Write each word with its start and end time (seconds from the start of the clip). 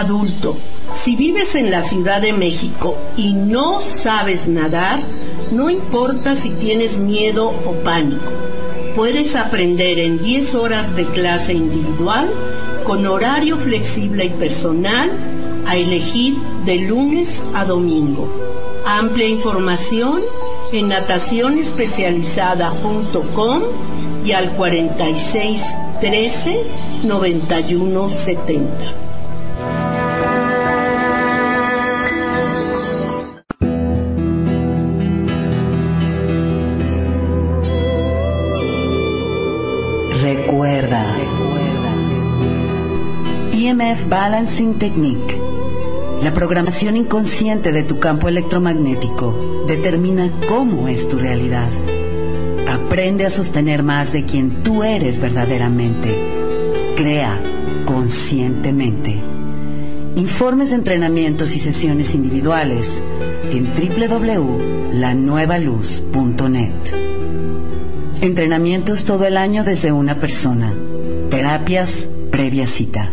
Adulto, 0.00 0.56
si 0.94 1.14
vives 1.14 1.54
en 1.54 1.70
la 1.70 1.82
Ciudad 1.82 2.22
de 2.22 2.32
México 2.32 2.96
y 3.18 3.34
no 3.34 3.82
sabes 3.82 4.48
nadar, 4.48 5.02
no 5.52 5.68
importa 5.68 6.34
si 6.34 6.48
tienes 6.48 6.96
miedo 6.96 7.48
o 7.48 7.74
pánico. 7.84 8.32
Puedes 8.96 9.36
aprender 9.36 9.98
en 9.98 10.16
10 10.16 10.54
horas 10.54 10.96
de 10.96 11.04
clase 11.04 11.52
individual 11.52 12.32
con 12.82 13.06
horario 13.06 13.58
flexible 13.58 14.24
y 14.24 14.30
personal 14.30 15.10
a 15.66 15.76
elegir 15.76 16.34
de 16.64 16.78
lunes 16.78 17.44
a 17.54 17.66
domingo. 17.66 18.26
Amplia 18.86 19.28
información 19.28 20.22
en 20.72 20.88
natacionespecializada.com 20.88 23.62
y 24.24 24.32
al 24.32 24.48
46 24.52 25.62
13 26.00 26.62
Balancing 44.10 44.74
Technique. 44.74 45.40
La 46.24 46.34
programación 46.34 46.96
inconsciente 46.96 47.70
de 47.70 47.84
tu 47.84 48.00
campo 48.00 48.26
electromagnético 48.26 49.64
determina 49.68 50.32
cómo 50.48 50.88
es 50.88 51.08
tu 51.08 51.16
realidad. 51.16 51.68
Aprende 52.68 53.24
a 53.24 53.30
sostener 53.30 53.84
más 53.84 54.12
de 54.12 54.24
quien 54.24 54.64
tú 54.64 54.82
eres 54.82 55.20
verdaderamente. 55.20 56.92
Crea 56.96 57.40
conscientemente. 57.84 59.20
Informes 60.16 60.70
de 60.70 60.76
entrenamientos 60.76 61.54
y 61.54 61.60
sesiones 61.60 62.16
individuales 62.16 63.00
en 63.52 63.72
www.lanuevaluz.net. 63.72 66.72
Entrenamientos 68.22 69.04
todo 69.04 69.24
el 69.24 69.36
año 69.36 69.62
desde 69.62 69.92
una 69.92 70.16
persona. 70.16 70.74
Terapias 71.30 72.08
previa 72.32 72.66
cita. 72.66 73.12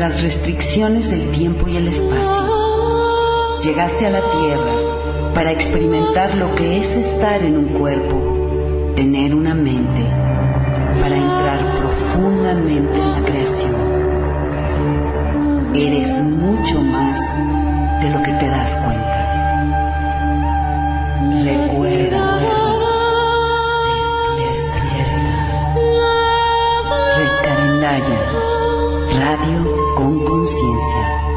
Las 0.00 0.22
restricciones 0.22 1.10
del 1.10 1.30
tiempo 1.30 1.68
y 1.68 1.76
el 1.76 1.86
espacio. 1.86 3.58
Llegaste 3.62 4.06
a 4.06 4.10
la 4.10 4.22
Tierra 4.22 5.34
para 5.34 5.52
experimentar 5.52 6.34
lo 6.36 6.54
que 6.54 6.78
es 6.78 6.96
estar 6.96 7.42
en 7.42 7.58
un 7.58 7.66
cuerpo, 7.66 8.94
tener 8.96 9.34
una 9.34 9.54
mente, 9.54 10.02
para 11.02 11.14
entrar 11.14 11.76
profundamente 11.76 12.98
en 12.98 13.12
la 13.12 13.20
creación. 13.26 13.74
Eres 15.74 16.18
mucho 16.22 16.80
más 16.80 17.20
de 18.00 18.08
lo 18.08 18.22
que 18.22 18.32
te 18.32 18.48
das 18.48 18.76
cuenta. 18.76 19.20
Recuerda, 21.44 22.38
Rescarendaya, 27.18 28.49
radio 29.36 29.94
con 29.94 30.24
conciencia. 30.24 31.29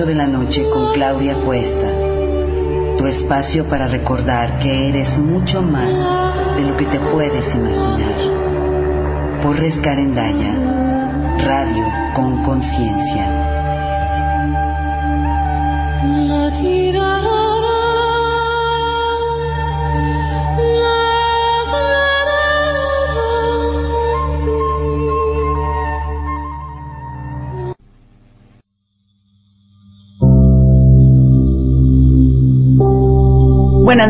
A 0.00 0.04
las 0.04 0.06
8 0.06 0.06
de 0.06 0.14
la 0.14 0.26
noche 0.26 0.68
con 0.70 0.92
Claudia 0.94 1.34
Cuesta. 1.34 1.92
Tu 2.96 3.06
espacio 3.06 3.66
para 3.66 3.86
recordar 3.86 4.58
que 4.58 4.88
eres 4.88 5.18
mucho 5.18 5.62
más 5.62 5.90
de 6.56 6.64
lo 6.64 6.76
que 6.76 6.86
te 6.86 6.98
puedes 7.00 7.54
imaginar. 7.54 9.40
Por 9.42 9.58
Rescarendaya, 9.58 10.54
radio 11.38 11.84
con 12.14 12.42
conciencia. 12.42 13.49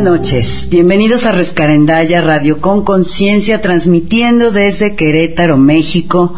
Buenas 0.00 0.18
noches, 0.20 0.68
bienvenidos 0.70 1.26
a 1.26 1.32
Rescarendaya 1.32 2.22
Radio 2.22 2.62
con 2.62 2.84
Conciencia, 2.84 3.60
transmitiendo 3.60 4.50
desde 4.50 4.96
Querétaro, 4.96 5.58
México, 5.58 6.32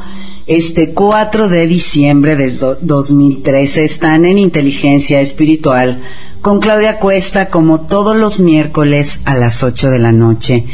este 0.49 0.95
4 0.95 1.49
de 1.49 1.69
diciembre 1.69 2.35
de 2.35 2.51
2013. 2.81 3.85
Están 3.85 4.25
en 4.25 4.39
Inteligencia 4.39 5.21
Espiritual 5.21 6.03
con 6.41 6.59
Claudia 6.59 6.99
Cuesta 6.99 7.51
como 7.51 7.83
todos 7.83 8.17
los 8.17 8.41
miércoles 8.41 9.21
a 9.27 9.37
las 9.37 9.63
8 9.63 9.91
de 9.91 9.99
la 10.01 10.11
noche. 10.11 10.65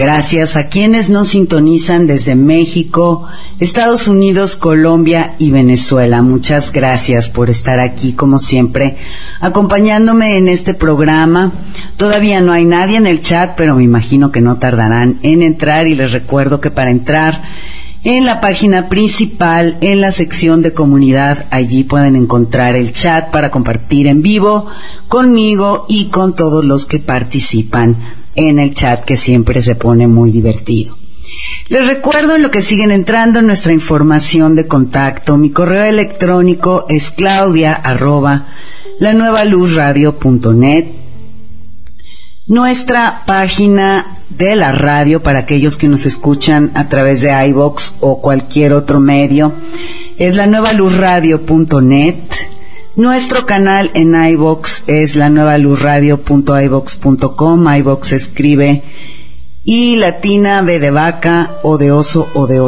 Gracias 0.00 0.56
a 0.56 0.68
quienes 0.68 1.10
nos 1.10 1.28
sintonizan 1.28 2.06
desde 2.06 2.34
México, 2.34 3.26
Estados 3.58 4.08
Unidos, 4.08 4.56
Colombia 4.56 5.34
y 5.38 5.50
Venezuela. 5.50 6.22
Muchas 6.22 6.72
gracias 6.72 7.28
por 7.28 7.50
estar 7.50 7.80
aquí 7.80 8.14
como 8.14 8.38
siempre 8.38 8.96
acompañándome 9.40 10.38
en 10.38 10.48
este 10.48 10.72
programa. 10.72 11.52
Todavía 11.98 12.40
no 12.40 12.52
hay 12.52 12.64
nadie 12.64 12.96
en 12.96 13.06
el 13.06 13.20
chat, 13.20 13.56
pero 13.58 13.76
me 13.76 13.82
imagino 13.82 14.32
que 14.32 14.40
no 14.40 14.56
tardarán 14.56 15.18
en 15.22 15.42
entrar 15.42 15.86
y 15.86 15.94
les 15.94 16.12
recuerdo 16.12 16.62
que 16.62 16.70
para 16.70 16.90
entrar 16.90 17.42
en 18.02 18.24
la 18.24 18.40
página 18.40 18.88
principal, 18.88 19.76
en 19.82 20.00
la 20.00 20.12
sección 20.12 20.62
de 20.62 20.72
comunidad, 20.72 21.44
allí 21.50 21.84
pueden 21.84 22.16
encontrar 22.16 22.74
el 22.74 22.94
chat 22.94 23.30
para 23.30 23.50
compartir 23.50 24.06
en 24.06 24.22
vivo 24.22 24.64
conmigo 25.08 25.84
y 25.90 26.08
con 26.08 26.34
todos 26.34 26.64
los 26.64 26.86
que 26.86 27.00
participan 27.00 27.98
en 28.48 28.58
el 28.58 28.74
chat 28.74 29.04
que 29.04 29.16
siempre 29.16 29.62
se 29.62 29.74
pone 29.74 30.06
muy 30.06 30.30
divertido. 30.30 30.96
Les 31.68 31.86
recuerdo 31.86 32.36
en 32.36 32.42
lo 32.42 32.50
que 32.50 32.62
siguen 32.62 32.90
entrando 32.90 33.42
nuestra 33.42 33.72
información 33.72 34.54
de 34.54 34.66
contacto. 34.66 35.36
Mi 35.36 35.50
correo 35.50 35.84
electrónico 35.84 36.86
es 36.88 37.10
claudia 37.10 37.72
Nuestra 42.46 43.22
página 43.26 44.18
de 44.30 44.56
la 44.56 44.72
radio 44.72 45.22
para 45.22 45.40
aquellos 45.40 45.76
que 45.76 45.88
nos 45.88 46.06
escuchan 46.06 46.72
a 46.74 46.88
través 46.88 47.20
de 47.20 47.30
iBox 47.48 47.94
o 48.00 48.20
cualquier 48.20 48.72
otro 48.72 49.00
medio 49.00 49.52
es 50.18 50.36
la 50.36 50.46
nueva 50.46 50.72
luz 50.74 50.96
Nuestro 53.00 53.46
canal 53.46 53.90
en 53.94 54.14
iBox 54.14 54.82
es 54.86 55.16
la 55.16 55.30
nueva 55.30 55.56
luz 55.56 55.80
radio.ibox.com. 55.80 57.74
iBox 57.76 58.12
escribe 58.12 58.82
y 59.64 59.96
latina 59.96 60.60
B 60.60 60.78
de 60.80 60.90
vaca 60.90 61.52
o 61.62 61.78
de 61.78 61.92
oso 61.92 62.28
o 62.34 62.46
de 62.46 62.60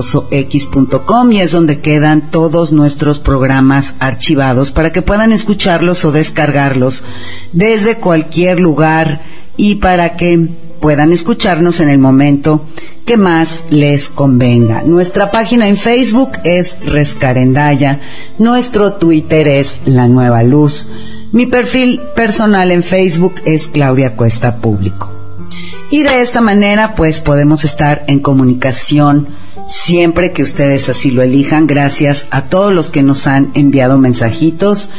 y 1.32 1.38
es 1.38 1.52
donde 1.52 1.80
quedan 1.80 2.30
todos 2.30 2.72
nuestros 2.72 3.18
programas 3.20 3.94
archivados 3.98 4.70
para 4.70 4.90
que 4.90 5.02
puedan 5.02 5.32
escucharlos 5.32 6.02
o 6.06 6.12
descargarlos 6.12 7.04
desde 7.52 7.98
cualquier 7.98 8.58
lugar 8.58 9.20
y 9.58 9.74
para 9.74 10.16
que 10.16 10.48
puedan 10.82 11.12
escucharnos 11.12 11.78
en 11.80 11.88
el 11.88 11.98
momento 11.98 12.66
que 13.06 13.16
más 13.16 13.64
les 13.70 14.10
convenga. 14.10 14.82
Nuestra 14.82 15.30
página 15.30 15.68
en 15.68 15.76
Facebook 15.76 16.32
es 16.44 16.78
Rescarendaya, 16.84 18.00
nuestro 18.38 18.94
Twitter 18.94 19.46
es 19.46 19.80
La 19.86 20.08
Nueva 20.08 20.42
Luz, 20.42 20.88
mi 21.30 21.46
perfil 21.46 22.00
personal 22.16 22.72
en 22.72 22.82
Facebook 22.82 23.36
es 23.46 23.68
Claudia 23.68 24.16
Cuesta 24.16 24.56
Público. 24.56 25.08
Y 25.90 26.02
de 26.02 26.20
esta 26.20 26.40
manera 26.40 26.94
pues 26.96 27.20
podemos 27.20 27.64
estar 27.64 28.04
en 28.08 28.18
comunicación 28.18 29.28
siempre 29.68 30.32
que 30.32 30.42
ustedes 30.42 30.88
así 30.88 31.10
lo 31.10 31.22
elijan. 31.22 31.66
Gracias 31.66 32.26
a 32.30 32.46
todos 32.46 32.72
los 32.72 32.90
que 32.90 33.02
nos 33.02 33.26
han 33.26 33.52
enviado 33.54 33.98
mensajitos. 33.98 34.90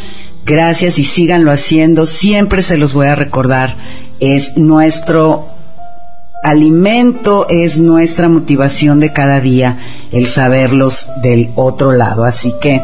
Gracias 0.45 0.97
y 0.97 1.03
síganlo 1.03 1.51
haciendo. 1.51 2.05
Siempre 2.05 2.61
se 2.61 2.77
los 2.77 2.93
voy 2.93 3.07
a 3.07 3.15
recordar. 3.15 3.75
Es 4.19 4.57
nuestro 4.57 5.52
alimento, 6.43 7.47
es 7.49 7.79
nuestra 7.79 8.29
motivación 8.29 8.99
de 8.99 9.13
cada 9.13 9.39
día 9.39 9.77
el 10.11 10.27
saberlos 10.27 11.07
del 11.21 11.51
otro 11.55 11.91
lado. 11.91 12.25
Así 12.25 12.53
que 12.61 12.81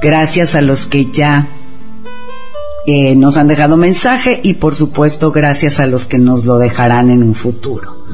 gracias 0.00 0.54
a 0.54 0.60
los 0.62 0.86
que 0.86 1.10
ya 1.12 1.46
eh, 2.86 3.14
nos 3.14 3.36
han 3.36 3.48
dejado 3.48 3.76
mensaje 3.76 4.40
y 4.42 4.54
por 4.54 4.74
supuesto 4.74 5.30
gracias 5.30 5.78
a 5.78 5.86
los 5.86 6.06
que 6.06 6.18
nos 6.18 6.44
lo 6.44 6.58
dejarán 6.58 7.10
en 7.10 7.22
un 7.22 7.34
futuro. 7.34 8.06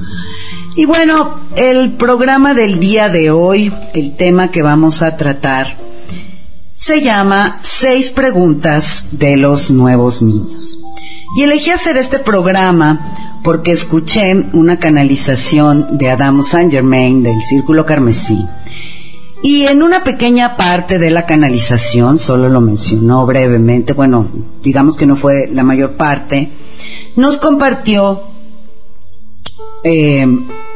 Y 0.77 0.85
bueno, 0.85 1.41
el 1.57 1.93
programa 1.93 2.55
del 2.55 2.79
día 2.79 3.09
de 3.09 3.31
hoy, 3.31 3.73
el 3.95 4.17
tema 4.17 4.51
que 4.51 4.63
vamos 4.63 5.03
a 5.03 5.17
tratar, 5.17 5.77
se 6.77 7.01
llama 7.01 7.59
Seis 7.63 8.11
preguntas 8.11 9.07
de 9.11 9.37
los 9.37 9.71
nuevos 9.71 10.23
niños. 10.23 10.79
Y 11.37 11.43
elegí 11.43 11.71
hacer 11.71 11.97
este 11.97 12.21
programa 12.21 13.28
porque 13.43 13.73
escuché 13.73 14.47
una 14.53 14.79
canalización 14.79 15.99
de 15.99 16.11
Adam 16.11 16.43
Saint 16.43 16.71
Germain 16.71 17.23
del 17.23 17.41
Círculo 17.43 17.87
Carmesí. 17.87 18.45
Y 19.43 19.67
en 19.67 19.83
una 19.83 20.03
pequeña 20.03 20.57
parte 20.57 20.99
de 20.99 21.11
la 21.11 21.25
canalización, 21.25 22.19
solo 22.19 22.49
lo 22.49 22.61
mencionó 22.61 23.25
brevemente, 23.25 23.93
bueno, 23.93 24.29
digamos 24.63 24.97
que 24.97 25.07
no 25.07 25.15
fue 25.15 25.49
la 25.53 25.63
mayor 25.63 25.93
parte, 25.93 26.51
nos 27.15 27.37
compartió 27.37 28.21
eh, 29.85 30.27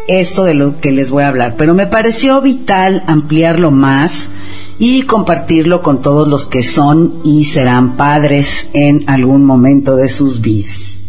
esto 0.06 0.44
de 0.44 0.54
lo 0.54 0.80
que 0.80 0.92
les 0.92 1.10
voy 1.10 1.24
a 1.24 1.28
hablar, 1.28 1.56
pero 1.58 1.74
me 1.74 1.86
pareció 1.86 2.40
vital 2.40 3.02
ampliarlo 3.08 3.72
más 3.72 4.28
y 4.78 5.02
compartirlo 5.02 5.82
con 5.82 6.00
todos 6.00 6.28
los 6.28 6.46
que 6.46 6.62
son 6.62 7.20
y 7.24 7.44
serán 7.46 7.96
padres 7.96 8.68
en 8.74 9.04
algún 9.08 9.44
momento 9.44 9.96
de 9.96 10.08
sus 10.08 10.40
vidas. 10.40 11.01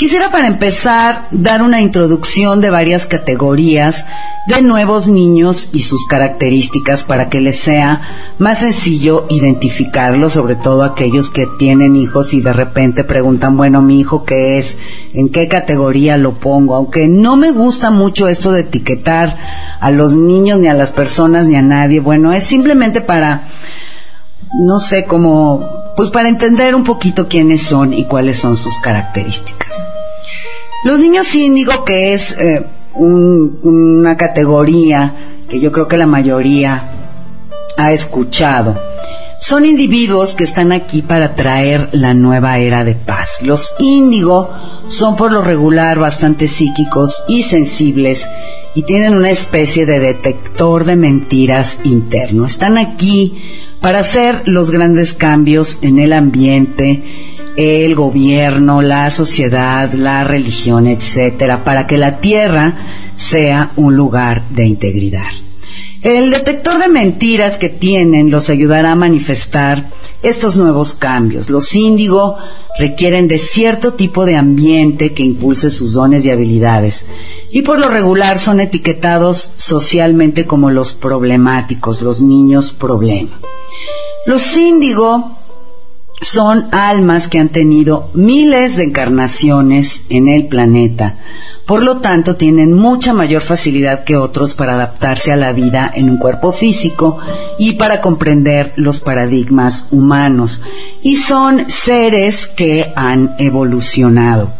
Quisiera 0.00 0.30
para 0.30 0.46
empezar 0.46 1.26
dar 1.30 1.60
una 1.60 1.82
introducción 1.82 2.62
de 2.62 2.70
varias 2.70 3.04
categorías 3.04 4.06
de 4.46 4.62
nuevos 4.62 5.08
niños 5.08 5.68
y 5.74 5.82
sus 5.82 6.06
características 6.06 7.04
para 7.04 7.28
que 7.28 7.38
les 7.38 7.60
sea 7.60 8.00
más 8.38 8.60
sencillo 8.60 9.26
identificarlos, 9.28 10.32
sobre 10.32 10.56
todo 10.56 10.84
aquellos 10.84 11.28
que 11.28 11.46
tienen 11.58 11.96
hijos 11.96 12.32
y 12.32 12.40
de 12.40 12.54
repente 12.54 13.04
preguntan, 13.04 13.58
bueno, 13.58 13.82
mi 13.82 14.00
hijo 14.00 14.24
qué 14.24 14.56
es, 14.56 14.78
en 15.12 15.28
qué 15.28 15.48
categoría 15.48 16.16
lo 16.16 16.32
pongo, 16.32 16.76
aunque 16.76 17.06
no 17.06 17.36
me 17.36 17.50
gusta 17.50 17.90
mucho 17.90 18.26
esto 18.26 18.52
de 18.52 18.60
etiquetar 18.60 19.36
a 19.80 19.90
los 19.90 20.14
niños 20.14 20.60
ni 20.60 20.68
a 20.68 20.72
las 20.72 20.92
personas 20.92 21.46
ni 21.46 21.56
a 21.56 21.62
nadie, 21.62 22.00
bueno, 22.00 22.32
es 22.32 22.44
simplemente 22.44 23.02
para 23.02 23.48
no 24.62 24.80
sé 24.80 25.04
cómo, 25.04 25.92
pues 25.94 26.08
para 26.08 26.30
entender 26.30 26.74
un 26.74 26.84
poquito 26.84 27.28
quiénes 27.28 27.60
son 27.60 27.92
y 27.92 28.06
cuáles 28.06 28.38
son 28.38 28.56
sus 28.56 28.78
características. 28.78 29.89
Los 30.82 30.98
niños 30.98 31.34
índigo, 31.34 31.84
que 31.84 32.14
es 32.14 32.32
eh, 32.38 32.64
una 32.94 34.16
categoría 34.16 35.14
que 35.48 35.60
yo 35.60 35.72
creo 35.72 35.88
que 35.88 35.98
la 35.98 36.06
mayoría 36.06 36.90
ha 37.76 37.92
escuchado, 37.92 38.78
son 39.40 39.64
individuos 39.64 40.34
que 40.34 40.44
están 40.44 40.70
aquí 40.70 41.02
para 41.02 41.34
traer 41.34 41.88
la 41.92 42.14
nueva 42.14 42.58
era 42.58 42.84
de 42.84 42.94
paz. 42.94 43.38
Los 43.42 43.72
índigo 43.78 44.50
son 44.86 45.16
por 45.16 45.32
lo 45.32 45.42
regular 45.42 45.98
bastante 45.98 46.46
psíquicos 46.46 47.24
y 47.26 47.42
sensibles 47.42 48.26
y 48.74 48.82
tienen 48.82 49.14
una 49.14 49.30
especie 49.30 49.86
de 49.86 49.98
detector 49.98 50.84
de 50.84 50.96
mentiras 50.96 51.78
interno. 51.84 52.46
Están 52.46 52.78
aquí 52.78 53.42
para 53.80 54.00
hacer 54.00 54.42
los 54.44 54.70
grandes 54.70 55.14
cambios 55.14 55.78
en 55.82 55.98
el 55.98 56.12
ambiente, 56.12 57.02
el 57.60 57.94
gobierno, 57.94 58.80
la 58.80 59.10
sociedad, 59.10 59.92
la 59.92 60.24
religión, 60.24 60.86
etcétera, 60.86 61.62
para 61.62 61.86
que 61.86 61.98
la 61.98 62.20
tierra 62.20 62.76
sea 63.14 63.72
un 63.76 63.96
lugar 63.96 64.48
de 64.50 64.66
integridad. 64.66 65.30
El 66.02 66.30
detector 66.30 66.78
de 66.78 66.88
mentiras 66.88 67.58
que 67.58 67.68
tienen 67.68 68.30
los 68.30 68.48
ayudará 68.48 68.92
a 68.92 68.96
manifestar 68.96 69.90
estos 70.22 70.56
nuevos 70.56 70.94
cambios. 70.94 71.50
Los 71.50 71.74
índigo 71.74 72.36
requieren 72.78 73.28
de 73.28 73.38
cierto 73.38 73.92
tipo 73.92 74.24
de 74.24 74.36
ambiente 74.36 75.12
que 75.12 75.22
impulse 75.22 75.70
sus 75.70 75.92
dones 75.92 76.24
y 76.24 76.30
habilidades 76.30 77.04
y 77.50 77.62
por 77.62 77.78
lo 77.78 77.88
regular 77.88 78.38
son 78.38 78.60
etiquetados 78.60 79.50
socialmente 79.56 80.46
como 80.46 80.70
los 80.70 80.94
problemáticos, 80.94 82.00
los 82.00 82.22
niños 82.22 82.72
problema. 82.72 83.38
Los 84.24 84.56
índigo 84.56 85.39
son 86.20 86.68
almas 86.72 87.28
que 87.28 87.38
han 87.38 87.48
tenido 87.48 88.10
miles 88.14 88.76
de 88.76 88.84
encarnaciones 88.84 90.04
en 90.10 90.28
el 90.28 90.46
planeta. 90.48 91.18
Por 91.66 91.84
lo 91.84 91.98
tanto, 91.98 92.34
tienen 92.34 92.72
mucha 92.72 93.12
mayor 93.12 93.42
facilidad 93.42 94.02
que 94.02 94.16
otros 94.16 94.54
para 94.54 94.74
adaptarse 94.74 95.30
a 95.30 95.36
la 95.36 95.52
vida 95.52 95.88
en 95.94 96.10
un 96.10 96.16
cuerpo 96.16 96.52
físico 96.52 97.18
y 97.60 97.74
para 97.74 98.00
comprender 98.00 98.72
los 98.74 98.98
paradigmas 98.98 99.84
humanos. 99.92 100.60
Y 101.02 101.14
son 101.14 101.70
seres 101.70 102.48
que 102.48 102.92
han 102.96 103.36
evolucionado. 103.38 104.50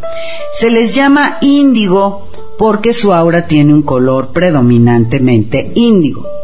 Se 0.53 0.71
les 0.71 0.95
llama 0.95 1.39
índigo 1.41 2.29
porque 2.57 2.93
su 2.93 3.13
aura 3.13 3.49
tiene 3.49 3.75
un 3.75 3.83
color 3.83 4.33
predominantemente 4.33 5.73
índigo. 5.75 6.40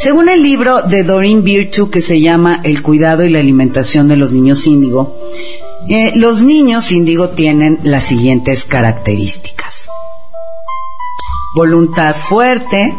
Según 0.00 0.30
el 0.30 0.42
libro 0.42 0.80
de 0.80 1.04
Doreen 1.04 1.44
Virtue 1.44 1.90
que 1.90 2.00
se 2.00 2.22
llama 2.22 2.62
El 2.64 2.80
cuidado 2.80 3.22
y 3.22 3.28
la 3.28 3.38
alimentación 3.38 4.08
de 4.08 4.16
los 4.16 4.32
niños 4.32 4.66
índigo, 4.66 5.14
eh, 5.90 6.12
los 6.16 6.40
niños 6.40 6.90
índigo 6.90 7.28
tienen 7.28 7.80
las 7.82 8.04
siguientes 8.04 8.64
características. 8.64 9.88
Voluntad 11.54 12.16
fuerte, 12.16 12.94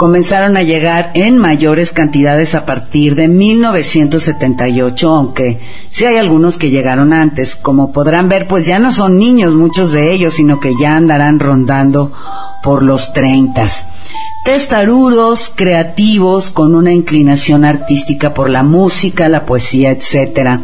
comenzaron 0.00 0.56
a 0.56 0.62
llegar 0.62 1.10
en 1.12 1.36
mayores 1.36 1.92
cantidades 1.92 2.54
a 2.54 2.64
partir 2.64 3.16
de 3.16 3.28
1978, 3.28 5.10
aunque 5.10 5.60
sí 5.90 6.06
hay 6.06 6.16
algunos 6.16 6.56
que 6.56 6.70
llegaron 6.70 7.12
antes. 7.12 7.54
Como 7.54 7.92
podrán 7.92 8.30
ver, 8.30 8.48
pues 8.48 8.64
ya 8.64 8.78
no 8.78 8.92
son 8.92 9.18
niños 9.18 9.52
muchos 9.52 9.92
de 9.92 10.10
ellos, 10.14 10.32
sino 10.32 10.58
que 10.58 10.72
ya 10.80 10.96
andarán 10.96 11.38
rondando 11.38 12.14
por 12.64 12.82
los 12.82 13.12
30 13.12 13.68
testarudos, 14.42 15.52
creativos, 15.54 16.50
con 16.50 16.74
una 16.74 16.92
inclinación 16.94 17.66
artística 17.66 18.32
por 18.32 18.48
la 18.48 18.62
música, 18.62 19.28
la 19.28 19.44
poesía, 19.44 19.90
etc., 19.90 20.60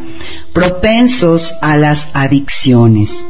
propensos 0.54 1.54
a 1.60 1.76
las 1.76 2.08
adicciones. 2.14 3.22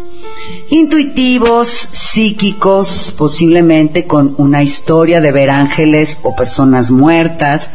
Intuitivos, 0.68 1.88
psíquicos, 1.92 3.14
posiblemente 3.16 4.06
con 4.06 4.34
una 4.38 4.62
historia 4.62 5.20
de 5.20 5.30
ver 5.30 5.50
ángeles 5.50 6.18
o 6.22 6.34
personas 6.34 6.90
muertas, 6.90 7.70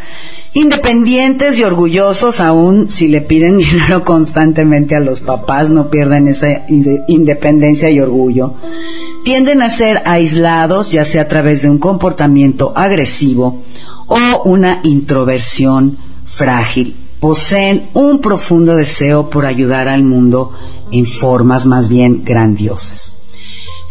independientes 0.54 1.58
y 1.58 1.64
orgullosos 1.64 2.42
aún 2.42 2.90
si 2.90 3.08
le 3.08 3.22
piden 3.22 3.58
dinero 3.60 4.04
constantemente 4.04 4.96
a 4.96 5.00
los 5.00 5.22
papás, 5.22 5.70
no 5.70 5.90
pierden 5.90 6.28
esa 6.28 6.66
independencia 6.68 7.90
y 7.90 8.00
orgullo. 8.00 8.56
Tienden 9.24 9.62
a 9.62 9.70
ser 9.70 10.02
aislados, 10.06 10.92
ya 10.92 11.06
sea 11.06 11.24
a 11.24 11.28
través 11.28 11.62
de 11.62 11.70
un 11.70 11.78
comportamiento 11.78 12.74
agresivo 12.76 13.64
o 14.08 14.44
una 14.44 14.82
introversión 14.84 15.98
frágil. 16.26 16.96
Poseen 17.20 17.84
un 17.94 18.20
profundo 18.20 18.76
deseo 18.76 19.30
por 19.30 19.46
ayudar 19.46 19.88
al 19.88 20.04
mundo 20.04 20.54
en 20.92 21.06
formas 21.06 21.66
más 21.66 21.90
bien 21.90 22.24
grandiosas. 22.24 23.14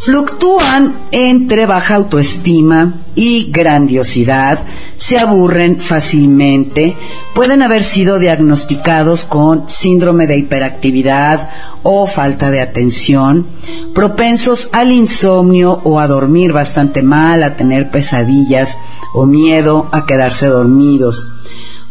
Fluctúan 0.02 0.94
entre 1.10 1.66
baja 1.66 1.96
autoestima 1.96 3.02
y 3.14 3.50
grandiosidad, 3.52 4.60
se 4.96 5.18
aburren 5.18 5.78
fácilmente, 5.78 6.96
pueden 7.34 7.60
haber 7.60 7.82
sido 7.82 8.18
diagnosticados 8.18 9.26
con 9.26 9.68
síndrome 9.68 10.26
de 10.26 10.38
hiperactividad 10.38 11.50
o 11.82 12.06
falta 12.06 12.50
de 12.50 12.62
atención, 12.62 13.46
propensos 13.94 14.70
al 14.72 14.90
insomnio 14.90 15.82
o 15.84 16.00
a 16.00 16.06
dormir 16.06 16.54
bastante 16.54 17.02
mal, 17.02 17.42
a 17.42 17.58
tener 17.58 17.90
pesadillas 17.90 18.78
o 19.12 19.26
miedo 19.26 19.90
a 19.92 20.06
quedarse 20.06 20.46
dormidos. 20.46 21.26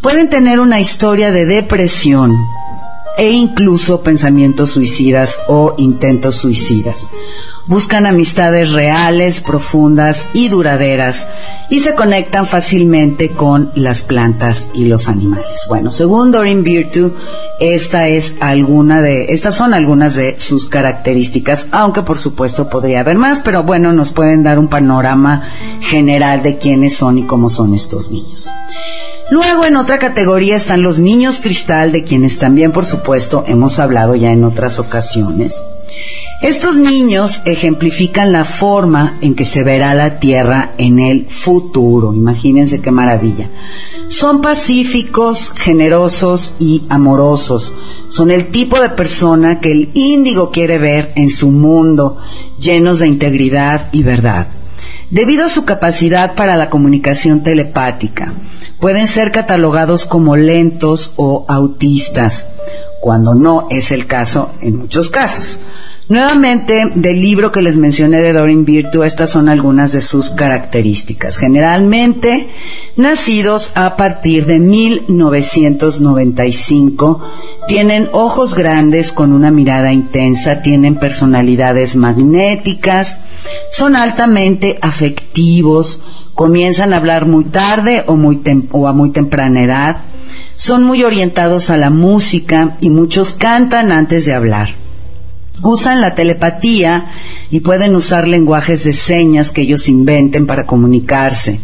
Pueden 0.02 0.32
tener 0.32 0.60
una 0.60 0.80
historia 0.80 1.30
de 1.30 1.46
depresión, 1.46 2.36
e 3.20 3.32
incluso 3.32 4.02
pensamientos 4.02 4.72
suicidas 4.72 5.40
o 5.48 5.76
intentos 5.78 6.36
suicidas. 6.36 7.08
buscan 7.70 8.08
amistades 8.08 8.72
reales, 8.72 9.42
profundas 9.42 10.28
y 10.34 10.48
duraderas 10.48 11.28
y 11.70 11.82
se 11.82 11.94
conectan 11.94 12.48
fácilmente 12.48 13.30
con 13.30 13.72
las 13.76 14.02
plantas 14.02 14.70
y 14.74 14.86
los 14.86 15.08
animales. 15.08 15.66
Bueno, 15.68 15.92
según 15.92 16.32
Doreen 16.32 16.64
Virtue, 16.64 17.14
esta 17.60 18.08
es 18.08 18.34
alguna 18.40 19.04
de, 19.04 19.26
estas 19.26 19.54
son 19.54 19.76
algunas 19.76 20.16
de 20.16 20.40
sus 20.40 20.68
características, 20.68 21.68
aunque 21.72 22.02
por 22.02 22.18
supuesto 22.18 22.70
podría 22.70 23.02
haber 23.02 23.20
más, 23.20 23.40
pero 23.42 23.62
bueno, 23.62 23.94
nos 23.94 24.12
pueden 24.12 24.42
dar 24.42 24.58
un 24.58 24.68
panorama 24.68 25.44
general 25.80 26.42
de 26.42 26.58
quiénes 26.58 26.96
son 26.96 27.20
y 27.20 27.28
cómo 27.28 27.50
son 27.50 27.76
estos 27.76 28.10
niños. 28.10 28.50
Luego 29.32 29.66
en 29.66 29.76
otra 29.76 30.00
categoría 30.00 30.56
están 30.56 30.82
los 30.82 30.98
niños 30.98 31.40
cristal, 31.42 31.92
de 31.92 32.04
quienes 32.04 32.40
también 32.40 32.72
por 32.72 32.86
supuesto 32.86 33.44
hemos 33.48 33.78
hablado 33.78 34.16
ya 34.16 34.32
en 34.32 34.44
otras 34.44 34.80
ocasiones. 34.80 35.56
Estos 36.42 36.78
niños 36.78 37.42
ejemplifican 37.46 38.32
la 38.32 38.46
forma 38.46 39.18
en 39.22 39.36
que 39.36 39.44
se 39.44 39.64
verá 39.64 39.94
la 39.94 40.20
Tierra 40.20 40.72
en 40.78 41.00
el 41.00 41.26
futuro. 41.26 42.14
Imagínense 42.14 42.80
qué 42.80 42.92
maravilla. 42.92 43.50
Son 44.08 44.42
pacíficos, 44.42 45.52
generosos 45.56 46.54
y 46.58 46.86
amorosos. 46.90 47.74
Son 48.10 48.32
el 48.32 48.48
tipo 48.48 48.80
de 48.80 48.90
persona 48.90 49.60
que 49.60 49.72
el 49.72 49.90
índigo 49.94 50.50
quiere 50.50 50.78
ver 50.78 51.12
en 51.16 51.30
su 51.30 51.50
mundo, 51.50 52.18
llenos 52.58 53.00
de 53.00 53.08
integridad 53.08 53.90
y 53.92 54.02
verdad. 54.02 54.48
Debido 55.12 55.46
a 55.46 55.50
su 55.50 55.66
capacidad 55.66 56.36
para 56.36 56.56
la 56.56 56.70
comunicación 56.70 57.44
telepática, 57.44 58.34
pueden 58.80 59.08
ser 59.08 59.32
catalogados 59.32 60.06
como 60.06 60.36
lentos 60.36 61.14
o 61.16 61.46
autistas, 61.48 62.46
cuando 63.02 63.36
no 63.36 63.68
es 63.70 63.92
el 63.92 64.08
caso 64.08 64.52
en 64.62 64.78
muchos 64.78 65.10
casos. 65.10 65.60
Nuevamente, 66.10 66.92
del 66.96 67.22
libro 67.22 67.52
que 67.52 67.62
les 67.62 67.78
mencioné 67.78 68.20
de 68.20 68.34
Doreen 68.34 68.66
Virtue, 68.66 69.06
estas 69.06 69.30
son 69.30 69.48
algunas 69.48 69.92
de 69.92 70.02
sus 70.02 70.32
características. 70.32 71.38
Generalmente, 71.38 72.50
nacidos 72.96 73.70
a 73.76 73.96
partir 73.96 74.48
de 74.48 74.58
1995, 74.58 77.22
tienen 77.68 78.10
ojos 78.12 78.56
grandes 78.56 79.12
con 79.12 79.34
una 79.34 79.52
mirada 79.52 79.94
intensa, 79.94 80.64
tienen 80.64 80.96
personalidades 80.96 81.96
magnéticas, 81.96 83.20
son 83.72 83.96
altamente 83.96 84.80
afectivos, 84.82 86.00
comienzan 86.40 86.94
a 86.94 86.96
hablar 86.96 87.26
muy 87.26 87.44
tarde 87.44 88.06
o, 88.08 88.14
a 88.88 88.94
muy 88.94 89.10
temprana 89.10 89.62
edad, 89.62 89.98
son 90.56 90.84
muy 90.84 91.04
orientados 91.04 91.70
a 91.70 91.76
la 91.76 91.90
música 91.90 92.78
y 92.80 92.90
muchos 92.92 93.34
cantan 93.34 93.92
antes 93.92 94.24
de 94.24 94.34
hablar 94.34 94.70
usan 95.62 96.00
la 96.00 96.16
telepatía 96.16 97.12
y 97.52 97.60
pueden 97.60 97.94
usar 97.94 98.30
lenguajes 98.30 98.86
de 98.86 98.94
señas 98.94 99.52
que 99.52 99.64
ellos 99.64 99.90
inventen 99.90 100.48
para 100.48 100.66
comunicarse. 100.66 101.60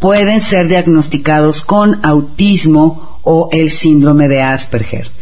Pueden 0.00 0.40
ser 0.40 0.66
diagnosticados 0.66 1.64
con 1.64 2.04
autismo 2.04 3.20
o 3.22 3.48
el 3.52 3.70
síndrome 3.70 4.26
de 4.26 4.42
Asperger. 4.42 5.12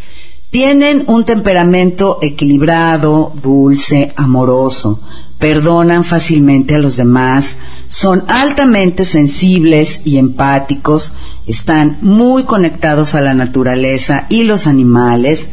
Tienen 0.50 1.04
un 1.08 1.26
temperamento 1.26 2.18
equilibrado, 2.22 3.34
dulce, 3.42 4.14
amoroso, 4.16 5.02
perdonan 5.38 6.05
fácilmente 6.05 6.75
a 6.75 6.78
los 6.78 6.97
demás, 6.97 7.57
son 7.88 8.25
altamente 8.28 9.05
sensibles 9.05 10.00
y 10.05 10.19
empáticos, 10.19 11.12
están 11.47 11.99
muy 12.00 12.45
conectados 12.45 13.14
a 13.14 13.21
la 13.21 13.35
naturaleza 13.35 14.26
y 14.28 14.45
los 14.45 14.66
animales, 14.66 15.49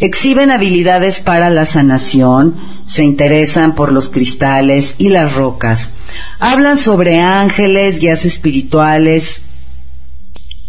exhiben 0.00 0.50
habilidades 0.50 1.20
para 1.20 1.50
la 1.50 1.66
sanación, 1.66 2.56
se 2.84 3.04
interesan 3.04 3.74
por 3.74 3.92
los 3.92 4.08
cristales 4.08 4.96
y 4.98 5.08
las 5.08 5.34
rocas, 5.34 5.92
hablan 6.40 6.76
sobre 6.76 7.20
ángeles, 7.20 8.00
guías 8.00 8.24
espirituales, 8.24 9.42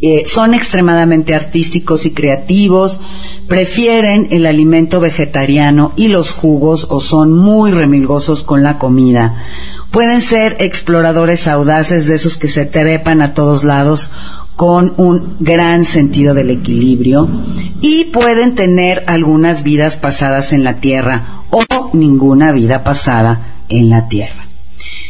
eh, 0.01 0.23
son 0.25 0.53
extremadamente 0.53 1.35
artísticos 1.35 2.05
y 2.05 2.11
creativos, 2.11 3.01
prefieren 3.47 4.29
el 4.31 4.45
alimento 4.45 5.01
vegetariano 5.01 5.91
y 5.97 6.07
los 6.07 6.31
jugos 6.31 6.87
o 6.89 7.01
son 7.01 7.33
muy 7.33 7.71
remilgosos 7.71 8.43
con 8.43 8.63
la 8.63 8.79
comida. 8.79 9.43
Pueden 9.91 10.21
ser 10.21 10.55
exploradores 10.59 11.47
audaces 11.47 12.07
de 12.07 12.15
esos 12.15 12.37
que 12.37 12.47
se 12.47 12.65
trepan 12.65 13.21
a 13.21 13.33
todos 13.33 13.63
lados 13.63 14.11
con 14.55 14.93
un 14.97 15.35
gran 15.39 15.85
sentido 15.85 16.33
del 16.33 16.49
equilibrio 16.49 17.29
y 17.81 18.05
pueden 18.05 18.55
tener 18.55 19.03
algunas 19.07 19.63
vidas 19.63 19.95
pasadas 19.95 20.53
en 20.53 20.63
la 20.63 20.75
tierra 20.75 21.43
o 21.49 21.89
ninguna 21.93 22.51
vida 22.51 22.83
pasada 22.83 23.47
en 23.69 23.89
la 23.89 24.07
tierra. 24.07 24.48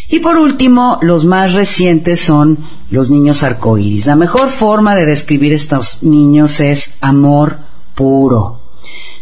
Y 0.09 0.19
por 0.19 0.37
último, 0.37 0.97
los 1.03 1.25
más 1.25 1.53
recientes 1.53 2.19
son 2.19 2.57
los 2.89 3.11
niños 3.11 3.43
arcoíris. 3.43 4.07
La 4.07 4.15
mejor 4.15 4.49
forma 4.49 4.95
de 4.95 5.05
describir 5.05 5.53
estos 5.53 6.01
niños 6.01 6.59
es 6.59 6.91
amor 6.99 7.57
puro. 7.93 8.59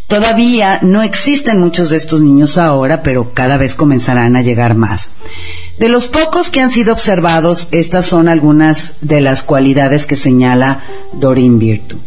Todavía 0.08 0.79
no 0.84 1.01
existen 1.01 1.60
muchos 1.60 1.89
de 1.89 1.98
estos 1.98 2.22
niños 2.22 2.58
ahora, 2.58 3.03
pero 3.03 3.34
cada 3.34 3.58
vez 3.58 3.75
comenzarán 3.75 4.38
a 4.38 4.41
llegar 4.41 4.75
más. 4.75 5.10
De 5.77 5.89
los 5.89 6.08
pocos 6.08 6.50
que 6.50 6.62
han 6.62 6.70
sido 6.70 6.94
observados, 6.94 7.67
estas 7.72 8.06
son 8.06 8.29
algunas 8.29 8.94
de 9.01 9.20
las 9.20 9.44
cualidades 9.44 10.06
que 10.06 10.15
señala 10.15 10.82
Dorin 11.12 11.60
Virtu 11.60 12.00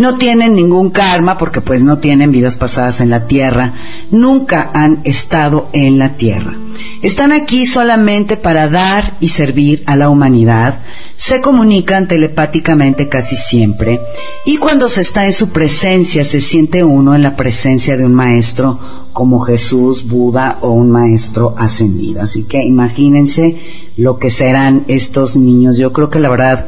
no 0.00 0.16
tienen 0.16 0.54
ningún 0.54 0.88
karma 0.88 1.36
porque 1.36 1.60
pues 1.60 1.82
no 1.82 1.98
tienen 1.98 2.32
vidas 2.32 2.56
pasadas 2.56 3.02
en 3.02 3.10
la 3.10 3.26
tierra, 3.26 3.74
nunca 4.10 4.70
han 4.72 5.02
estado 5.04 5.68
en 5.74 5.98
la 5.98 6.16
tierra. 6.16 6.56
Están 7.02 7.32
aquí 7.32 7.66
solamente 7.66 8.38
para 8.38 8.70
dar 8.70 9.18
y 9.20 9.28
servir 9.28 9.82
a 9.84 9.96
la 9.96 10.08
humanidad, 10.08 10.80
se 11.16 11.42
comunican 11.42 12.08
telepáticamente 12.08 13.10
casi 13.10 13.36
siempre 13.36 14.00
y 14.46 14.56
cuando 14.56 14.88
se 14.88 15.02
está 15.02 15.26
en 15.26 15.34
su 15.34 15.50
presencia 15.50 16.24
se 16.24 16.40
siente 16.40 16.82
uno 16.82 17.14
en 17.14 17.22
la 17.22 17.36
presencia 17.36 17.98
de 17.98 18.06
un 18.06 18.14
maestro 18.14 18.80
como 19.12 19.40
Jesús, 19.40 20.08
Buda 20.08 20.60
o 20.62 20.70
un 20.70 20.90
maestro 20.90 21.54
ascendido. 21.58 22.22
Así 22.22 22.44
que 22.44 22.64
imagínense 22.64 23.58
lo 23.98 24.18
que 24.18 24.30
serán 24.30 24.84
estos 24.88 25.36
niños. 25.36 25.76
Yo 25.76 25.92
creo 25.92 26.08
que 26.08 26.20
la 26.20 26.30
verdad 26.30 26.66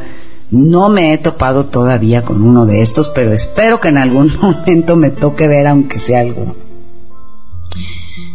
no 0.53 0.91
me 0.91 1.15
he 1.15 1.19
topado 1.19 1.65
todavía 1.65 2.23
con 2.23 2.43
uno 2.43 2.67
de 2.67 2.83
estos, 2.83 3.09
pero 3.09 3.33
espero 3.33 3.81
que 3.81 3.89
en 3.89 3.97
algún 3.97 4.37
momento 4.41 4.97
me 4.97 5.11
toque 5.11 5.49
ver 5.49 5.67
aunque 5.67 5.99
sea 5.99 6.21
algo. 6.21 6.55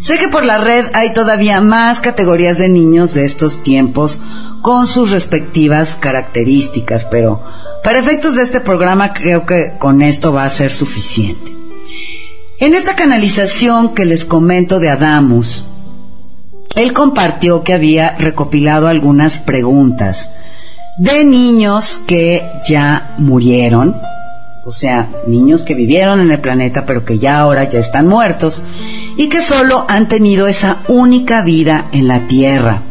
Sé 0.01 0.17
que 0.17 0.27
por 0.27 0.43
la 0.43 0.57
red 0.57 0.85
hay 0.93 1.13
todavía 1.13 1.61
más 1.61 1.99
categorías 1.99 2.57
de 2.57 2.69
niños 2.69 3.13
de 3.13 3.25
estos 3.25 3.61
tiempos 3.61 4.19
con 4.63 4.87
sus 4.87 5.11
respectivas 5.11 5.95
características, 5.99 7.05
pero 7.05 7.41
para 7.83 7.99
efectos 7.99 8.35
de 8.35 8.43
este 8.43 8.61
programa 8.61 9.13
creo 9.13 9.45
que 9.45 9.73
con 9.77 10.01
esto 10.01 10.33
va 10.33 10.45
a 10.45 10.49
ser 10.49 10.71
suficiente. 10.71 11.51
En 12.59 12.73
esta 12.73 12.95
canalización 12.95 13.93
que 13.93 14.05
les 14.05 14.25
comento 14.25 14.79
de 14.79 14.89
Adamus, 14.89 15.65
él 16.75 16.93
compartió 16.93 17.63
que 17.63 17.73
había 17.73 18.15
recopilado 18.17 18.87
algunas 18.87 19.37
preguntas 19.37 20.31
de 20.97 21.23
niños 21.23 22.01
que 22.07 22.43
ya 22.67 23.15
murieron, 23.19 23.95
o 24.65 24.71
sea, 24.71 25.09
niños 25.27 25.63
que 25.63 25.75
vivieron 25.75 26.19
en 26.19 26.31
el 26.31 26.41
planeta 26.41 26.85
pero 26.85 27.05
que 27.05 27.19
ya 27.19 27.39
ahora 27.39 27.69
ya 27.69 27.79
están 27.79 28.07
muertos 28.07 28.63
y 29.15 29.29
que 29.29 29.41
solo 29.41 29.85
han 29.87 30.09
tenido 30.09 30.47
esa 30.47 30.79
única 30.87 31.41
vida 31.41 31.87
en 31.91 32.07
la 32.07 32.27
Tierra. 32.27 32.81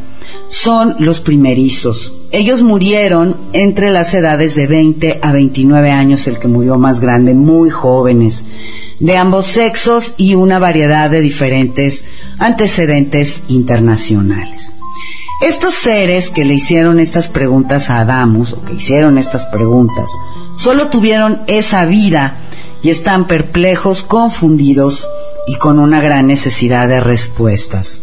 Son 0.49 0.95
los 1.01 1.21
primerizos. 1.21 2.13
Ellos 2.31 2.63
murieron 2.63 3.37
entre 3.53 3.91
las 3.91 4.15
edades 4.15 4.55
de 4.55 4.69
20 4.69 5.19
a 5.21 5.33
29 5.33 5.91
años, 5.91 6.27
el 6.29 6.39
que 6.39 6.47
murió 6.47 6.79
más 6.79 7.01
grande, 7.01 7.35
muy 7.35 7.69
jóvenes, 7.69 8.45
de 9.01 9.17
ambos 9.17 9.47
sexos 9.47 10.15
y 10.17 10.37
una 10.37 10.61
variedad 10.61 11.11
de 11.11 11.21
diferentes 11.21 12.05
antecedentes 12.39 13.43
internacionales. 13.49 14.76
Estos 15.43 15.75
seres 15.75 16.31
que 16.31 16.47
le 16.47 16.55
hicieron 16.55 16.99
estas 16.99 17.29
preguntas 17.29 17.91
a 17.91 18.01
Adamus, 18.01 18.55
o 18.55 18.65
que 18.65 18.73
hicieron 18.75 19.19
estas 19.19 19.45
preguntas, 19.47 20.09
solo 20.55 20.89
tuvieron 20.89 21.43
esa 21.47 21.85
vida 21.85 22.39
y 22.83 22.89
están 22.89 23.27
perplejos, 23.27 24.03
confundidos 24.03 25.07
y 25.47 25.57
con 25.57 25.79
una 25.79 26.01
gran 26.01 26.27
necesidad 26.27 26.89
de 26.89 27.01
respuestas. 27.01 28.01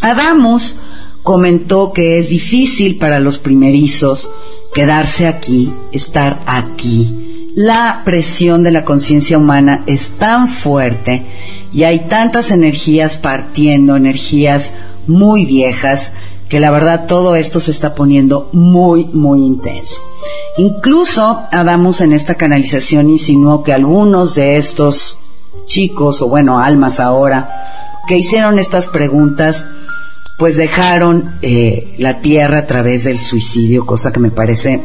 Adamus 0.00 0.76
comentó 1.22 1.92
que 1.92 2.18
es 2.18 2.30
difícil 2.30 2.96
para 2.96 3.20
los 3.20 3.38
primerizos 3.38 4.30
quedarse 4.72 5.26
aquí, 5.26 5.74
estar 5.92 6.40
aquí. 6.46 7.50
La 7.56 8.02
presión 8.06 8.62
de 8.62 8.70
la 8.70 8.86
conciencia 8.86 9.36
humana 9.36 9.82
es 9.86 10.12
tan 10.18 10.48
fuerte 10.48 11.26
y 11.72 11.82
hay 11.82 12.08
tantas 12.08 12.50
energías 12.50 13.18
partiendo, 13.18 13.96
energías 13.96 14.70
muy 15.08 15.44
viejas, 15.44 16.12
que 16.48 16.60
la 16.60 16.70
verdad 16.70 17.06
todo 17.06 17.36
esto 17.36 17.60
se 17.60 17.70
está 17.70 17.94
poniendo 17.94 18.48
muy, 18.52 19.04
muy 19.06 19.44
intenso. 19.44 20.00
Incluso 20.56 21.42
Adamus 21.50 22.00
en 22.00 22.12
esta 22.12 22.34
canalización 22.34 23.10
insinuó 23.10 23.62
que 23.62 23.72
algunos 23.72 24.34
de 24.34 24.56
estos 24.56 25.18
chicos, 25.66 26.22
o 26.22 26.28
bueno, 26.28 26.58
almas 26.58 27.00
ahora, 27.00 28.00
que 28.08 28.16
hicieron 28.16 28.58
estas 28.58 28.86
preguntas, 28.86 29.66
pues 30.38 30.56
dejaron 30.56 31.34
eh, 31.42 31.94
la 31.98 32.20
tierra 32.20 32.60
a 32.60 32.66
través 32.66 33.04
del 33.04 33.18
suicidio, 33.18 33.84
cosa 33.84 34.12
que 34.12 34.20
me 34.20 34.30
parece 34.30 34.82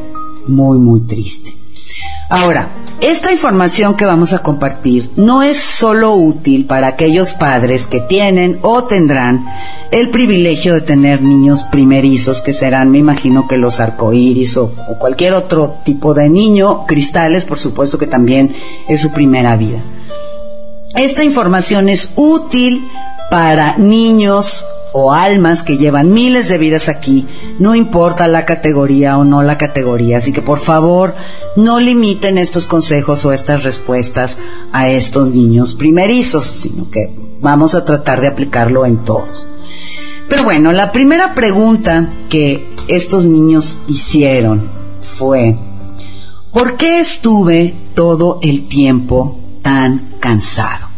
muy, 0.47 0.77
muy 0.77 1.01
triste. 1.01 1.62
Ahora, 2.29 2.69
esta 3.01 3.31
información 3.31 3.95
que 3.95 4.05
vamos 4.05 4.33
a 4.33 4.39
compartir 4.39 5.11
no 5.17 5.43
es 5.43 5.57
solo 5.57 6.15
útil 6.15 6.65
para 6.65 6.87
aquellos 6.87 7.33
padres 7.33 7.85
que 7.85 7.99
tienen 7.99 8.59
o 8.61 8.85
tendrán 8.85 9.45
el 9.91 10.09
privilegio 10.09 10.73
de 10.73 10.81
tener 10.81 11.21
niños 11.21 11.63
primerizos, 11.63 12.41
que 12.41 12.53
serán, 12.53 12.89
me 12.89 12.97
imagino 12.97 13.47
que 13.47 13.57
los 13.57 13.79
arcoíris 13.79 14.57
o, 14.57 14.73
o 14.89 14.97
cualquier 14.97 15.33
otro 15.33 15.75
tipo 15.83 16.13
de 16.13 16.29
niño, 16.29 16.85
cristales, 16.87 17.45
por 17.45 17.59
supuesto 17.59 17.97
que 17.97 18.07
también 18.07 18.55
es 18.87 19.01
su 19.01 19.11
primera 19.11 19.55
vida. 19.57 19.83
Esta 20.95 21.23
información 21.23 21.89
es 21.89 22.13
útil 22.15 22.87
para 23.29 23.77
niños 23.77 24.65
o 24.93 25.11
almas 25.11 25.63
que 25.63 25.77
llevan 25.77 26.13
miles 26.13 26.47
de 26.47 26.57
vidas 26.57 26.87
aquí, 26.87 27.27
no 27.59 27.75
importa 27.75 28.27
la 28.27 28.45
categoría 28.45 29.17
o 29.17 29.25
no 29.25 29.43
la 29.43 29.57
categoría. 29.57 30.19
Así 30.19 30.31
que 30.31 30.41
por 30.41 30.59
favor, 30.59 31.15
no 31.55 31.79
limiten 31.79 32.37
estos 32.37 32.65
consejos 32.65 33.25
o 33.25 33.33
estas 33.33 33.63
respuestas 33.63 34.37
a 34.71 34.89
estos 34.89 35.33
niños 35.33 35.73
primerizos, 35.73 36.45
sino 36.45 36.89
que 36.89 37.13
vamos 37.41 37.75
a 37.75 37.83
tratar 37.83 38.21
de 38.21 38.27
aplicarlo 38.27 38.85
en 38.85 38.97
todos. 39.03 39.47
Pero 40.29 40.43
bueno, 40.43 40.71
la 40.71 40.91
primera 40.91 41.33
pregunta 41.33 42.09
que 42.29 42.73
estos 42.87 43.25
niños 43.25 43.77
hicieron 43.87 44.69
fue, 45.01 45.57
¿por 46.51 46.77
qué 46.77 46.99
estuve 46.99 47.73
todo 47.95 48.39
el 48.41 48.67
tiempo 48.67 49.39
tan 49.61 50.13
cansado? 50.19 50.92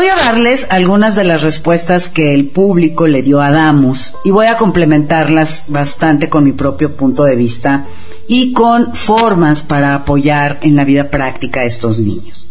Voy 0.00 0.08
a 0.08 0.16
darles 0.16 0.66
algunas 0.70 1.14
de 1.14 1.24
las 1.24 1.42
respuestas 1.42 2.08
que 2.08 2.32
el 2.32 2.48
público 2.48 3.06
le 3.06 3.20
dio 3.20 3.42
a 3.42 3.50
Damus 3.50 4.14
y 4.24 4.30
voy 4.30 4.46
a 4.46 4.56
complementarlas 4.56 5.64
bastante 5.68 6.30
con 6.30 6.42
mi 6.42 6.52
propio 6.52 6.96
punto 6.96 7.24
de 7.24 7.36
vista 7.36 7.84
y 8.26 8.54
con 8.54 8.94
formas 8.94 9.62
para 9.62 9.94
apoyar 9.94 10.58
en 10.62 10.74
la 10.74 10.84
vida 10.84 11.10
práctica 11.10 11.60
a 11.60 11.64
estos 11.64 11.98
niños. 11.98 12.48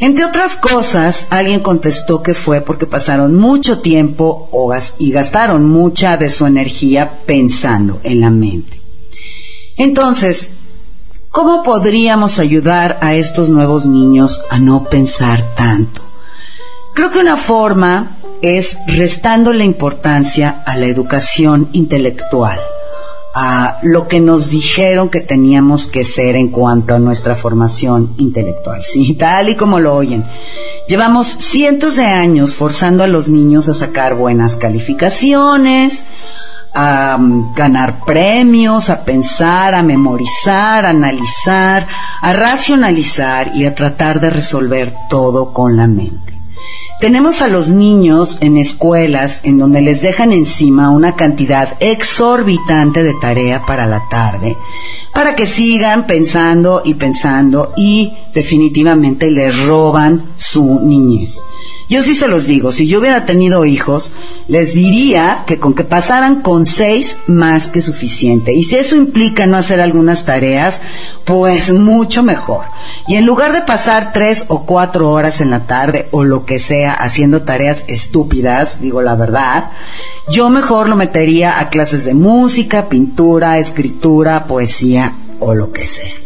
Entre 0.00 0.24
otras 0.24 0.56
cosas, 0.56 1.28
alguien 1.30 1.60
contestó 1.60 2.20
que 2.20 2.34
fue 2.34 2.62
porque 2.62 2.86
pasaron 2.86 3.36
mucho 3.36 3.78
tiempo 3.78 4.50
y 4.98 5.12
gastaron 5.12 5.68
mucha 5.68 6.16
de 6.16 6.30
su 6.30 6.46
energía 6.46 7.20
pensando 7.26 8.00
en 8.02 8.18
la 8.18 8.30
mente. 8.30 8.80
Entonces, 9.76 10.48
¿cómo 11.30 11.62
podríamos 11.62 12.40
ayudar 12.40 12.98
a 13.02 13.14
estos 13.14 13.50
nuevos 13.50 13.86
niños 13.86 14.42
a 14.50 14.58
no 14.58 14.88
pensar 14.88 15.54
tanto? 15.54 16.11
Creo 16.94 17.10
que 17.10 17.20
una 17.20 17.38
forma 17.38 18.18
es 18.42 18.76
restando 18.86 19.54
la 19.54 19.64
importancia 19.64 20.62
a 20.66 20.76
la 20.76 20.84
educación 20.84 21.70
intelectual, 21.72 22.58
a 23.34 23.78
lo 23.82 24.08
que 24.08 24.20
nos 24.20 24.50
dijeron 24.50 25.08
que 25.08 25.20
teníamos 25.20 25.86
que 25.86 26.04
ser 26.04 26.36
en 26.36 26.50
cuanto 26.50 26.94
a 26.94 26.98
nuestra 26.98 27.34
formación 27.34 28.14
intelectual, 28.18 28.82
sí, 28.82 29.14
tal 29.14 29.48
y 29.48 29.56
como 29.56 29.80
lo 29.80 29.94
oyen. 29.94 30.26
Llevamos 30.86 31.28
cientos 31.28 31.96
de 31.96 32.04
años 32.04 32.52
forzando 32.52 33.04
a 33.04 33.06
los 33.06 33.26
niños 33.26 33.70
a 33.70 33.74
sacar 33.74 34.14
buenas 34.14 34.56
calificaciones, 34.56 36.04
a 36.74 37.16
um, 37.18 37.54
ganar 37.54 38.04
premios, 38.04 38.90
a 38.90 39.04
pensar, 39.04 39.74
a 39.74 39.82
memorizar, 39.82 40.84
a 40.84 40.90
analizar, 40.90 41.86
a 42.20 42.32
racionalizar 42.34 43.52
y 43.54 43.64
a 43.64 43.74
tratar 43.74 44.20
de 44.20 44.28
resolver 44.28 44.94
todo 45.08 45.54
con 45.54 45.76
la 45.76 45.86
mente. 45.86 46.31
Tenemos 47.02 47.42
a 47.42 47.48
los 47.48 47.68
niños 47.68 48.38
en 48.42 48.56
escuelas 48.56 49.40
en 49.42 49.58
donde 49.58 49.80
les 49.80 50.02
dejan 50.02 50.32
encima 50.32 50.90
una 50.90 51.16
cantidad 51.16 51.76
exorbitante 51.80 53.02
de 53.02 53.12
tarea 53.20 53.66
para 53.66 53.88
la 53.88 54.08
tarde, 54.08 54.56
para 55.12 55.34
que 55.34 55.44
sigan 55.44 56.06
pensando 56.06 56.80
y 56.84 56.94
pensando 56.94 57.72
y 57.76 58.12
definitivamente 58.32 59.32
les 59.32 59.66
roban 59.66 60.26
su 60.36 60.78
niñez. 60.78 61.40
Yo 61.92 62.02
sí 62.02 62.14
se 62.14 62.26
los 62.26 62.46
digo, 62.46 62.72
si 62.72 62.86
yo 62.86 63.00
hubiera 63.00 63.26
tenido 63.26 63.66
hijos, 63.66 64.12
les 64.48 64.72
diría 64.72 65.44
que 65.46 65.58
con 65.58 65.74
que 65.74 65.84
pasaran 65.84 66.40
con 66.40 66.64
seis, 66.64 67.18
más 67.26 67.68
que 67.68 67.82
suficiente. 67.82 68.54
Y 68.54 68.64
si 68.64 68.76
eso 68.76 68.96
implica 68.96 69.46
no 69.46 69.58
hacer 69.58 69.78
algunas 69.78 70.24
tareas, 70.24 70.80
pues 71.26 71.70
mucho 71.70 72.22
mejor. 72.22 72.64
Y 73.08 73.16
en 73.16 73.26
lugar 73.26 73.52
de 73.52 73.60
pasar 73.60 74.14
tres 74.14 74.46
o 74.48 74.64
cuatro 74.64 75.10
horas 75.10 75.42
en 75.42 75.50
la 75.50 75.66
tarde 75.66 76.08
o 76.12 76.24
lo 76.24 76.46
que 76.46 76.58
sea 76.58 76.94
haciendo 76.94 77.42
tareas 77.42 77.84
estúpidas, 77.88 78.80
digo 78.80 79.02
la 79.02 79.14
verdad, 79.14 79.70
yo 80.30 80.48
mejor 80.48 80.88
lo 80.88 80.96
metería 80.96 81.60
a 81.60 81.68
clases 81.68 82.06
de 82.06 82.14
música, 82.14 82.88
pintura, 82.88 83.58
escritura, 83.58 84.46
poesía 84.46 85.12
o 85.40 85.52
lo 85.52 85.72
que 85.72 85.86
sea. 85.86 86.21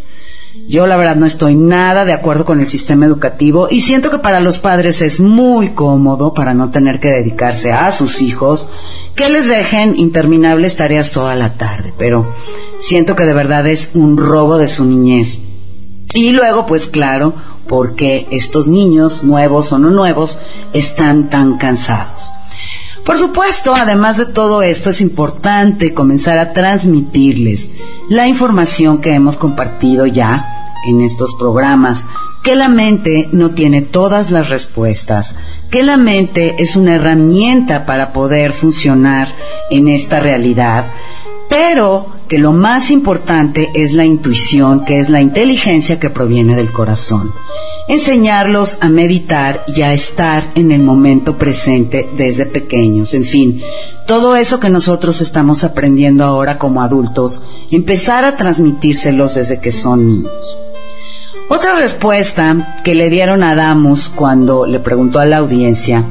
Yo 0.68 0.88
la 0.88 0.96
verdad 0.96 1.14
no 1.14 1.26
estoy 1.26 1.54
nada 1.54 2.04
de 2.04 2.12
acuerdo 2.12 2.44
con 2.44 2.60
el 2.60 2.66
sistema 2.66 3.06
educativo 3.06 3.68
y 3.70 3.82
siento 3.82 4.10
que 4.10 4.18
para 4.18 4.40
los 4.40 4.58
padres 4.58 5.00
es 5.00 5.20
muy 5.20 5.70
cómodo 5.70 6.34
para 6.34 6.54
no 6.54 6.70
tener 6.70 6.98
que 6.98 7.08
dedicarse 7.08 7.72
a 7.72 7.92
sus 7.92 8.20
hijos 8.20 8.66
que 9.14 9.30
les 9.30 9.46
dejen 9.46 9.96
interminables 9.96 10.74
tareas 10.74 11.12
toda 11.12 11.36
la 11.36 11.54
tarde, 11.54 11.94
pero 11.96 12.34
siento 12.80 13.14
que 13.14 13.24
de 13.24 13.32
verdad 13.32 13.64
es 13.68 13.92
un 13.94 14.16
robo 14.16 14.58
de 14.58 14.66
su 14.66 14.84
niñez. 14.84 15.38
Y 16.14 16.32
luego, 16.32 16.66
pues 16.66 16.86
claro, 16.86 17.32
porque 17.68 18.26
estos 18.32 18.66
niños, 18.66 19.22
nuevos 19.22 19.70
o 19.70 19.78
no 19.78 19.90
nuevos, 19.90 20.36
están 20.72 21.30
tan 21.30 21.58
cansados. 21.58 22.30
Por 23.04 23.18
supuesto, 23.18 23.72
además 23.72 24.18
de 24.18 24.26
todo 24.26 24.62
esto, 24.62 24.90
es 24.90 25.00
importante 25.00 25.94
comenzar 25.94 26.38
a 26.38 26.52
transmitirles 26.52 27.70
la 28.08 28.26
información 28.26 29.00
que 29.00 29.12
hemos 29.14 29.36
compartido 29.36 30.06
ya 30.06 30.55
en 30.86 31.00
estos 31.00 31.34
programas, 31.34 32.04
que 32.42 32.54
la 32.54 32.68
mente 32.68 33.28
no 33.32 33.50
tiene 33.50 33.82
todas 33.82 34.30
las 34.30 34.48
respuestas, 34.48 35.34
que 35.70 35.82
la 35.82 35.96
mente 35.96 36.56
es 36.58 36.76
una 36.76 36.94
herramienta 36.94 37.86
para 37.86 38.12
poder 38.12 38.52
funcionar 38.52 39.34
en 39.70 39.88
esta 39.88 40.20
realidad, 40.20 40.86
pero 41.48 42.06
que 42.28 42.38
lo 42.38 42.52
más 42.52 42.90
importante 42.90 43.70
es 43.74 43.92
la 43.92 44.04
intuición, 44.04 44.84
que 44.84 44.98
es 44.98 45.08
la 45.08 45.20
inteligencia 45.20 46.00
que 46.00 46.10
proviene 46.10 46.56
del 46.56 46.72
corazón. 46.72 47.32
Enseñarlos 47.88 48.78
a 48.80 48.88
meditar 48.88 49.64
y 49.68 49.82
a 49.82 49.92
estar 49.92 50.50
en 50.56 50.72
el 50.72 50.82
momento 50.82 51.38
presente 51.38 52.08
desde 52.16 52.46
pequeños. 52.46 53.14
En 53.14 53.24
fin, 53.24 53.62
todo 54.06 54.34
eso 54.36 54.58
que 54.58 54.70
nosotros 54.70 55.20
estamos 55.20 55.62
aprendiendo 55.62 56.24
ahora 56.24 56.58
como 56.58 56.82
adultos, 56.82 57.42
empezar 57.70 58.24
a 58.24 58.36
transmitírselos 58.36 59.36
desde 59.36 59.60
que 59.60 59.70
son 59.72 60.06
niños. 60.06 60.58
Otra 61.48 61.76
respuesta 61.76 62.80
que 62.82 62.96
le 62.96 63.08
dieron 63.08 63.44
a 63.44 63.54
Damus 63.54 64.08
cuando 64.08 64.66
le 64.66 64.80
preguntó 64.80 65.20
a 65.20 65.26
la 65.26 65.36
audiencia 65.36 66.04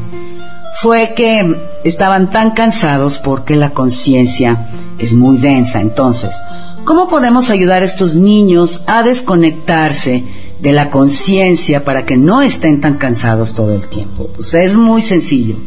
fue 0.82 1.14
que 1.14 1.56
estaban 1.84 2.30
tan 2.30 2.52
cansados 2.52 3.18
porque 3.18 3.58
la 3.58 3.72
conciencia 3.72 4.70
es 4.98 5.14
muy 5.14 5.38
densa. 5.38 5.82
Entonces, 5.82 6.34
¿cómo 6.86 7.10
podemos 7.10 7.50
ayudar 7.50 7.82
a 7.82 7.86
estos 7.86 8.16
niños 8.16 8.84
a 8.88 9.04
desconectarse 9.04 10.24
de 10.62 10.72
la 10.72 10.90
conciencia 10.90 11.84
para 11.84 12.06
que 12.06 12.16
no 12.16 12.42
estén 12.42 12.80
tan 12.80 12.96
cansados 12.96 13.54
todo 13.54 13.76
el 13.76 13.88
tiempo? 13.90 14.30
Pues 14.34 14.54
es 14.54 14.76
muy 14.76 15.02
sencillo. 15.02 15.58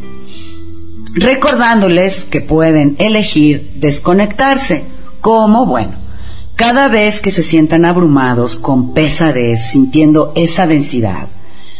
Recordándoles 1.13 2.23
que 2.23 2.41
pueden 2.41 2.95
elegir 2.97 3.73
desconectarse. 3.75 4.83
¿Cómo? 5.21 5.67
Bueno, 5.67 5.93
cada 6.59 6.89
vez 6.89 7.21
que 7.21 7.31
se 7.31 7.41
sientan 7.41 7.85
abrumados 7.85 8.57
con 8.57 8.93
pesadez, 8.93 9.71
sintiendo 9.71 10.33
esa 10.35 10.67
densidad, 10.67 11.29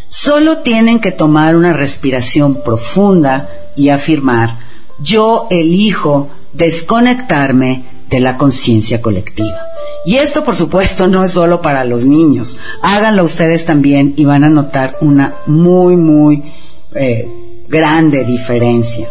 solo 0.07 0.59
tienen 0.59 1.01
que 1.01 1.11
tomar 1.11 1.57
una 1.57 1.73
respiración 1.73 2.63
profunda 2.63 3.49
y 3.75 3.89
afirmar, 3.89 4.59
yo 5.01 5.47
elijo 5.51 6.29
desconectarme 6.53 7.83
de 8.09 8.21
la 8.21 8.37
conciencia 8.37 9.01
colectiva. 9.01 9.57
Y 10.05 10.15
esto, 10.15 10.45
por 10.45 10.55
supuesto, 10.55 11.09
no 11.09 11.25
es 11.25 11.33
solo 11.33 11.61
para 11.61 11.83
los 11.83 12.05
niños. 12.05 12.55
Háganlo 12.81 13.25
ustedes 13.25 13.65
también 13.65 14.13
y 14.15 14.23
van 14.23 14.45
a 14.45 14.49
notar 14.49 14.95
una 15.01 15.35
muy, 15.45 15.97
muy 15.97 16.53
eh, 16.95 17.27
grande 17.67 18.23
diferencia. 18.23 19.09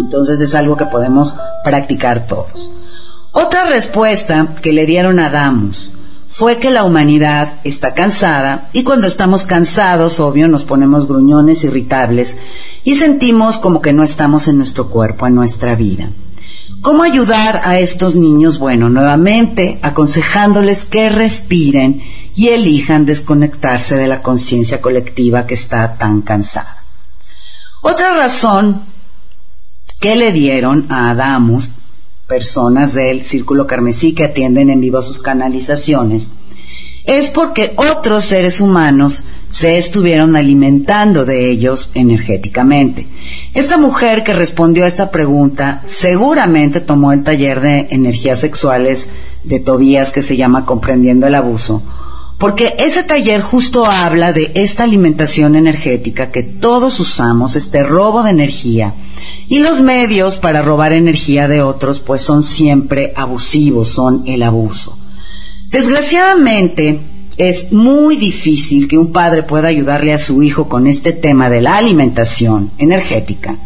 Entonces 0.00 0.40
es 0.40 0.56
algo 0.56 0.76
que 0.76 0.86
podemos 0.86 1.36
practicar 1.62 2.26
todos. 2.26 2.75
Otra 3.38 3.66
respuesta 3.66 4.54
que 4.62 4.72
le 4.72 4.86
dieron 4.86 5.18
a 5.18 5.28
Damus 5.28 5.90
fue 6.30 6.56
que 6.56 6.70
la 6.70 6.84
humanidad 6.84 7.60
está 7.64 7.92
cansada 7.92 8.70
y 8.72 8.82
cuando 8.82 9.06
estamos 9.06 9.44
cansados, 9.44 10.20
obvio, 10.20 10.48
nos 10.48 10.64
ponemos 10.64 11.06
gruñones, 11.06 11.62
irritables 11.62 12.38
y 12.82 12.94
sentimos 12.94 13.58
como 13.58 13.82
que 13.82 13.92
no 13.92 14.04
estamos 14.04 14.48
en 14.48 14.56
nuestro 14.56 14.88
cuerpo, 14.88 15.26
en 15.26 15.34
nuestra 15.34 15.74
vida. 15.74 16.08
¿Cómo 16.80 17.02
ayudar 17.02 17.60
a 17.62 17.78
estos 17.78 18.16
niños? 18.16 18.58
Bueno, 18.58 18.88
nuevamente 18.88 19.80
aconsejándoles 19.82 20.86
que 20.86 21.10
respiren 21.10 22.00
y 22.34 22.48
elijan 22.48 23.04
desconectarse 23.04 23.96
de 23.96 24.06
la 24.06 24.22
conciencia 24.22 24.80
colectiva 24.80 25.46
que 25.46 25.52
está 25.52 25.98
tan 25.98 26.22
cansada. 26.22 26.84
Otra 27.82 28.14
razón 28.14 28.80
que 30.00 30.16
le 30.16 30.32
dieron 30.32 30.86
a 30.88 31.10
Adamus, 31.10 31.68
personas 32.26 32.94
del 32.94 33.24
Círculo 33.24 33.66
Carmesí 33.66 34.12
que 34.12 34.24
atienden 34.24 34.70
en 34.70 34.80
vivo 34.80 35.00
sus 35.02 35.20
canalizaciones, 35.20 36.28
es 37.04 37.28
porque 37.28 37.72
otros 37.76 38.24
seres 38.24 38.60
humanos 38.60 39.24
se 39.48 39.78
estuvieron 39.78 40.34
alimentando 40.34 41.24
de 41.24 41.48
ellos 41.48 41.90
energéticamente. 41.94 43.06
Esta 43.54 43.78
mujer 43.78 44.24
que 44.24 44.32
respondió 44.32 44.84
a 44.84 44.88
esta 44.88 45.12
pregunta 45.12 45.82
seguramente 45.86 46.80
tomó 46.80 47.12
el 47.12 47.22
taller 47.22 47.60
de 47.60 47.86
energías 47.90 48.40
sexuales 48.40 49.08
de 49.44 49.60
Tobías 49.60 50.10
que 50.10 50.22
se 50.22 50.36
llama 50.36 50.66
Comprendiendo 50.66 51.28
el 51.28 51.36
Abuso, 51.36 51.80
porque 52.38 52.74
ese 52.78 53.04
taller 53.04 53.40
justo 53.40 53.86
habla 53.86 54.32
de 54.32 54.50
esta 54.56 54.82
alimentación 54.82 55.54
energética 55.54 56.32
que 56.32 56.42
todos 56.42 56.98
usamos, 56.98 57.54
este 57.54 57.84
robo 57.84 58.24
de 58.24 58.30
energía, 58.30 58.94
y 59.48 59.60
los 59.60 59.80
medios 59.80 60.36
para 60.36 60.62
robar 60.62 60.92
energía 60.92 61.48
de 61.48 61.62
otros 61.62 62.00
pues 62.00 62.22
son 62.22 62.42
siempre 62.42 63.12
abusivos, 63.16 63.88
son 63.88 64.24
el 64.26 64.42
abuso. 64.42 64.98
Desgraciadamente, 65.68 67.00
es 67.36 67.70
muy 67.70 68.16
difícil 68.16 68.88
que 68.88 68.96
un 68.96 69.12
padre 69.12 69.42
pueda 69.42 69.68
ayudarle 69.68 70.14
a 70.14 70.18
su 70.18 70.42
hijo 70.42 70.68
con 70.68 70.86
este 70.86 71.12
tema 71.12 71.50
de 71.50 71.60
la 71.60 71.76
alimentación 71.76 72.70
energética 72.78 73.58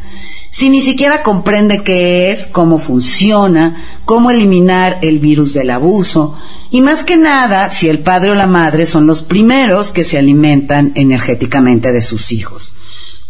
si 0.51 0.69
ni 0.69 0.83
siquiera 0.83 1.23
comprende 1.23 1.85
qué 1.85 2.33
es, 2.33 2.47
cómo 2.47 2.79
funciona, 2.79 3.85
cómo 4.05 4.33
eliminar 4.33 4.99
el 5.01 5.21
virus 5.21 5.55
del 5.55 5.71
abuso, 5.71 6.37
y 6.73 6.83
más 6.83 7.05
que 7.05 7.17
nada 7.17 7.71
si 7.71 7.89
el 7.89 8.01
padre 8.01 8.33
o 8.33 8.35
la 8.35 8.49
madre 8.49 8.85
son 8.85 9.07
los 9.07 9.23
primeros 9.23 9.93
que 9.93 10.05
se 10.05 10.19
alimentan 10.19 10.93
energéticamente 10.97 11.93
de 11.93 12.03
sus 12.03 12.33
hijos. 12.33 12.73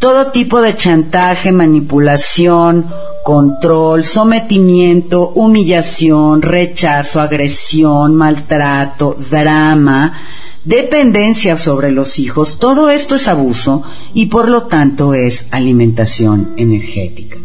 Todo 0.01 0.33
tipo 0.33 0.63
de 0.63 0.75
chantaje, 0.77 1.53
manipulación, 1.53 2.87
control, 3.23 4.03
sometimiento, 4.03 5.29
humillación, 5.35 6.41
rechazo, 6.41 7.21
agresión, 7.21 8.15
maltrato, 8.15 9.15
drama, 9.31 10.19
dependencia 10.65 11.59
sobre 11.59 11.91
los 11.91 12.19
hijos, 12.19 12.59
todo 12.59 12.89
esto 12.89 13.15
es 13.15 13.29
abuso 13.29 13.83
y 14.15 14.27
por 14.27 14.49
lo 14.49 14.63
tanto 14.63 15.13
es 15.13 15.49
alimentación 15.51 16.55
energética. 16.57 17.37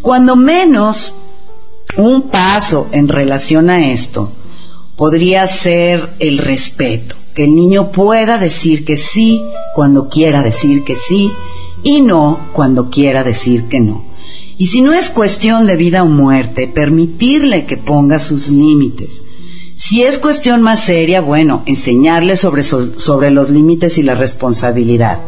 Cuando 0.00 0.36
menos 0.36 1.12
un 1.98 2.30
paso 2.30 2.88
en 2.92 3.08
relación 3.08 3.68
a 3.68 3.92
esto 3.92 4.32
podría 4.96 5.46
ser 5.46 6.14
el 6.18 6.38
respeto, 6.38 7.14
que 7.34 7.44
el 7.44 7.54
niño 7.54 7.92
pueda 7.92 8.38
decir 8.38 8.86
que 8.86 8.96
sí 8.96 9.44
cuando 9.74 10.08
quiera 10.08 10.42
decir 10.42 10.82
que 10.82 10.96
sí 10.96 11.30
y 11.84 12.00
no 12.00 12.48
cuando 12.52 12.90
quiera 12.90 13.22
decir 13.22 13.64
que 13.64 13.78
no. 13.78 14.04
Y 14.56 14.66
si 14.66 14.80
no 14.80 14.92
es 14.92 15.10
cuestión 15.10 15.66
de 15.66 15.76
vida 15.76 16.02
o 16.02 16.06
muerte, 16.06 16.66
permitirle 16.66 17.66
que 17.66 17.76
ponga 17.76 18.18
sus 18.18 18.48
límites. 18.48 19.22
Si 19.76 20.02
es 20.02 20.18
cuestión 20.18 20.62
más 20.62 20.80
seria, 20.80 21.20
bueno, 21.20 21.64
enseñarle 21.66 22.36
sobre, 22.36 22.62
sobre 22.62 23.30
los 23.30 23.50
límites 23.50 23.98
y 23.98 24.04
la 24.04 24.14
responsabilidad. 24.14 25.20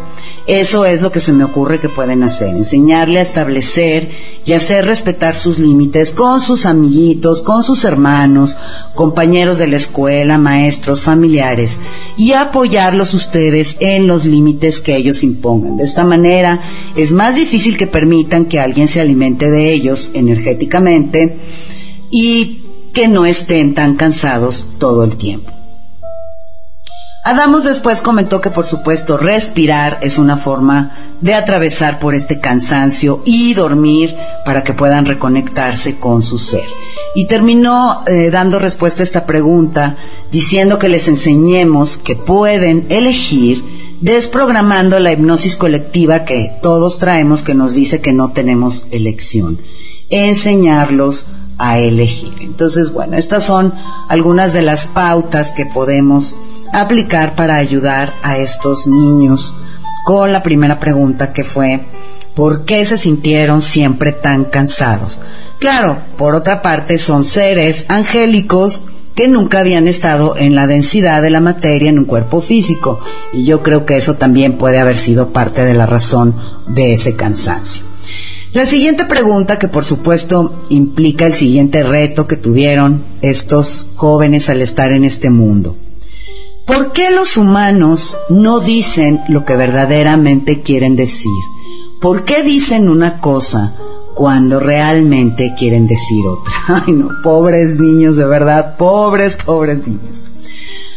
Eso 0.46 0.85
es 0.85 1.02
lo 1.02 1.11
que 1.11 1.18
se 1.18 1.32
me 1.32 1.42
ocurre 1.42 1.80
que 1.80 1.88
pueden 1.88 2.22
hacer, 2.22 2.54
enseñarle 2.54 3.18
a 3.18 3.22
establecer 3.22 4.09
y 4.44 4.52
hacer 4.52 4.85
respetar 4.87 5.35
sus 5.35 5.59
límites 5.59 6.12
con 6.12 6.40
sus 6.40 6.66
amiguitos, 6.66 7.42
con 7.42 7.64
sus 7.64 7.85
hermanos, 7.85 8.56
compañeros 8.94 9.59
de 9.59 9.66
la 9.66 9.76
escuela, 9.76 10.38
maestros, 10.38 11.02
familiares, 11.02 11.80
y 12.16 12.32
apoyarlos 12.32 13.12
ustedes 13.14 13.76
en 13.80 14.06
los 14.06 14.24
límites 14.24 14.80
que 14.80 14.94
ellos 14.94 15.24
impongan. 15.24 15.78
De 15.78 15.85
esta 15.85 16.04
manera 16.04 16.61
es 16.94 17.11
más 17.11 17.35
difícil 17.35 17.76
que 17.76 17.88
permitan 17.88 18.44
que 18.44 18.61
alguien 18.61 18.87
se 18.87 19.00
alimente 19.00 19.50
de 19.50 19.72
ellos 19.72 20.11
energéticamente 20.14 21.37
y 22.12 22.61
que 22.96 23.09
no 23.09 23.26
estén 23.26 23.74
tan 23.74 23.96
cansados 23.96 24.64
todo 24.78 25.04
el 25.04 25.18
tiempo. 25.18 25.52
Adamos 27.26 27.64
después 27.64 28.00
comentó 28.00 28.40
que 28.40 28.48
por 28.48 28.64
supuesto 28.64 29.18
respirar 29.18 29.98
es 30.00 30.16
una 30.16 30.38
forma 30.38 30.96
de 31.20 31.35
atravesar 31.35 31.98
por 31.98 32.14
este 32.14 32.40
cansancio 32.40 33.20
y 33.26 33.52
dormir 33.52 34.16
para 34.46 34.64
que 34.64 34.72
puedan 34.72 35.04
reconectarse 35.04 35.98
con 35.98 36.22
su 36.22 36.38
ser. 36.38 36.64
Y 37.14 37.26
terminó 37.26 38.02
eh, 38.06 38.30
dando 38.30 38.59
respuesta 38.59 39.02
a 39.02 39.04
esta 39.04 39.26
pregunta 39.26 39.98
diciendo 40.32 40.78
que 40.78 40.88
les 40.88 41.06
enseñemos 41.06 41.98
que 41.98 42.16
pueden 42.16 42.87
elegir 42.88 43.62
desprogramando 44.00 44.98
la 45.00 45.12
hipnosis 45.12 45.56
colectiva 45.56 46.24
que 46.24 46.50
todos 46.62 46.98
traemos 46.98 47.42
que 47.42 47.54
nos 47.54 47.74
dice 47.74 48.00
que 48.00 48.14
no 48.14 48.32
tenemos 48.32 48.87
elección. 48.90 49.59
Enseñarlos 50.09 51.26
a 51.58 51.78
elegir. 51.78 52.34
Entonces, 52.40 52.92
bueno, 52.92 53.16
estas 53.16 53.44
son 53.44 53.72
algunas 54.08 54.52
de 54.52 54.62
las 54.62 54.86
pautas 54.86 55.52
que 55.52 55.66
podemos 55.66 56.34
aplicar 56.72 57.34
para 57.34 57.56
ayudar 57.56 58.14
a 58.22 58.38
estos 58.38 58.86
niños 58.86 59.54
con 60.04 60.32
la 60.32 60.42
primera 60.42 60.78
pregunta 60.78 61.32
que 61.32 61.44
fue, 61.44 61.80
¿por 62.34 62.64
qué 62.64 62.84
se 62.84 62.96
sintieron 62.96 63.62
siempre 63.62 64.12
tan 64.12 64.44
cansados? 64.44 65.20
Claro, 65.58 65.98
por 66.18 66.34
otra 66.34 66.62
parte 66.62 66.98
son 66.98 67.24
seres 67.24 67.86
angélicos 67.88 68.82
que 69.16 69.28
nunca 69.28 69.60
habían 69.60 69.88
estado 69.88 70.36
en 70.36 70.54
la 70.54 70.66
densidad 70.66 71.22
de 71.22 71.30
la 71.30 71.40
materia 71.40 71.88
en 71.88 71.98
un 71.98 72.04
cuerpo 72.04 72.42
físico 72.42 73.00
y 73.32 73.44
yo 73.44 73.62
creo 73.62 73.86
que 73.86 73.96
eso 73.96 74.14
también 74.14 74.58
puede 74.58 74.78
haber 74.78 74.98
sido 74.98 75.32
parte 75.32 75.64
de 75.64 75.72
la 75.72 75.86
razón 75.86 76.36
de 76.68 76.92
ese 76.92 77.16
cansancio. 77.16 77.82
La 78.56 78.64
siguiente 78.64 79.04
pregunta, 79.04 79.58
que 79.58 79.68
por 79.68 79.84
supuesto 79.84 80.64
implica 80.70 81.26
el 81.26 81.34
siguiente 81.34 81.82
reto 81.82 82.26
que 82.26 82.38
tuvieron 82.38 83.04
estos 83.20 83.86
jóvenes 83.96 84.48
al 84.48 84.62
estar 84.62 84.92
en 84.92 85.04
este 85.04 85.28
mundo. 85.28 85.76
¿Por 86.64 86.94
qué 86.94 87.10
los 87.10 87.36
humanos 87.36 88.16
no 88.30 88.60
dicen 88.60 89.20
lo 89.28 89.44
que 89.44 89.56
verdaderamente 89.56 90.62
quieren 90.62 90.96
decir? 90.96 91.30
¿Por 92.00 92.24
qué 92.24 92.42
dicen 92.42 92.88
una 92.88 93.20
cosa 93.20 93.74
cuando 94.14 94.58
realmente 94.58 95.52
quieren 95.54 95.86
decir 95.86 96.26
otra? 96.26 96.54
Ay, 96.86 96.94
no, 96.94 97.10
pobres 97.22 97.78
niños, 97.78 98.16
de 98.16 98.24
verdad, 98.24 98.78
pobres, 98.78 99.36
pobres 99.36 99.86
niños. 99.86 100.24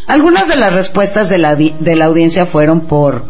Algunas 0.07 0.47
de 0.47 0.55
las 0.55 0.71
respuestas 0.71 1.27
de 1.27 1.39
la, 1.39 1.57
de 1.57 1.95
la 1.97 2.05
audiencia 2.05 2.45
fueron 2.45 2.79
por 2.79 3.25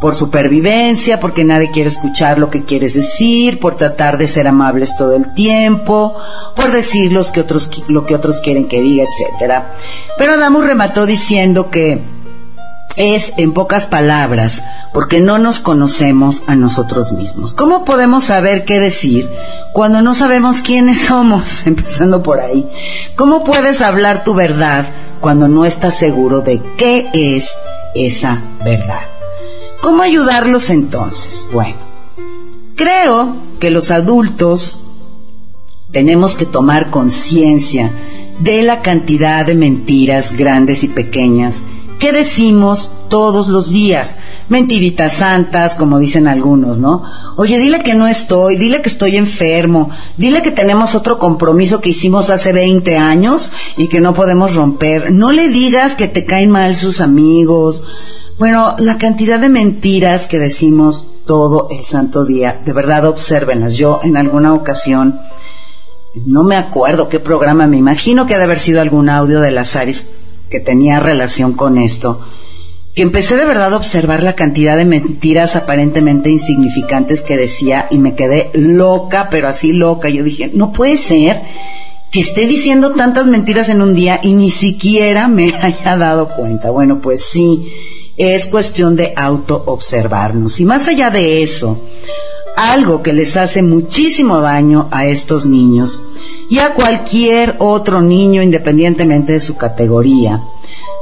por 0.00 0.14
supervivencia, 0.14 1.20
porque 1.20 1.44
nadie 1.44 1.70
quiere 1.70 1.90
escuchar 1.90 2.38
lo 2.38 2.50
que 2.50 2.64
quieres 2.64 2.94
decir, 2.94 3.60
por 3.60 3.76
tratar 3.76 4.16
de 4.16 4.28
ser 4.28 4.48
amables 4.48 4.96
todo 4.96 5.14
el 5.14 5.34
tiempo, 5.34 6.16
por 6.56 6.72
decir 6.72 7.12
los 7.12 7.30
que 7.30 7.40
otros, 7.40 7.70
lo 7.88 8.06
que 8.06 8.14
otros 8.14 8.40
quieren 8.40 8.66
que 8.66 8.80
diga, 8.80 9.04
etcétera. 9.04 9.76
Pero 10.16 10.32
Adamus 10.32 10.66
remató 10.66 11.04
diciendo 11.04 11.70
que 11.70 12.00
es, 12.96 13.34
en 13.36 13.52
pocas 13.52 13.86
palabras, 13.86 14.64
porque 14.92 15.20
no 15.20 15.38
nos 15.38 15.60
conocemos 15.60 16.42
a 16.46 16.56
nosotros 16.56 17.12
mismos. 17.12 17.54
¿Cómo 17.54 17.84
podemos 17.84 18.24
saber 18.24 18.64
qué 18.64 18.80
decir 18.80 19.30
cuando 19.72 20.02
no 20.02 20.14
sabemos 20.14 20.60
quiénes 20.60 21.00
somos? 21.00 21.62
Empezando 21.66 22.22
por 22.22 22.40
ahí. 22.40 22.68
¿Cómo 23.16 23.44
puedes 23.44 23.80
hablar 23.82 24.24
tu 24.24 24.34
verdad 24.34 24.86
cuando 25.20 25.46
no 25.46 25.66
estás 25.66 25.98
seguro 25.98 26.40
de 26.40 26.60
qué 26.78 27.08
es 27.12 27.50
esa 27.94 28.40
verdad? 28.64 29.19
¿Cómo 29.80 30.02
ayudarlos 30.02 30.70
entonces? 30.70 31.46
Bueno, 31.52 31.76
creo 32.76 33.34
que 33.58 33.70
los 33.70 33.90
adultos 33.90 34.80
tenemos 35.90 36.36
que 36.36 36.46
tomar 36.46 36.90
conciencia 36.90 37.90
de 38.40 38.62
la 38.62 38.82
cantidad 38.82 39.44
de 39.44 39.54
mentiras 39.54 40.32
grandes 40.32 40.84
y 40.84 40.88
pequeñas 40.88 41.56
que 42.00 42.12
decimos 42.12 42.90
todos 43.08 43.48
los 43.48 43.70
días. 43.70 44.16
Mentiritas 44.48 45.12
santas, 45.12 45.74
como 45.74 45.98
dicen 45.98 46.26
algunos, 46.26 46.78
¿no? 46.78 47.04
Oye, 47.36 47.58
dile 47.58 47.82
que 47.82 47.94
no 47.94 48.08
estoy, 48.08 48.56
dile 48.56 48.82
que 48.82 48.88
estoy 48.88 49.16
enfermo, 49.16 49.90
dile 50.16 50.42
que 50.42 50.50
tenemos 50.50 50.94
otro 50.94 51.18
compromiso 51.18 51.80
que 51.80 51.90
hicimos 51.90 52.30
hace 52.30 52.52
20 52.52 52.96
años 52.96 53.52
y 53.76 53.88
que 53.88 54.00
no 54.00 54.14
podemos 54.14 54.54
romper. 54.54 55.12
No 55.12 55.30
le 55.30 55.48
digas 55.48 55.94
que 55.94 56.08
te 56.08 56.24
caen 56.24 56.50
mal 56.50 56.74
sus 56.74 57.00
amigos. 57.00 57.82
Bueno, 58.40 58.74
la 58.78 58.96
cantidad 58.96 59.38
de 59.38 59.50
mentiras 59.50 60.26
que 60.26 60.38
decimos 60.38 61.06
todo 61.26 61.68
el 61.70 61.84
santo 61.84 62.24
día, 62.24 62.58
de 62.64 62.72
verdad 62.72 63.04
obsérvenlas. 63.04 63.74
Yo 63.74 64.00
en 64.02 64.16
alguna 64.16 64.54
ocasión, 64.54 65.20
no 66.24 66.42
me 66.42 66.56
acuerdo 66.56 67.10
qué 67.10 67.20
programa, 67.20 67.66
me 67.66 67.76
imagino 67.76 68.26
que 68.26 68.34
ha 68.34 68.38
de 68.38 68.44
haber 68.44 68.58
sido 68.58 68.80
algún 68.80 69.10
audio 69.10 69.42
de 69.42 69.50
las 69.50 69.76
Aris 69.76 70.06
que 70.48 70.58
tenía 70.58 71.00
relación 71.00 71.52
con 71.52 71.76
esto, 71.76 72.18
que 72.94 73.02
empecé 73.02 73.36
de 73.36 73.44
verdad 73.44 73.74
a 73.74 73.76
observar 73.76 74.22
la 74.22 74.36
cantidad 74.36 74.78
de 74.78 74.86
mentiras 74.86 75.54
aparentemente 75.54 76.30
insignificantes 76.30 77.20
que 77.20 77.36
decía 77.36 77.88
y 77.90 77.98
me 77.98 78.14
quedé 78.14 78.50
loca, 78.54 79.28
pero 79.30 79.48
así 79.48 79.74
loca. 79.74 80.08
Yo 80.08 80.24
dije, 80.24 80.50
no 80.54 80.72
puede 80.72 80.96
ser 80.96 81.42
que 82.10 82.20
esté 82.20 82.46
diciendo 82.46 82.92
tantas 82.92 83.26
mentiras 83.26 83.68
en 83.68 83.82
un 83.82 83.94
día 83.94 84.18
y 84.22 84.32
ni 84.32 84.48
siquiera 84.48 85.28
me 85.28 85.54
haya 85.60 85.98
dado 85.98 86.34
cuenta. 86.34 86.70
Bueno, 86.70 87.02
pues 87.02 87.22
sí 87.22 87.70
es 88.20 88.46
cuestión 88.46 88.96
de 88.96 89.12
auto-observarnos. 89.16 90.60
Y 90.60 90.64
más 90.64 90.88
allá 90.88 91.10
de 91.10 91.42
eso, 91.42 91.80
algo 92.56 93.02
que 93.02 93.12
les 93.12 93.36
hace 93.36 93.62
muchísimo 93.62 94.40
daño 94.40 94.88
a 94.90 95.06
estos 95.06 95.46
niños 95.46 96.02
y 96.50 96.58
a 96.58 96.74
cualquier 96.74 97.56
otro 97.58 98.02
niño 98.02 98.42
independientemente 98.42 99.32
de 99.32 99.40
su 99.40 99.56
categoría. 99.56 100.42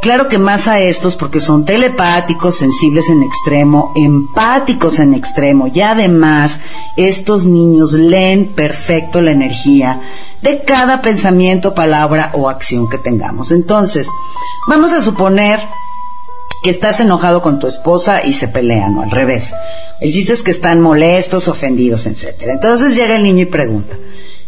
Claro 0.01 0.29
que 0.29 0.39
más 0.39 0.69
a 0.69 0.79
estos 0.81 1.17
porque 1.17 1.41
son 1.41 1.65
telepáticos, 1.65 2.59
sensibles 2.59 3.09
en 3.09 3.25
extremo, 3.25 3.93
empáticos 3.97 5.01
en 5.01 5.13
extremo 5.15 5.67
y 5.75 5.81
además 5.81 6.61
estos 6.97 7.45
niños 7.45 7.95
leen 7.95 8.47
perfecto 8.55 9.21
la 9.21 9.33
energía 9.33 10.01
de 10.41 10.63
cada 10.63 11.03
pensamiento, 11.03 11.75
palabra 11.75 12.31
o 12.35 12.49
acción 12.49 12.89
que 12.89 12.99
tengamos. 12.99 13.51
Entonces, 13.51 14.07
vamos 14.69 14.93
a 14.93 15.01
suponer 15.01 15.59
que 16.63 16.71
estás 16.71 17.01
enojado 17.01 17.43
con 17.43 17.59
tu 17.59 17.67
esposa 17.67 18.25
y 18.25 18.33
se 18.33 18.49
pelean, 18.49 18.97
o 18.97 19.03
al 19.03 19.11
revés. 19.11 19.55
El 20.01 20.13
chiste 20.13 20.33
es 20.33 20.43
que 20.43 20.51
están 20.51 20.81
molestos, 20.81 21.49
ofendidos, 21.49 22.07
etc. 22.07 22.35
Entonces 22.49 22.97
llega 22.97 23.17
el 23.17 23.23
niño 23.23 23.43
y 23.43 23.47
pregunta, 23.47 23.97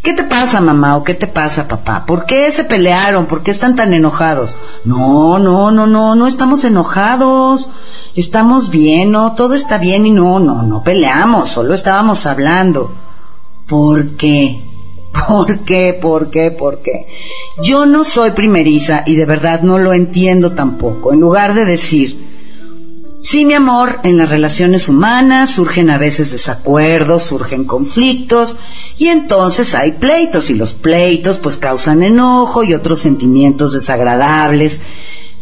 ¿qué 0.03 0.13
te 0.13 0.25
pasa 0.25 0.61
mamá 0.61 0.97
o 0.97 1.05
qué 1.05 1.15
te 1.15 1.27
pasa 1.27 1.69
papá? 1.69 2.05
¿Por 2.07 2.27
qué 2.27 2.51
se 2.53 2.65
pelearon? 2.65 3.27
¿Por 3.27 3.43
qué 3.43 3.51
están 3.51 3.77
tan 3.77 3.95
enojados? 3.95 4.55
No, 4.85 5.39
no, 5.39 5.71
no, 5.71 5.87
no, 5.87 6.15
no 6.15 6.27
estamos 6.27 6.65
enojados. 6.65 7.71
Estamos 8.17 8.71
bien, 8.71 9.13
no, 9.13 9.35
todo 9.35 9.55
está 9.55 9.79
bien 9.79 10.05
y 10.05 10.11
no, 10.11 10.41
no, 10.41 10.63
no 10.63 10.83
peleamos, 10.83 11.49
solo 11.51 11.75
estábamos 11.75 12.27
hablando. 12.27 12.93
¿Por 13.69 14.17
qué? 14.17 14.70
¿Por 15.29 15.65
qué? 15.65 15.99
¿Por 16.01 16.31
qué? 16.31 16.51
¿Por 16.51 16.83
qué? 16.83 17.07
Yo 17.63 17.87
no 17.87 18.05
soy 18.05 18.31
primeriza 18.31 19.03
y 19.07 19.17
de 19.17 19.27
verdad 19.27 19.63
no 19.63 19.79
lo 19.79 19.93
entiendo 19.93 20.53
tampoco. 20.53 21.13
En 21.13 21.21
lugar 21.21 21.55
de 21.55 21.65
decir, 21.65 22.19
sí, 23.21 23.45
mi 23.45 23.55
amor, 23.55 24.01
en 24.05 24.19
las 24.19 24.29
relaciones 24.29 24.89
humanas 24.89 25.51
surgen 25.51 25.91
a 25.91 25.99
veces 25.99 26.31
desacuerdos, 26.31 27.25
surgen 27.25 27.65
conflictos 27.65 28.57
y 28.99 29.09
entonces 29.09 29.75
hay 29.75 29.93
pleitos 29.93 30.51
y 30.51 30.55
los 30.55 30.73
pleitos 30.75 31.39
pues 31.39 31.57
causan 31.57 32.03
enojo 32.03 32.63
y 32.63 32.75
otros 32.75 33.01
sentimientos 33.01 33.73
desagradables. 33.73 34.81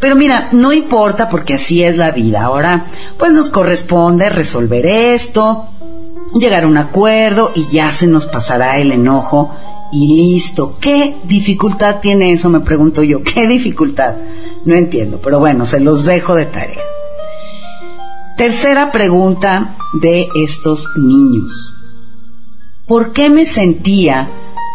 Pero 0.00 0.14
mira, 0.14 0.48
no 0.52 0.72
importa 0.72 1.28
porque 1.28 1.54
así 1.54 1.82
es 1.82 1.96
la 1.96 2.12
vida. 2.12 2.42
Ahora 2.44 2.86
pues 3.18 3.32
nos 3.32 3.50
corresponde 3.50 4.28
resolver 4.28 4.86
esto, 4.86 5.68
llegar 6.34 6.64
a 6.64 6.66
un 6.66 6.76
acuerdo 6.76 7.52
y 7.54 7.66
ya 7.68 7.92
se 7.92 8.06
nos 8.06 8.26
pasará 8.26 8.78
el 8.78 8.92
enojo 8.92 9.50
y 9.92 10.16
listo. 10.16 10.76
¿Qué 10.80 11.16
dificultad 11.24 12.00
tiene 12.00 12.32
eso? 12.32 12.48
Me 12.50 12.60
pregunto 12.60 13.02
yo. 13.02 13.22
¿Qué 13.22 13.46
dificultad? 13.46 14.14
No 14.64 14.74
entiendo, 14.74 15.20
pero 15.22 15.38
bueno, 15.38 15.66
se 15.66 15.80
los 15.80 16.04
dejo 16.04 16.34
de 16.34 16.46
tarea. 16.46 16.82
Tercera 18.36 18.92
pregunta 18.92 19.76
de 20.00 20.28
estos 20.34 20.86
niños. 20.96 21.74
¿Por 22.86 23.12
qué 23.12 23.30
me 23.30 23.44
sentía 23.44 24.28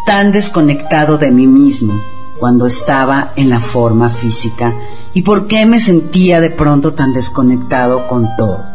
tan 0.06 0.32
desconectado 0.32 1.18
de 1.18 1.30
mí 1.30 1.46
mismo 1.46 2.00
cuando 2.38 2.66
estaba 2.66 3.32
en 3.36 3.50
la 3.50 3.60
forma 3.60 4.10
física? 4.10 4.74
¿Y 5.14 5.22
por 5.22 5.46
qué 5.46 5.64
me 5.66 5.80
sentía 5.80 6.40
de 6.40 6.50
pronto 6.50 6.92
tan 6.92 7.12
desconectado 7.12 8.06
con 8.08 8.28
todo? 8.36 8.73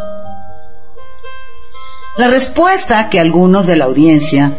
La 2.19 2.27
respuesta 2.27 3.09
que 3.09 3.17
algunos 3.17 3.65
de 3.65 3.77
la 3.77 3.85
audiencia 3.85 4.51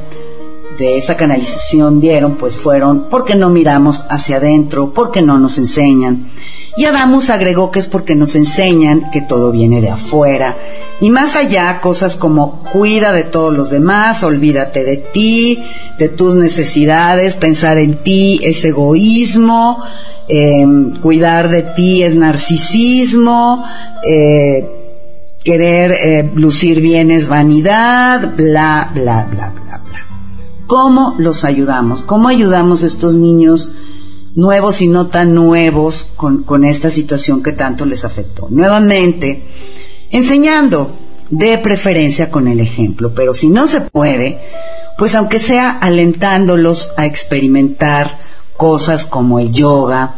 de 0.79 0.97
esa 0.97 1.19
canalización 1.19 2.01
dieron, 2.01 2.37
pues 2.37 2.59
fueron 2.59 3.11
porque 3.11 3.35
no 3.35 3.51
miramos 3.51 4.07
hacia 4.09 4.37
adentro, 4.37 4.95
porque 4.95 5.21
no 5.21 5.39
nos 5.39 5.59
enseñan. 5.59 6.31
Y 6.79 6.87
Adamus 6.87 7.29
agregó 7.29 7.71
que 7.71 7.81
es 7.81 7.87
porque 7.87 8.15
nos 8.15 8.35
enseñan 8.35 9.11
que 9.13 9.21
todo 9.21 9.53
viene 9.53 9.83
de 9.83 9.91
afuera. 9.91 10.57
Y 11.03 11.11
más 11.11 11.37
allá, 11.37 11.83
cosas 11.83 12.17
como 12.17 12.65
cuida 12.73 13.13
de 13.13 13.25
todos 13.25 13.53
los 13.53 13.69
demás, 13.69 14.23
olvídate 14.23 14.83
de 14.83 14.97
ti, 14.97 15.63
de 15.99 16.09
tus 16.09 16.37
necesidades, 16.37 17.37
pensar 17.37 17.77
en 17.77 18.03
ti 18.03 18.41
es 18.43 18.65
egoísmo, 18.65 19.85
em, 20.29 20.99
cuidar 21.03 21.51
de 21.51 21.61
ti 21.61 22.05
es 22.05 22.15
narcisismo, 22.15 23.63
eh, 24.03 24.80
querer 25.45 25.93
eh, 25.93 26.31
lucir 26.35 26.81
bien 26.81 27.11
es 27.11 27.29
vanidad, 27.29 28.35
bla, 28.37 28.91
bla, 28.95 29.27
bla, 29.31 29.51
bla, 29.51 29.79
bla. 29.79 30.07
¿Cómo 30.67 31.15
los 31.19 31.45
ayudamos? 31.45 32.03
¿Cómo 32.03 32.29
ayudamos 32.29 32.83
a 32.83 32.87
estos 32.87 33.15
niños 33.15 33.73
nuevos 34.35 34.81
y 34.81 34.87
no 34.87 35.09
tan 35.09 35.35
nuevos 35.35 36.07
con, 36.17 36.45
con 36.45 36.65
esta 36.65 36.91
situación 36.91 37.43
que 37.43 37.53
tanto 37.53 37.87
les 37.87 38.05
afectó? 38.05 38.49
Nuevamente, 38.51 39.43
enseñando 40.11 40.95
de 41.31 41.59
preferencia 41.59 42.31
con 42.31 42.49
el 42.49 42.61
ejemplo, 42.61 43.15
pero 43.15 43.33
si 43.33 43.49
no 43.49 43.67
se 43.67 43.81
puede, 43.81 44.41
pues 44.99 45.15
aunque 45.15 45.39
sea 45.39 45.71
alentándolos 45.71 46.93
a 46.97 47.07
experimentar 47.07 48.19
cosas 48.57 49.07
como 49.07 49.39
el 49.39 49.53
yoga, 49.53 50.17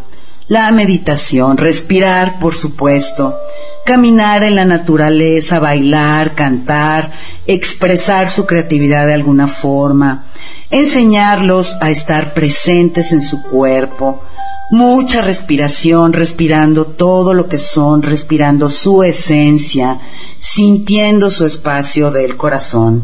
la 0.49 0.71
meditación, 0.73 1.57
respirar, 1.57 2.41
por 2.41 2.55
supuesto, 2.55 3.35
caminar 3.85 4.43
en 4.45 4.55
la 4.55 4.65
naturaleza, 4.65 5.59
bailar, 5.59 6.35
cantar, 6.35 7.13
expresar 7.47 8.29
su 8.29 8.47
creatividad 8.47 9.07
de 9.07 9.15
alguna 9.15 9.49
forma, 9.49 10.27
enseñarlos 10.71 11.77
a 11.81 11.91
estar 11.91 12.35
presentes 12.35 13.13
en 13.13 13.21
su 13.21 13.43
cuerpo, 13.43 14.23
mucha 14.71 15.21
respiración, 15.21 16.13
respirando 16.13 16.87
todo 16.87 17.35
lo 17.35 17.49
que 17.49 17.59
son, 17.59 18.03
respirando 18.03 18.71
su 18.71 19.03
esencia, 19.03 20.01
sintiendo 20.39 21.31
su 21.31 21.45
espacio 21.45 22.11
del 22.11 22.37
corazón. 22.37 23.03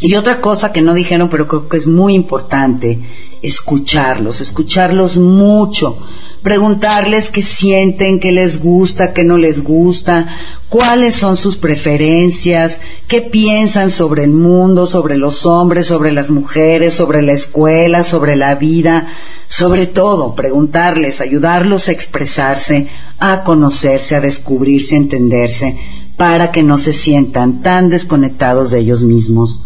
Y 0.00 0.14
otra 0.14 0.40
cosa 0.42 0.72
que 0.72 0.82
no 0.82 0.92
dijeron, 0.92 1.30
pero 1.30 1.48
creo 1.48 1.68
que 1.68 1.78
es 1.78 1.86
muy 1.86 2.14
importante, 2.14 3.00
escucharlos, 3.42 4.40
escucharlos 4.40 5.16
mucho, 5.16 5.98
preguntarles 6.46 7.28
qué 7.30 7.42
sienten, 7.42 8.20
qué 8.20 8.30
les 8.30 8.62
gusta, 8.62 9.12
qué 9.12 9.24
no 9.24 9.36
les 9.36 9.64
gusta, 9.64 10.28
cuáles 10.68 11.16
son 11.16 11.36
sus 11.36 11.56
preferencias, 11.56 12.80
qué 13.08 13.20
piensan 13.20 13.90
sobre 13.90 14.22
el 14.22 14.30
mundo, 14.30 14.86
sobre 14.86 15.16
los 15.16 15.44
hombres, 15.44 15.86
sobre 15.86 16.12
las 16.12 16.30
mujeres, 16.30 16.94
sobre 16.94 17.22
la 17.22 17.32
escuela, 17.32 18.04
sobre 18.04 18.36
la 18.36 18.54
vida, 18.54 19.08
sobre 19.48 19.88
todo 19.88 20.36
preguntarles, 20.36 21.20
ayudarlos 21.20 21.88
a 21.88 21.90
expresarse, 21.90 22.86
a 23.18 23.42
conocerse, 23.42 24.14
a 24.14 24.20
descubrirse, 24.20 24.94
a 24.94 24.98
entenderse, 24.98 25.76
para 26.16 26.52
que 26.52 26.62
no 26.62 26.78
se 26.78 26.92
sientan 26.92 27.60
tan 27.60 27.88
desconectados 27.88 28.70
de 28.70 28.78
ellos 28.78 29.02
mismos 29.02 29.62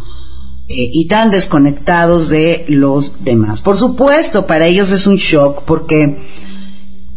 eh, 0.67 0.89
y 0.95 1.09
tan 1.09 1.31
desconectados 1.31 2.31
de 2.31 2.65
los 2.69 3.23
demás. 3.23 3.61
Por 3.61 3.77
supuesto, 3.77 4.47
para 4.47 4.67
ellos 4.67 4.93
es 4.93 5.07
un 5.07 5.17
shock 5.17 5.65
porque 5.67 6.17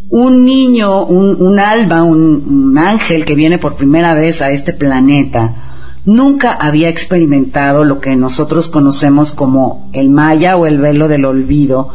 un 0.10 0.46
niño, 0.46 1.06
un, 1.06 1.60
alba, 1.60 2.04
un, 2.04 2.44
un 2.48 2.78
ángel 2.78 3.26
que 3.26 3.36
viene 3.36 3.58
por 3.58 3.76
primera 3.76 4.14
vez 4.14 4.42
a 4.42 4.52
este 4.52 4.74
planeta, 4.74 6.02
nunca 6.06 6.54
había 6.54 6.90
experimentado 6.90 7.84
lo 7.84 8.00
que 8.00 8.16
nosotros 8.16 8.68
conocemos 8.68 9.32
como 9.32 9.90
el 9.94 10.10
maya 10.10 10.58
o 10.58 10.68
el 10.68 10.78
velo 10.78 11.08
del 11.08 11.26
olvido. 11.26 11.90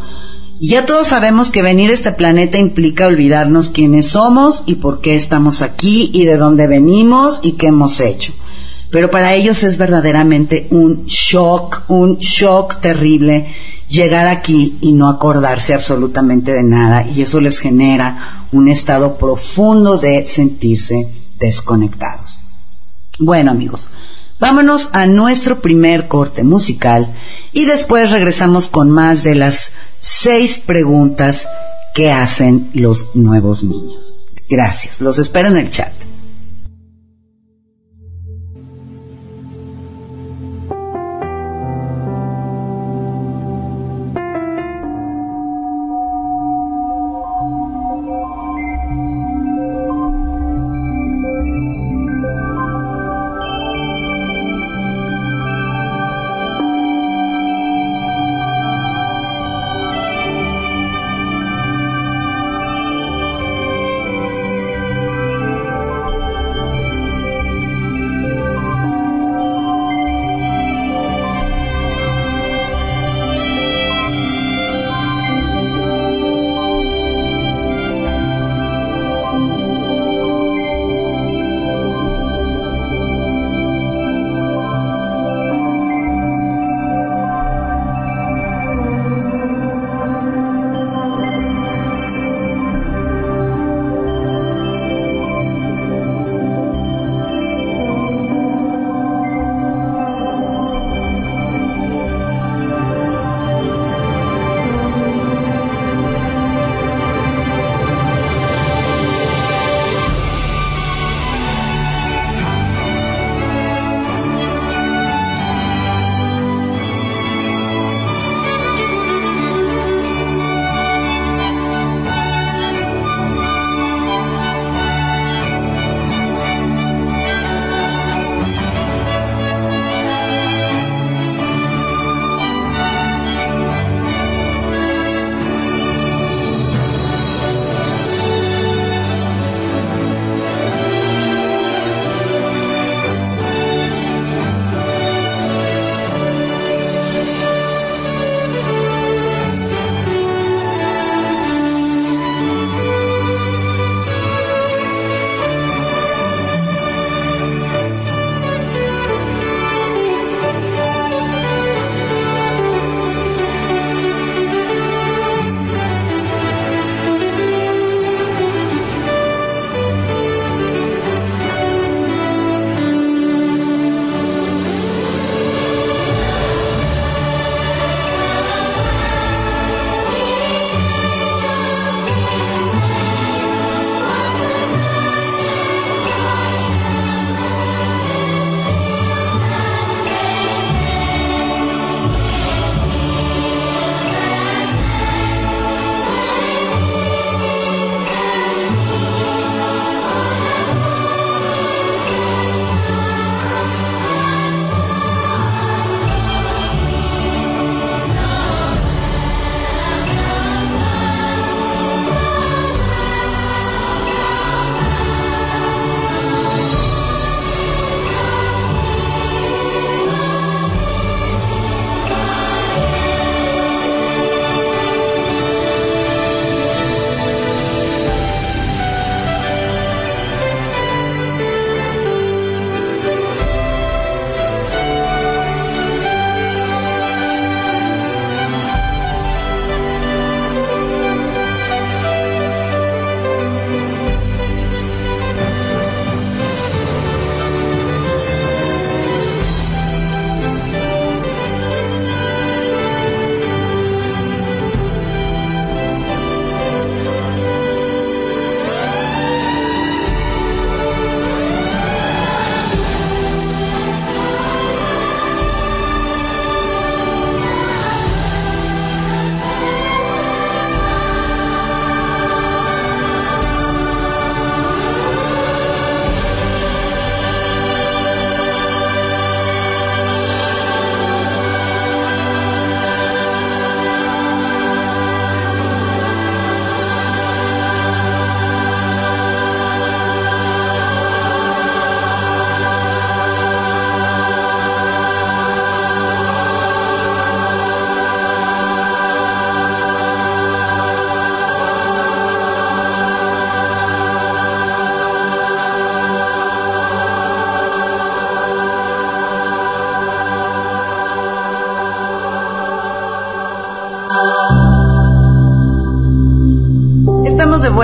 Y 0.61 0.69
ya 0.69 0.87
todos 0.87 1.09
sabemos 1.09 1.51
que 1.51 1.63
venir 1.63 1.91
a 1.91 1.95
este 1.95 2.13
planeta 2.13 2.59
implica 2.59 3.07
olvidarnos 3.07 3.71
quiénes 3.71 4.09
somos 4.09 4.65
y 4.67 4.77
por 4.77 5.01
qué 5.01 5.15
estamos 5.15 5.63
aquí 5.63 6.11
y 6.13 6.25
de 6.25 6.37
dónde 6.37 6.67
venimos 6.67 7.39
y 7.43 7.53
qué 7.53 7.69
hemos 7.69 8.01
hecho 8.01 8.33
pero 8.91 9.11
para 9.11 9.35
ellos 9.35 9.63
es 9.65 9.77
verdaderamente 9.77 10.67
un 10.71 11.05
shock, 11.07 11.83
un 11.89 12.17
shock 12.19 12.81
terrible 12.81 13.47
llegar 13.89 14.29
aquí 14.29 14.79
y 14.81 14.93
no 14.93 15.09
acordarse 15.09 15.75
absolutamente 15.75 16.53
de 16.53 16.63
nada 16.63 17.07
y 17.07 17.23
eso 17.23 17.41
les 17.41 17.59
genera 17.59 18.47
un 18.53 18.69
estado 18.69 19.17
profundo 19.17 19.99
de 19.99 20.27
sentirse 20.27 21.13
desconectados. 21.39 22.39
Bueno 23.19 23.51
amigos, 23.51 23.89
vámonos 24.39 24.91
a 24.93 25.07
nuestro 25.07 25.61
primer 25.61 26.09
corte 26.09 26.45
musical 26.45 27.15
y 27.53 27.65
después 27.65 28.11
regresamos 28.11 28.69
con 28.69 28.91
más 28.91 29.25
de 29.25 29.35
las 29.35 29.73
seis 30.01 30.59
preguntas 30.59 31.49
que 31.95 32.13
hacen 32.13 32.71
los 32.75 33.17
nuevos 33.17 33.65
niños. 33.65 34.15
Gracias, 34.49 35.01
los 35.01 35.19
espero 35.19 35.49
en 35.49 35.57
el 35.57 35.71
chat. 35.71 36.08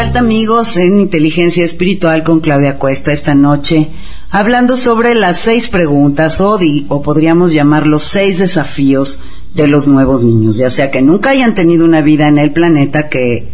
Vuelta 0.04 0.20
amigos 0.20 0.76
en 0.76 1.00
Inteligencia 1.00 1.64
Espiritual 1.64 2.24
con 2.24 2.40
Claudia 2.40 2.76
Cuesta 2.76 3.10
esta 3.10 3.34
noche, 3.34 3.88
hablando 4.30 4.76
sobre 4.76 5.14
las 5.14 5.38
seis 5.38 5.70
preguntas 5.70 6.42
o, 6.42 6.58
o 6.88 7.02
podríamos 7.02 7.54
llamar 7.54 7.86
los 7.86 8.02
seis 8.02 8.38
desafíos 8.38 9.18
de 9.54 9.66
los 9.66 9.88
nuevos 9.88 10.22
niños, 10.22 10.58
ya 10.58 10.68
sea 10.68 10.90
que 10.90 11.00
nunca 11.00 11.30
hayan 11.30 11.54
tenido 11.54 11.86
una 11.86 12.02
vida 12.02 12.28
en 12.28 12.36
el 12.36 12.52
planeta, 12.52 13.08
que, 13.08 13.48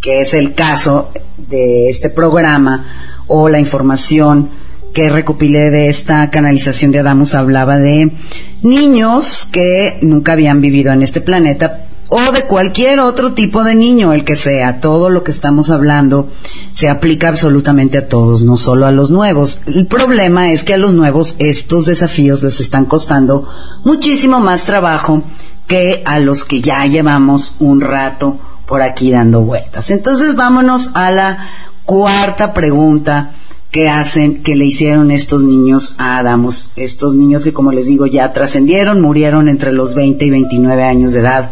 que 0.00 0.20
es 0.20 0.32
el 0.34 0.54
caso 0.54 1.10
de 1.48 1.88
este 1.88 2.08
programa, 2.08 2.86
o 3.26 3.48
la 3.48 3.58
información 3.58 4.50
que 4.92 5.10
recopilé 5.10 5.72
de 5.72 5.88
esta 5.88 6.30
canalización 6.30 6.92
de 6.92 7.00
Adamus 7.00 7.34
hablaba 7.34 7.78
de 7.78 8.12
niños 8.62 9.48
que 9.50 9.98
nunca 10.02 10.34
habían 10.34 10.60
vivido 10.60 10.92
en 10.92 11.02
este 11.02 11.20
planeta, 11.20 11.83
cualquier 12.54 13.00
otro 13.00 13.32
tipo 13.32 13.64
de 13.64 13.74
niño, 13.74 14.12
el 14.12 14.24
que 14.24 14.36
sea. 14.36 14.80
Todo 14.80 15.10
lo 15.10 15.24
que 15.24 15.32
estamos 15.32 15.70
hablando 15.70 16.28
se 16.70 16.88
aplica 16.88 17.26
absolutamente 17.26 17.98
a 17.98 18.06
todos, 18.06 18.42
no 18.42 18.56
solo 18.56 18.86
a 18.86 18.92
los 18.92 19.10
nuevos. 19.10 19.58
El 19.66 19.88
problema 19.88 20.52
es 20.52 20.62
que 20.62 20.74
a 20.74 20.78
los 20.78 20.92
nuevos 20.92 21.34
estos 21.40 21.84
desafíos 21.84 22.44
les 22.44 22.60
están 22.60 22.84
costando 22.84 23.48
muchísimo 23.82 24.38
más 24.38 24.62
trabajo 24.62 25.24
que 25.66 26.04
a 26.06 26.20
los 26.20 26.44
que 26.44 26.60
ya 26.60 26.86
llevamos 26.86 27.56
un 27.58 27.80
rato 27.80 28.38
por 28.66 28.82
aquí 28.82 29.10
dando 29.10 29.40
vueltas. 29.40 29.90
Entonces 29.90 30.36
vámonos 30.36 30.90
a 30.94 31.10
la 31.10 31.48
cuarta 31.84 32.54
pregunta 32.54 33.32
que 33.72 33.88
hacen, 33.88 34.44
que 34.44 34.54
le 34.54 34.66
hicieron 34.66 35.10
estos 35.10 35.42
niños 35.42 35.96
a 35.98 36.18
Adamos, 36.18 36.70
estos 36.76 37.16
niños 37.16 37.42
que 37.42 37.52
como 37.52 37.72
les 37.72 37.88
digo 37.88 38.06
ya 38.06 38.32
trascendieron, 38.32 39.00
murieron 39.00 39.48
entre 39.48 39.72
los 39.72 39.96
20 39.96 40.24
y 40.24 40.30
29 40.30 40.84
años 40.84 41.14
de 41.14 41.18
edad 41.18 41.50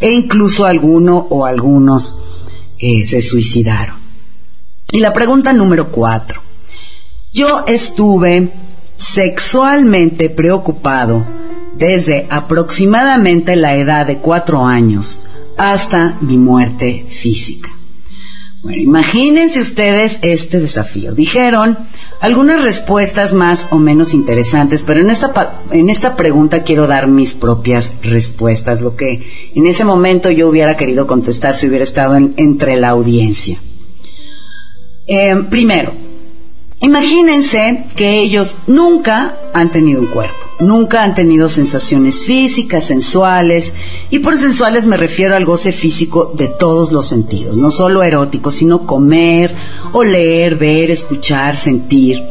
e 0.00 0.12
incluso 0.12 0.64
alguno 0.64 1.26
o 1.30 1.44
algunos 1.44 2.16
eh, 2.78 3.04
se 3.04 3.22
suicidaron. 3.22 3.96
Y 4.90 5.00
la 5.00 5.12
pregunta 5.12 5.52
número 5.52 5.90
cuatro. 5.90 6.40
Yo 7.32 7.64
estuve 7.66 8.50
sexualmente 8.96 10.30
preocupado 10.30 11.24
desde 11.76 12.26
aproximadamente 12.30 13.54
la 13.54 13.74
edad 13.74 14.06
de 14.06 14.18
cuatro 14.18 14.66
años 14.66 15.20
hasta 15.56 16.16
mi 16.20 16.38
muerte 16.38 17.06
física. 17.08 17.70
Bueno, 18.68 18.82
imagínense 18.82 19.62
ustedes 19.62 20.18
este 20.20 20.60
desafío. 20.60 21.14
Dijeron 21.14 21.78
algunas 22.20 22.62
respuestas 22.62 23.32
más 23.32 23.66
o 23.70 23.78
menos 23.78 24.12
interesantes, 24.12 24.82
pero 24.82 25.00
en 25.00 25.08
esta, 25.08 25.62
en 25.70 25.88
esta 25.88 26.16
pregunta 26.16 26.64
quiero 26.64 26.86
dar 26.86 27.06
mis 27.06 27.32
propias 27.32 27.94
respuestas, 28.02 28.82
lo 28.82 28.94
que 28.94 29.50
en 29.54 29.66
ese 29.66 29.86
momento 29.86 30.30
yo 30.30 30.50
hubiera 30.50 30.76
querido 30.76 31.06
contestar 31.06 31.56
si 31.56 31.66
hubiera 31.66 31.82
estado 31.82 32.14
entre 32.36 32.76
la 32.76 32.90
audiencia. 32.90 33.58
Eh, 35.06 35.34
primero, 35.48 35.94
imagínense 36.82 37.86
que 37.96 38.18
ellos 38.18 38.54
nunca 38.66 39.34
han 39.54 39.72
tenido 39.72 40.02
un 40.02 40.08
cuerpo. 40.08 40.47
Nunca 40.60 41.04
han 41.04 41.14
tenido 41.14 41.48
sensaciones 41.48 42.24
físicas, 42.24 42.86
sensuales, 42.86 43.72
y 44.10 44.18
por 44.18 44.36
sensuales 44.36 44.86
me 44.86 44.96
refiero 44.96 45.36
al 45.36 45.44
goce 45.44 45.72
físico 45.72 46.32
de 46.36 46.48
todos 46.48 46.90
los 46.90 47.06
sentidos, 47.06 47.56
no 47.56 47.70
solo 47.70 48.02
erótico, 48.02 48.50
sino 48.50 48.84
comer, 48.84 49.54
oler, 49.92 50.56
ver, 50.56 50.90
escuchar, 50.90 51.56
sentir. 51.56 52.22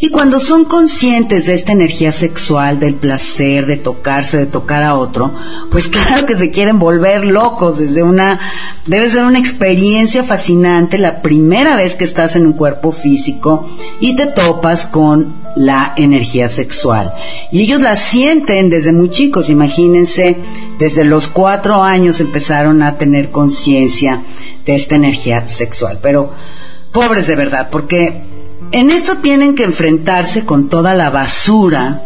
Y 0.00 0.10
cuando 0.10 0.38
son 0.38 0.64
conscientes 0.64 1.46
de 1.46 1.54
esta 1.54 1.72
energía 1.72 2.12
sexual, 2.12 2.78
del 2.78 2.94
placer, 2.94 3.66
de 3.66 3.76
tocarse, 3.76 4.36
de 4.36 4.46
tocar 4.46 4.84
a 4.84 4.94
otro, 4.94 5.32
pues 5.72 5.88
claro 5.88 6.24
que 6.24 6.36
se 6.36 6.52
quieren 6.52 6.78
volver 6.78 7.24
locos 7.24 7.78
desde 7.78 8.04
una, 8.04 8.38
debe 8.86 9.10
ser 9.10 9.24
una 9.24 9.40
experiencia 9.40 10.22
fascinante 10.22 10.98
la 10.98 11.20
primera 11.20 11.74
vez 11.74 11.96
que 11.96 12.04
estás 12.04 12.36
en 12.36 12.46
un 12.46 12.52
cuerpo 12.52 12.92
físico 12.92 13.68
y 13.98 14.14
te 14.14 14.26
topas 14.26 14.86
con 14.86 15.34
la 15.56 15.94
energía 15.96 16.48
sexual. 16.48 17.12
Y 17.50 17.62
ellos 17.62 17.80
la 17.80 17.96
sienten 17.96 18.70
desde 18.70 18.92
muy 18.92 19.10
chicos, 19.10 19.50
imagínense, 19.50 20.36
desde 20.78 21.02
los 21.04 21.26
cuatro 21.26 21.82
años 21.82 22.20
empezaron 22.20 22.82
a 22.82 22.98
tener 22.98 23.32
conciencia 23.32 24.22
de 24.64 24.76
esta 24.76 24.94
energía 24.94 25.48
sexual. 25.48 25.98
Pero 26.00 26.32
pobres 26.92 27.26
de 27.26 27.34
verdad, 27.34 27.68
porque 27.72 28.27
en 28.72 28.90
esto 28.90 29.18
tienen 29.18 29.54
que 29.54 29.64
enfrentarse 29.64 30.44
con 30.44 30.68
toda 30.68 30.94
la 30.94 31.10
basura 31.10 32.02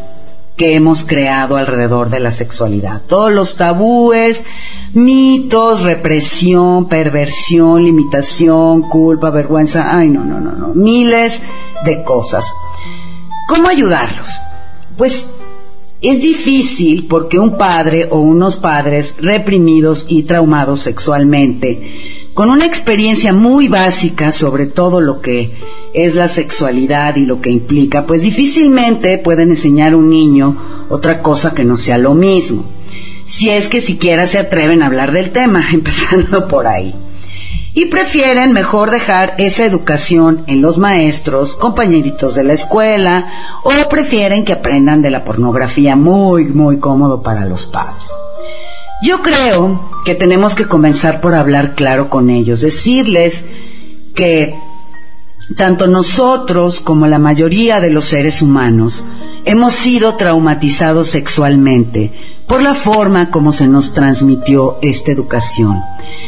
que 0.56 0.74
hemos 0.74 1.02
creado 1.04 1.56
alrededor 1.56 2.10
de 2.10 2.20
la 2.20 2.30
sexualidad. 2.30 3.02
Todos 3.08 3.32
los 3.32 3.56
tabúes, 3.56 4.44
mitos, 4.92 5.82
represión, 5.82 6.88
perversión, 6.88 7.84
limitación, 7.84 8.82
culpa, 8.82 9.30
vergüenza, 9.30 9.96
ay 9.96 10.08
no, 10.08 10.24
no, 10.24 10.40
no, 10.40 10.52
no, 10.52 10.68
miles 10.74 11.42
de 11.84 12.04
cosas. 12.04 12.44
¿Cómo 13.48 13.68
ayudarlos? 13.68 14.28
Pues 14.96 15.28
es 16.02 16.20
difícil 16.20 17.06
porque 17.06 17.38
un 17.38 17.56
padre 17.56 18.08
o 18.10 18.18
unos 18.18 18.56
padres 18.56 19.14
reprimidos 19.18 20.06
y 20.08 20.24
traumados 20.24 20.80
sexualmente, 20.80 22.21
con 22.34 22.50
una 22.50 22.64
experiencia 22.64 23.32
muy 23.32 23.68
básica 23.68 24.32
sobre 24.32 24.66
todo 24.66 25.00
lo 25.00 25.20
que 25.20 25.52
es 25.94 26.14
la 26.14 26.28
sexualidad 26.28 27.16
y 27.16 27.26
lo 27.26 27.40
que 27.40 27.50
implica, 27.50 28.06
pues 28.06 28.22
difícilmente 28.22 29.18
pueden 29.18 29.50
enseñar 29.50 29.92
a 29.92 29.96
un 29.96 30.08
niño 30.08 30.86
otra 30.88 31.22
cosa 31.22 31.54
que 31.54 31.64
no 31.64 31.76
sea 31.76 31.98
lo 31.98 32.14
mismo. 32.14 32.64
Si 33.24 33.50
es 33.50 33.68
que 33.68 33.80
siquiera 33.80 34.26
se 34.26 34.38
atreven 34.38 34.82
a 34.82 34.86
hablar 34.86 35.12
del 35.12 35.30
tema, 35.30 35.64
empezando 35.72 36.48
por 36.48 36.66
ahí 36.66 36.94
y 37.74 37.86
prefieren 37.86 38.52
mejor 38.52 38.90
dejar 38.90 39.34
esa 39.38 39.64
educación 39.64 40.44
en 40.46 40.60
los 40.60 40.78
maestros, 40.78 41.56
compañeritos 41.56 42.34
de 42.34 42.44
la 42.44 42.52
escuela, 42.52 43.26
o 43.64 43.88
prefieren 43.88 44.44
que 44.44 44.52
aprendan 44.52 45.00
de 45.00 45.10
la 45.10 45.24
pornografía 45.24 45.96
muy, 45.96 46.46
muy 46.46 46.78
cómodo 46.78 47.22
para 47.22 47.46
los 47.46 47.66
padres. 47.66 48.10
Yo 49.02 49.20
creo 49.20 49.90
que 50.04 50.14
tenemos 50.14 50.54
que 50.54 50.66
comenzar 50.66 51.20
por 51.20 51.34
hablar 51.34 51.74
claro 51.74 52.08
con 52.08 52.30
ellos, 52.30 52.60
decirles 52.60 53.44
que 54.14 54.54
tanto 55.56 55.88
nosotros 55.88 56.80
como 56.80 57.08
la 57.08 57.18
mayoría 57.18 57.80
de 57.80 57.90
los 57.90 58.04
seres 58.04 58.42
humanos 58.42 59.04
hemos 59.44 59.74
sido 59.74 60.14
traumatizados 60.14 61.08
sexualmente 61.08 62.12
por 62.52 62.60
la 62.60 62.74
forma 62.74 63.30
como 63.30 63.50
se 63.50 63.66
nos 63.66 63.94
transmitió 63.94 64.76
esta 64.82 65.10
educación. 65.10 65.82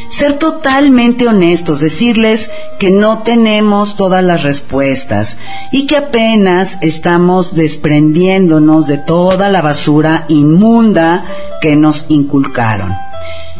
Ser 0.08 0.38
totalmente 0.38 1.28
honestos, 1.28 1.80
decirles 1.80 2.50
que 2.78 2.90
no 2.90 3.18
tenemos 3.18 3.94
todas 3.94 4.24
las 4.24 4.42
respuestas 4.42 5.36
y 5.70 5.86
que 5.86 5.98
apenas 5.98 6.78
estamos 6.80 7.54
desprendiéndonos 7.54 8.86
de 8.86 8.96
toda 8.96 9.50
la 9.50 9.60
basura 9.60 10.24
inmunda 10.28 11.26
que 11.60 11.76
nos 11.76 12.06
inculcaron. 12.08 12.94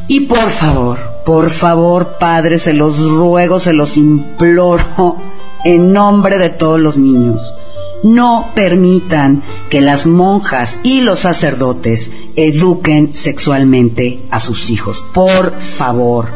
Y 0.09 0.21
por 0.21 0.49
favor, 0.49 1.01
por 1.27 1.51
favor, 1.51 2.17
Padre, 2.19 2.59
se 2.59 2.73
los 2.73 2.99
ruego, 2.99 3.61
se 3.61 3.75
los 3.75 3.99
imploro 3.99 5.19
en 5.67 5.93
nombre 5.93 6.39
de 6.39 6.49
todos 6.49 6.81
los 6.81 6.97
niños 6.97 7.53
no 8.05 8.51
permitan 8.55 9.43
que 9.71 9.81
las 9.81 10.07
monjas 10.07 10.79
y 10.83 11.01
los 11.01 11.21
sacerdotes 11.21 12.11
eduquen 12.37 13.15
sexualmente 13.15 14.21
a 14.31 14.41
sus 14.41 14.69
hijos. 14.69 15.03
Por 15.15 15.59
favor, 15.59 16.29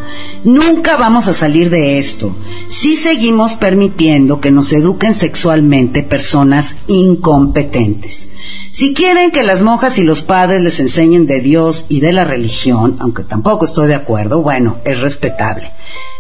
nunca 0.45 0.97
vamos 0.97 1.29
a 1.29 1.35
salir 1.35 1.69
de 1.69 1.99
esto 1.99 2.35
si 2.69 2.97
seguimos 2.97 3.53
permitiendo 3.53 4.41
que 4.41 4.51
nos 4.51 4.73
eduquen 4.73 5.15
sexualmente 5.15 6.03
personas 6.03 6.75
incompetentes. 6.87 8.29
Si 8.73 8.95
quieren 8.95 9.31
que 9.31 9.43
las 9.43 9.61
monjas 9.61 9.99
y 9.99 10.05
los 10.05 10.23
padres 10.23 10.63
les 10.63 10.81
enseñen 10.81 11.27
de 11.27 11.41
Dios 11.41 11.85
y 11.91 12.01
de 12.01 12.13
la 12.13 12.25
religión, 12.25 12.97
aunque 12.99 13.25
tampoco 13.25 13.67
estoy 13.67 13.89
de 13.89 13.95
acuerdo, 13.95 14.41
bueno, 14.41 14.79
es 14.85 15.01
respetable. 15.01 15.71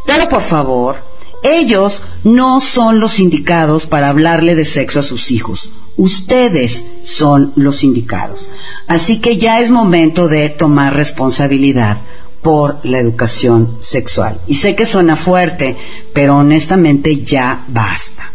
Pero 0.06 0.28
por 0.28 0.42
favor, 0.42 1.07
ellos 1.42 2.02
no 2.24 2.60
son 2.60 3.00
los 3.00 3.20
indicados 3.20 3.86
para 3.86 4.08
hablarle 4.08 4.54
de 4.54 4.64
sexo 4.64 5.00
a 5.00 5.02
sus 5.02 5.30
hijos. 5.30 5.70
Ustedes 5.96 6.84
son 7.02 7.52
los 7.56 7.82
indicados. 7.84 8.48
Así 8.86 9.20
que 9.20 9.36
ya 9.36 9.60
es 9.60 9.70
momento 9.70 10.28
de 10.28 10.48
tomar 10.48 10.94
responsabilidad 10.94 11.98
por 12.42 12.78
la 12.84 12.98
educación 12.98 13.78
sexual. 13.80 14.40
Y 14.46 14.54
sé 14.54 14.76
que 14.76 14.86
suena 14.86 15.16
fuerte, 15.16 15.76
pero 16.12 16.36
honestamente 16.36 17.22
ya 17.22 17.64
basta. 17.68 18.32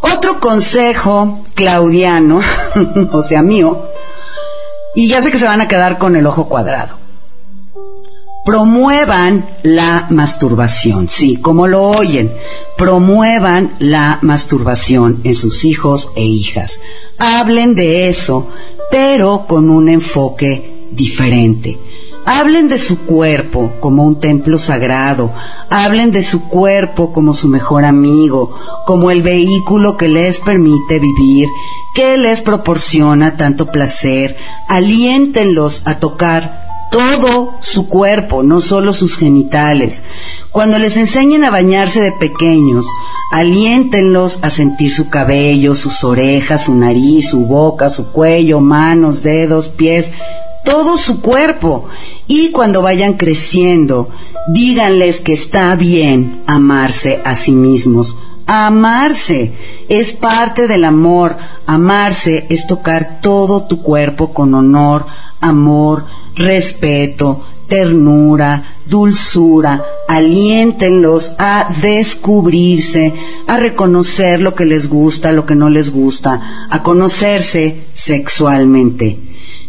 Otro 0.00 0.40
consejo 0.40 1.42
claudiano, 1.54 2.40
o 3.12 3.22
sea 3.22 3.42
mío, 3.42 3.84
y 4.94 5.08
ya 5.08 5.20
sé 5.20 5.30
que 5.30 5.38
se 5.38 5.46
van 5.46 5.60
a 5.60 5.68
quedar 5.68 5.98
con 5.98 6.16
el 6.16 6.26
ojo 6.26 6.48
cuadrado 6.48 6.99
promuevan 8.50 9.48
la 9.62 10.08
masturbación, 10.10 11.08
sí, 11.08 11.36
como 11.36 11.68
lo 11.68 11.84
oyen, 11.84 12.32
promuevan 12.76 13.76
la 13.78 14.18
masturbación 14.22 15.20
en 15.22 15.36
sus 15.36 15.64
hijos 15.64 16.10
e 16.16 16.24
hijas. 16.24 16.80
Hablen 17.16 17.76
de 17.76 18.08
eso, 18.08 18.48
pero 18.90 19.44
con 19.46 19.70
un 19.70 19.88
enfoque 19.88 20.88
diferente. 20.90 21.78
Hablen 22.26 22.68
de 22.68 22.78
su 22.78 22.98
cuerpo 23.02 23.74
como 23.78 24.04
un 24.04 24.18
templo 24.18 24.58
sagrado, 24.58 25.30
hablen 25.70 26.10
de 26.10 26.22
su 26.24 26.48
cuerpo 26.48 27.12
como 27.12 27.34
su 27.34 27.46
mejor 27.46 27.84
amigo, 27.84 28.52
como 28.84 29.12
el 29.12 29.22
vehículo 29.22 29.96
que 29.96 30.08
les 30.08 30.40
permite 30.40 30.98
vivir, 30.98 31.46
que 31.94 32.16
les 32.16 32.40
proporciona 32.40 33.36
tanto 33.36 33.66
placer, 33.66 34.36
aliéntenlos 34.68 35.82
a 35.84 36.00
tocar 36.00 36.69
todo 36.90 37.54
su 37.60 37.88
cuerpo, 37.88 38.42
no 38.42 38.60
solo 38.60 38.92
sus 38.92 39.16
genitales. 39.16 40.02
Cuando 40.50 40.78
les 40.78 40.96
enseñen 40.96 41.44
a 41.44 41.50
bañarse 41.50 42.00
de 42.00 42.12
pequeños, 42.12 42.84
aliéntenlos 43.32 44.40
a 44.42 44.50
sentir 44.50 44.92
su 44.92 45.08
cabello, 45.08 45.74
sus 45.74 46.02
orejas, 46.04 46.64
su 46.64 46.74
nariz, 46.74 47.30
su 47.30 47.46
boca, 47.46 47.88
su 47.88 48.10
cuello, 48.10 48.60
manos, 48.60 49.22
dedos, 49.22 49.68
pies, 49.68 50.10
todo 50.64 50.98
su 50.98 51.20
cuerpo. 51.20 51.84
Y 52.26 52.50
cuando 52.50 52.82
vayan 52.82 53.14
creciendo, 53.14 54.08
díganles 54.48 55.20
que 55.20 55.32
está 55.32 55.74
bien 55.76 56.42
amarse 56.46 57.22
a 57.24 57.34
sí 57.34 57.52
mismos. 57.52 58.16
Amarse 58.46 59.52
es 59.88 60.12
parte 60.12 60.66
del 60.66 60.84
amor. 60.84 61.36
Amarse 61.66 62.46
es 62.50 62.66
tocar 62.66 63.20
todo 63.20 63.64
tu 63.68 63.80
cuerpo 63.80 64.34
con 64.34 64.54
honor, 64.54 65.06
amor, 65.40 66.04
respeto, 66.34 67.44
ternura, 67.68 68.76
dulzura, 68.86 69.82
aliéntenlos 70.08 71.32
a 71.38 71.72
descubrirse, 71.80 73.14
a 73.46 73.56
reconocer 73.56 74.42
lo 74.42 74.54
que 74.54 74.64
les 74.64 74.88
gusta, 74.88 75.32
lo 75.32 75.46
que 75.46 75.54
no 75.54 75.70
les 75.70 75.90
gusta, 75.90 76.66
a 76.68 76.82
conocerse 76.82 77.84
sexualmente. 77.94 79.18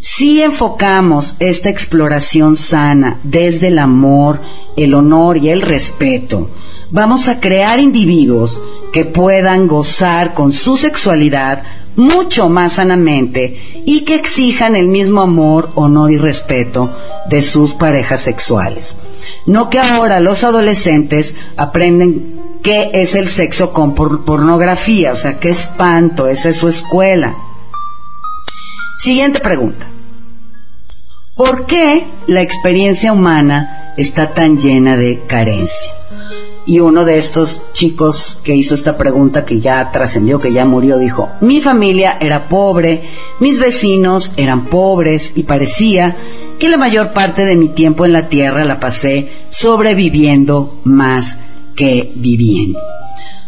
Si 0.01 0.41
enfocamos 0.41 1.36
esta 1.39 1.69
exploración 1.69 2.55
sana 2.57 3.19
desde 3.24 3.67
el 3.67 3.78
amor, 3.78 4.41
el 4.76 4.95
honor 4.95 5.38
y 5.38 5.49
el 5.49 5.61
respeto, 5.61 6.49
vamos 6.89 7.28
a 7.28 7.39
crear 7.39 7.80
individuos 7.80 8.59
que 8.91 9.05
puedan 9.05 9.67
gozar 9.67 10.34
con 10.34 10.53
su 10.53 10.76
sexualidad 10.76 11.61
mucho 11.95 12.49
más 12.49 12.73
sanamente 12.73 13.83
y 13.85 14.01
que 14.05 14.15
exijan 14.15 14.75
el 14.75 14.87
mismo 14.87 15.21
amor, 15.21 15.71
honor 15.75 16.11
y 16.11 16.17
respeto 16.17 16.95
de 17.29 17.41
sus 17.41 17.73
parejas 17.73 18.21
sexuales. 18.21 18.97
No 19.45 19.69
que 19.69 19.79
ahora 19.79 20.19
los 20.19 20.43
adolescentes 20.43 21.35
aprenden 21.57 22.39
qué 22.63 22.91
es 22.93 23.15
el 23.15 23.27
sexo 23.27 23.73
con 23.73 23.95
pornografía, 23.95 25.13
o 25.13 25.15
sea, 25.15 25.39
qué 25.39 25.49
espanto, 25.49 26.27
esa 26.27 26.49
es 26.49 26.57
su 26.57 26.67
escuela. 26.67 27.35
Siguiente 28.97 29.39
pregunta. 29.39 29.87
¿Por 31.35 31.65
qué 31.65 32.05
la 32.27 32.41
experiencia 32.41 33.13
humana 33.13 33.93
está 33.97 34.33
tan 34.33 34.59
llena 34.59 34.95
de 34.95 35.21
carencia? 35.27 35.91
Y 36.72 36.80
uno 36.80 37.03
de 37.03 37.17
estos 37.17 37.61
chicos 37.74 38.39
que 38.45 38.55
hizo 38.55 38.76
esta 38.76 38.97
pregunta, 38.97 39.43
que 39.43 39.59
ya 39.59 39.91
trascendió, 39.91 40.39
que 40.39 40.53
ya 40.53 40.63
murió, 40.63 40.97
dijo, 40.97 41.28
mi 41.41 41.59
familia 41.59 42.17
era 42.22 42.47
pobre, 42.47 43.01
mis 43.41 43.59
vecinos 43.59 44.32
eran 44.38 44.67
pobres 44.67 45.34
y 45.36 45.43
parecía 45.43 46.15
que 46.59 46.69
la 46.69 46.78
mayor 46.78 47.11
parte 47.11 47.43
de 47.43 47.57
mi 47.57 47.67
tiempo 47.67 48.05
en 48.05 48.13
la 48.13 48.30
tierra 48.30 48.63
la 48.63 48.80
pasé 48.80 49.30
sobreviviendo 49.49 50.80
más 50.86 51.36
que 51.76 52.13
viviendo. 52.15 52.80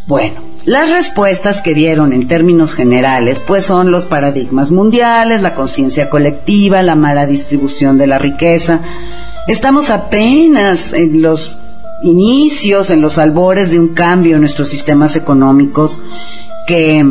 Bueno, 0.06 0.42
las 0.66 0.92
respuestas 0.92 1.62
que 1.62 1.74
dieron 1.74 2.12
en 2.12 2.28
términos 2.28 2.74
generales 2.74 3.40
pues 3.40 3.64
son 3.64 3.90
los 3.90 4.04
paradigmas 4.04 4.70
mundiales, 4.70 5.42
la 5.42 5.56
conciencia 5.56 6.10
colectiva, 6.10 6.84
la 6.84 6.98
mala 6.98 7.26
distribución 7.26 7.98
de 7.98 8.08
la 8.08 8.20
riqueza. 8.20 8.82
Estamos 9.48 9.92
apenas 9.92 10.92
en 10.92 11.22
los 11.22 11.63
inicios, 12.04 12.90
en 12.90 13.02
los 13.02 13.18
albores 13.18 13.72
de 13.72 13.80
un 13.80 13.90
cambio 13.90 14.36
en 14.36 14.42
nuestros 14.42 14.70
sistemas 14.70 15.16
económicos 15.16 16.02
que 16.68 17.06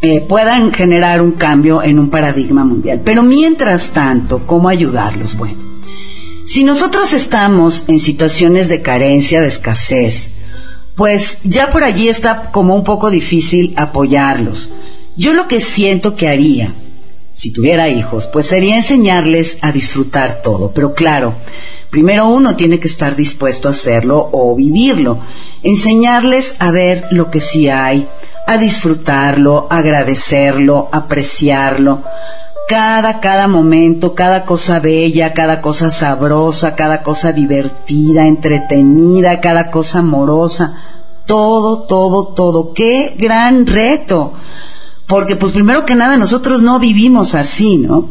eh, 0.00 0.20
puedan 0.28 0.72
generar 0.72 1.20
un 1.20 1.32
cambio 1.32 1.82
en 1.82 1.98
un 1.98 2.10
paradigma 2.10 2.64
mundial. 2.64 3.00
Pero 3.04 3.22
mientras 3.22 3.90
tanto, 3.90 4.46
¿cómo 4.46 4.68
ayudarlos? 4.68 5.36
Bueno, 5.36 5.58
si 6.46 6.64
nosotros 6.64 7.12
estamos 7.12 7.84
en 7.88 7.98
situaciones 7.98 8.68
de 8.68 8.80
carencia, 8.80 9.40
de 9.40 9.48
escasez, 9.48 10.30
pues 10.94 11.38
ya 11.44 11.70
por 11.70 11.84
allí 11.84 12.08
está 12.08 12.50
como 12.50 12.74
un 12.74 12.84
poco 12.84 13.10
difícil 13.10 13.74
apoyarlos. 13.76 14.70
Yo 15.16 15.32
lo 15.32 15.48
que 15.48 15.60
siento 15.60 16.16
que 16.16 16.28
haría, 16.28 16.74
si 17.34 17.52
tuviera 17.52 17.88
hijos, 17.88 18.26
pues 18.32 18.46
sería 18.46 18.76
enseñarles 18.76 19.58
a 19.62 19.72
disfrutar 19.72 20.42
todo. 20.42 20.72
Pero 20.72 20.94
claro, 20.94 21.34
primero 21.90 22.26
uno 22.26 22.56
tiene 22.56 22.78
que 22.78 22.88
estar 22.88 23.16
dispuesto 23.16 23.68
a 23.68 23.72
hacerlo 23.72 24.28
o 24.32 24.54
vivirlo. 24.54 25.18
Enseñarles 25.62 26.54
a 26.58 26.70
ver 26.70 27.06
lo 27.10 27.30
que 27.30 27.40
sí 27.40 27.68
hay, 27.68 28.08
a 28.46 28.58
disfrutarlo, 28.58 29.66
agradecerlo, 29.70 30.88
apreciarlo. 30.92 32.02
Cada, 32.68 33.20
cada 33.20 33.48
momento, 33.48 34.14
cada 34.14 34.44
cosa 34.44 34.78
bella, 34.78 35.32
cada 35.32 35.62
cosa 35.62 35.90
sabrosa, 35.90 36.74
cada 36.74 37.02
cosa 37.02 37.32
divertida, 37.32 38.26
entretenida, 38.26 39.40
cada 39.40 39.70
cosa 39.70 40.00
amorosa 40.00 40.76
todo, 41.28 41.82
todo, 41.82 42.28
todo. 42.28 42.72
Qué 42.72 43.14
gran 43.16 43.66
reto. 43.66 44.32
Porque 45.06 45.36
pues 45.36 45.52
primero 45.52 45.86
que 45.86 45.94
nada 45.94 46.16
nosotros 46.16 46.60
no 46.60 46.80
vivimos 46.80 47.34
así, 47.36 47.76
¿no? 47.76 48.08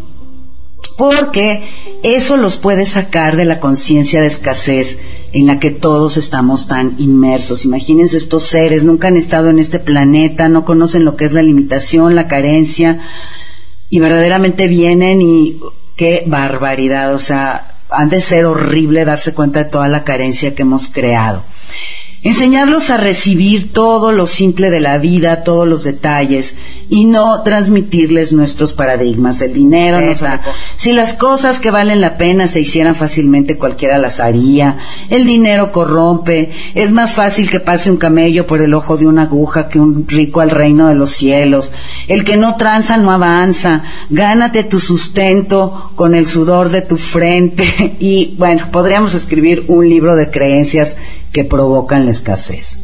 Porque 0.98 1.64
eso 2.04 2.38
los 2.38 2.58
puede 2.58 2.86
sacar 2.86 3.38
de 3.38 3.46
la 3.46 3.60
conciencia 3.60 4.20
de 4.20 4.28
escasez 4.28 4.98
en 5.32 5.46
la 5.46 5.60
que 5.60 5.70
todos 5.70 6.18
estamos 6.18 6.68
tan 6.68 6.96
inmersos. 6.98 7.66
Imagínense 7.66 8.18
estos 8.18 8.44
seres, 8.44 8.84
nunca 8.84 9.08
han 9.08 9.16
estado 9.16 9.50
en 9.50 9.60
este 9.60 9.80
planeta, 9.80 10.50
no 10.50 10.66
conocen 10.66 11.06
lo 11.06 11.16
que 11.16 11.26
es 11.26 11.34
la 11.34 11.44
limitación, 11.44 12.16
la 12.16 12.28
carencia, 12.28 13.00
y 13.90 14.00
verdaderamente 14.00 14.68
vienen 14.68 15.22
y 15.22 15.60
qué 15.96 16.24
barbaridad, 16.26 17.14
o 17.14 17.20
sea, 17.20 17.76
han 17.90 18.10
de 18.10 18.20
ser 18.20 18.46
horrible 18.46 19.06
darse 19.06 19.34
cuenta 19.34 19.64
de 19.64 19.70
toda 19.70 19.88
la 19.88 20.04
carencia 20.04 20.56
que 20.56 20.64
hemos 20.64 20.88
creado. 20.88 21.44
Enseñarlos 22.28 22.90
a 22.90 22.98
recibir 22.98 23.72
todo 23.72 24.12
lo 24.12 24.28
simple 24.28 24.70
de 24.70 24.82
la 24.82 24.98
vida, 24.98 25.46
todos 25.46 25.66
los 25.66 25.86
detalles 25.86 26.56
y 26.90 27.06
no 27.06 27.42
transmitirles 27.44 28.34
nuestros 28.34 28.74
paradigmas. 28.74 29.40
El 29.40 29.54
dinero 29.54 30.02
no 30.02 30.14
Si 30.76 30.92
las 30.92 31.14
cosas 31.14 31.62
que 31.62 31.72
valen 31.72 32.02
la 32.02 32.18
pena 32.18 32.48
se 32.48 32.60
hicieran 32.60 32.96
fácilmente, 32.96 33.58
cualquiera 33.58 33.98
las 33.98 34.20
haría. 34.20 34.78
El 35.10 35.26
dinero 35.26 35.72
corrompe. 35.72 36.52
Es 36.76 36.92
más 36.92 37.14
fácil 37.14 37.50
que 37.50 37.62
pase 37.62 37.92
un 37.92 37.96
camello 37.96 38.46
por 38.46 38.62
el 38.62 38.74
ojo 38.74 38.98
de 38.98 39.08
una 39.08 39.22
aguja 39.22 39.70
que 39.70 39.80
un 39.80 40.06
rico 40.06 40.42
al 40.42 40.50
reino 40.50 40.90
de 40.90 40.96
los 40.96 41.12
cielos. 41.12 41.72
El 42.10 42.26
que 42.26 42.36
no 42.36 42.58
tranza 42.58 42.98
no 42.98 43.10
avanza. 43.10 43.84
Gánate 44.10 44.66
tu 44.66 44.82
sustento 44.82 45.92
con 45.96 46.14
el 46.14 46.28
sudor 46.28 46.72
de 46.72 46.82
tu 46.82 46.98
frente. 46.98 47.96
Y 48.08 48.36
bueno, 48.38 48.70
podríamos 48.72 49.14
escribir 49.14 49.64
un 49.70 49.88
libro 49.88 50.16
de 50.16 50.30
creencias 50.30 50.98
que 51.32 51.44
provocan 51.44 52.06
la 52.06 52.12
escasez. 52.12 52.80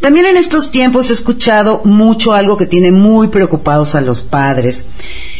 También 0.00 0.26
en 0.26 0.36
estos 0.36 0.70
tiempos 0.70 1.08
he 1.08 1.14
escuchado 1.14 1.80
mucho 1.84 2.34
algo 2.34 2.56
que 2.56 2.66
tiene 2.66 2.92
muy 2.92 3.28
preocupados 3.28 3.94
a 3.94 4.00
los 4.00 4.22
padres 4.22 4.84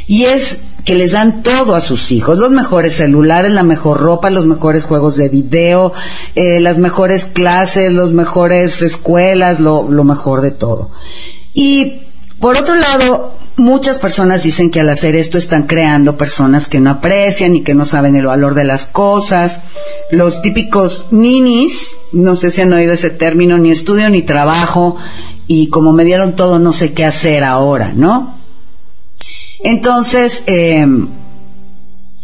y 0.07 0.25
es 0.25 0.59
que 0.85 0.95
les 0.95 1.13
dan 1.13 1.43
todo 1.43 1.75
a 1.75 1.81
sus 1.81 2.13
hijos, 2.13 2.39
los 2.39 2.51
mejores 2.51 2.95
celulares, 2.95 3.53
la 3.53 3.63
mejor 3.63 4.01
ropa, 4.01 4.31
los 4.31 4.47
mejores 4.47 4.85
juegos 4.85 5.17
de 5.17 5.29
video, 5.29 5.93
eh, 6.35 6.61
las 6.61 6.79
mejores 6.79 7.25
clases, 7.25 7.93
las 7.93 8.13
mejores 8.13 8.83
escuelas, 8.83 9.61
lo, 9.61 9.91
lo 9.91 10.05
mejor 10.05 10.43
de 10.43 10.51
todo. 10.51 10.91
Y 11.55 12.03
por 12.39 12.57
otro 12.57 12.75
lado, 12.75 13.35
Muchas 13.57 14.01
personas 14.01 14.43
dicen 14.43 14.73
que 14.73 14.81
al 14.81 14.89
hacer 14.89 15.15
esto 15.15 15.39
están 15.39 15.69
creando 15.69 16.17
personas 16.17 16.67
que 16.67 16.81
no 16.81 16.91
aprecian 16.91 17.55
y 17.55 17.63
que 17.63 17.75
no 17.75 17.85
saben 17.85 18.17
el 18.17 18.27
valor 18.27 18.55
de 18.55 18.65
las 18.65 18.85
cosas. 18.85 19.61
Los 20.11 20.43
típicos 20.43 21.07
ninis, 21.13 21.97
no 22.13 22.35
sé 22.35 22.51
si 22.51 22.63
han 22.63 22.73
oído 22.73 22.93
ese 22.93 23.11
término, 23.11 23.57
ni 23.57 23.71
estudio 23.71 24.11
ni 24.11 24.23
trabajo 24.23 24.97
y 25.47 25.69
como 25.69 25.93
me 25.93 26.05
dieron 26.05 26.35
todo 26.35 26.59
no 26.59 26.73
sé 26.73 26.95
qué 26.95 27.05
hacer 27.05 27.45
ahora, 27.45 27.93
¿no? 27.95 28.35
Entonces, 29.63 30.43
em, 30.47 31.07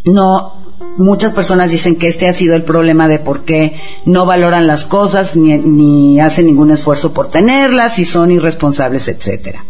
no, 0.05 0.55
muchas 0.97 1.33
personas 1.33 1.71
dicen 1.71 1.95
que 1.95 2.09
este 2.09 2.29
ha 2.29 2.33
sido 2.33 2.57
el 2.57 2.65
problema 2.65 3.07
de 3.07 3.21
por 3.21 3.45
qué 3.45 3.77
no 4.05 4.27
valoran 4.27 4.67
las 4.67 4.85
cosas 4.85 5.37
ni, 5.37 5.57
ni 5.59 6.21
hacen 6.21 6.47
ningún 6.47 6.73
esfuerzo 6.73 7.13
por 7.15 7.31
tenerlas 7.31 8.01
y 8.01 8.05
son 8.05 8.33
irresponsables, 8.33 9.07
etcétera. 9.07 9.65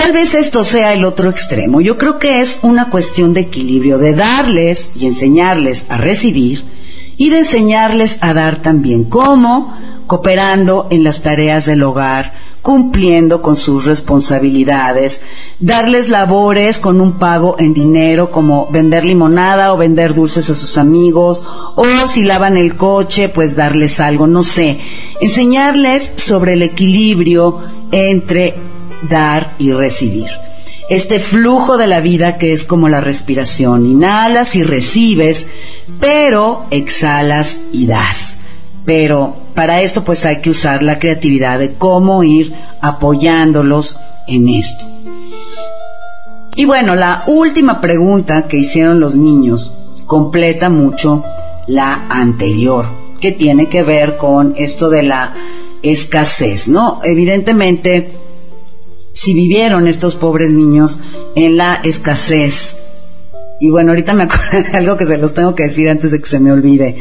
Tal 0.00 0.12
vez 0.12 0.32
esto 0.32 0.64
sea 0.64 0.94
el 0.94 1.04
otro 1.04 1.28
extremo. 1.28 1.82
Yo 1.82 1.98
creo 1.98 2.18
que 2.18 2.40
es 2.40 2.60
una 2.62 2.88
cuestión 2.88 3.34
de 3.34 3.42
equilibrio, 3.42 3.98
de 3.98 4.14
darles 4.14 4.88
y 4.96 5.04
enseñarles 5.04 5.84
a 5.90 5.98
recibir 5.98 6.64
y 7.18 7.28
de 7.28 7.40
enseñarles 7.40 8.16
a 8.22 8.32
dar 8.32 8.62
también. 8.62 9.04
¿Cómo? 9.04 9.76
Cooperando 10.06 10.88
en 10.90 11.04
las 11.04 11.20
tareas 11.20 11.66
del 11.66 11.82
hogar, 11.82 12.32
cumpliendo 12.62 13.42
con 13.42 13.56
sus 13.56 13.84
responsabilidades, 13.84 15.20
darles 15.58 16.08
labores 16.08 16.78
con 16.78 17.02
un 17.02 17.18
pago 17.18 17.56
en 17.58 17.74
dinero 17.74 18.30
como 18.30 18.70
vender 18.70 19.04
limonada 19.04 19.70
o 19.70 19.76
vender 19.76 20.14
dulces 20.14 20.48
a 20.48 20.54
sus 20.54 20.78
amigos, 20.78 21.42
o 21.76 21.84
si 22.06 22.22
lavan 22.22 22.56
el 22.56 22.74
coche, 22.74 23.28
pues 23.28 23.54
darles 23.54 24.00
algo, 24.00 24.26
no 24.26 24.44
sé, 24.44 24.80
enseñarles 25.20 26.12
sobre 26.16 26.54
el 26.54 26.62
equilibrio 26.62 27.58
entre 27.92 28.69
dar 29.08 29.54
y 29.58 29.72
recibir. 29.72 30.28
Este 30.88 31.20
flujo 31.20 31.76
de 31.76 31.86
la 31.86 32.00
vida 32.00 32.36
que 32.36 32.52
es 32.52 32.64
como 32.64 32.88
la 32.88 33.00
respiración, 33.00 33.86
inhalas 33.86 34.56
y 34.56 34.64
recibes, 34.64 35.46
pero 36.00 36.64
exhalas 36.70 37.58
y 37.72 37.86
das. 37.86 38.38
Pero 38.84 39.36
para 39.54 39.82
esto 39.82 40.04
pues 40.04 40.24
hay 40.24 40.40
que 40.40 40.50
usar 40.50 40.82
la 40.82 40.98
creatividad 40.98 41.60
de 41.60 41.74
cómo 41.74 42.24
ir 42.24 42.52
apoyándolos 42.80 43.98
en 44.26 44.48
esto. 44.48 44.84
Y 46.56 46.64
bueno, 46.64 46.96
la 46.96 47.22
última 47.26 47.80
pregunta 47.80 48.48
que 48.48 48.56
hicieron 48.56 48.98
los 48.98 49.14
niños 49.14 49.72
completa 50.06 50.68
mucho 50.68 51.24
la 51.68 52.06
anterior, 52.10 52.86
que 53.20 53.30
tiene 53.30 53.68
que 53.68 53.84
ver 53.84 54.16
con 54.16 54.54
esto 54.56 54.90
de 54.90 55.04
la 55.04 55.34
escasez, 55.82 56.66
¿no? 56.66 57.00
Evidentemente, 57.04 58.19
si 59.12 59.34
vivieron 59.34 59.88
estos 59.88 60.16
pobres 60.16 60.52
niños 60.52 60.98
en 61.34 61.56
la 61.56 61.80
escasez, 61.84 62.76
y 63.60 63.68
bueno, 63.68 63.92
ahorita 63.92 64.14
me 64.14 64.22
acuerdo 64.24 64.70
de 64.70 64.78
algo 64.78 64.96
que 64.96 65.06
se 65.06 65.18
los 65.18 65.34
tengo 65.34 65.54
que 65.54 65.64
decir 65.64 65.88
antes 65.90 66.10
de 66.10 66.20
que 66.20 66.28
se 66.28 66.40
me 66.40 66.50
olvide. 66.50 66.96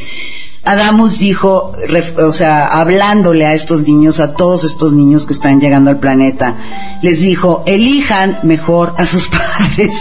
Adamus 0.66 1.20
dijo, 1.20 1.72
o 2.18 2.32
sea, 2.32 2.66
hablándole 2.68 3.46
a 3.46 3.54
estos 3.54 3.88
niños, 3.88 4.20
a 4.20 4.34
todos 4.36 4.66
estos 4.66 4.94
niños 4.94 5.26
que 5.26 5.34
están 5.34 5.62
llegando 5.62 5.90
al 5.90 6.00
planeta, 6.00 6.58
les 7.02 7.22
dijo, 7.22 7.64
elijan 7.66 8.40
mejor 8.44 8.94
a 8.98 9.06
sus 9.06 9.28
padres. 9.30 9.96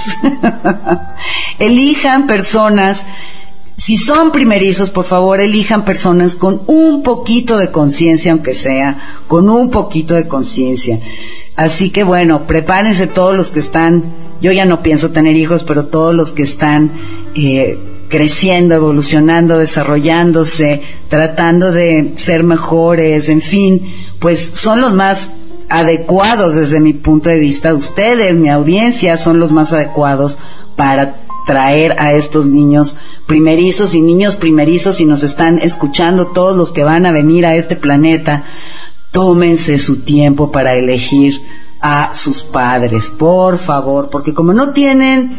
elijan 1.61 2.26
personas, 2.26 3.04
si 3.76 3.96
son 3.96 4.32
primerizos, 4.32 4.90
por 4.90 5.04
favor, 5.04 5.40
elijan 5.40 5.84
personas 5.84 6.34
con 6.34 6.61
un 6.66 7.04
poquito 7.04 7.56
de 7.56 7.70
conciencia, 7.70 8.32
aunque 8.32 8.52
sea, 8.52 8.98
con 9.28 9.48
un 9.48 9.70
poquito 9.70 10.14
de 10.14 10.26
conciencia. 10.26 10.98
Así 11.59 11.90
que 11.90 12.04
bueno, 12.04 12.46
prepárense 12.46 13.09
todos 13.09 13.36
los 13.36 13.50
que 13.50 13.59
están, 13.59 14.04
yo 14.40 14.52
ya 14.52 14.64
no 14.64 14.80
pienso 14.80 15.11
tener 15.11 15.34
hijos, 15.34 15.64
pero 15.64 15.86
todos 15.86 16.14
los 16.14 16.30
que 16.30 16.44
están 16.44 16.92
eh, 17.34 17.76
creciendo, 18.09 18.76
evolucionando, 18.76 19.59
desarrollándose, 19.59 20.82
tratando 21.09 21.72
de 21.72 22.12
ser 22.14 22.44
mejores, 22.44 23.28
en 23.28 23.40
fin, 23.40 23.92
pues 24.20 24.52
son 24.54 24.80
los 24.80 24.94
más 24.94 25.32
adecuados 25.68 26.54
desde 26.54 26.78
mi 26.78 26.92
punto 26.92 27.28
de 27.28 27.38
vista. 27.38 27.74
Ustedes, 27.74 28.36
mi 28.36 28.50
audiencia, 28.50 29.16
son 29.16 29.40
los 29.40 29.50
más 29.50 29.72
adecuados 29.72 30.38
para 30.76 31.16
traer 31.44 31.96
a 31.98 32.12
estos 32.12 32.46
niños 32.46 32.96
primerizos 33.26 33.96
y 33.96 34.00
niños 34.00 34.36
primerizos 34.36 35.00
y 35.00 35.06
nos 35.06 35.24
están 35.24 35.59
escuchando 35.59 36.28
todos 36.28 36.56
los 36.56 36.70
que 36.70 36.84
van 36.84 37.04
a 37.04 37.11
venir 37.11 37.46
a 37.46 37.56
este 37.56 37.74
planeta. 37.74 38.44
Tómense 39.18 39.80
su 39.80 40.02
tiempo 40.02 40.52
para 40.52 40.74
elegir 40.74 41.42
a 41.80 42.14
sus 42.14 42.44
padres, 42.44 43.10
por 43.10 43.58
favor, 43.58 44.10
porque 44.10 44.32
como 44.32 44.52
no 44.52 44.70
tienen 44.70 45.32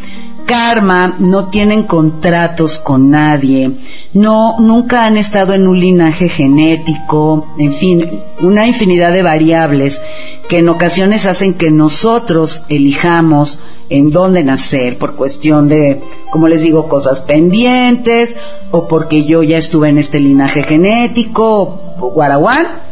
karma, 0.45 1.15
no 1.19 1.47
tienen 1.47 1.83
contratos 1.83 2.77
con 2.77 3.09
nadie, 3.09 3.71
no, 4.13 4.59
nunca 4.59 5.05
han 5.05 5.15
estado 5.15 5.53
en 5.53 5.65
un 5.65 5.79
linaje 5.79 6.27
genético, 6.27 7.47
en 7.57 7.71
fin, 7.71 8.19
una 8.41 8.67
infinidad 8.67 9.13
de 9.13 9.23
variables 9.23 10.01
que 10.49 10.57
en 10.57 10.67
ocasiones 10.67 11.25
hacen 11.25 11.53
que 11.53 11.71
nosotros 11.71 12.63
elijamos 12.67 13.59
en 13.89 14.09
dónde 14.09 14.43
nacer 14.43 14.97
por 14.97 15.15
cuestión 15.15 15.69
de, 15.69 16.01
como 16.33 16.49
les 16.49 16.63
digo, 16.63 16.89
cosas 16.89 17.21
pendientes 17.21 18.35
o 18.71 18.89
porque 18.89 19.23
yo 19.23 19.41
ya 19.41 19.57
estuve 19.57 19.87
en 19.87 19.99
este 19.99 20.19
linaje 20.19 20.63
genético 20.63 21.79
guaraguán. 21.97 22.88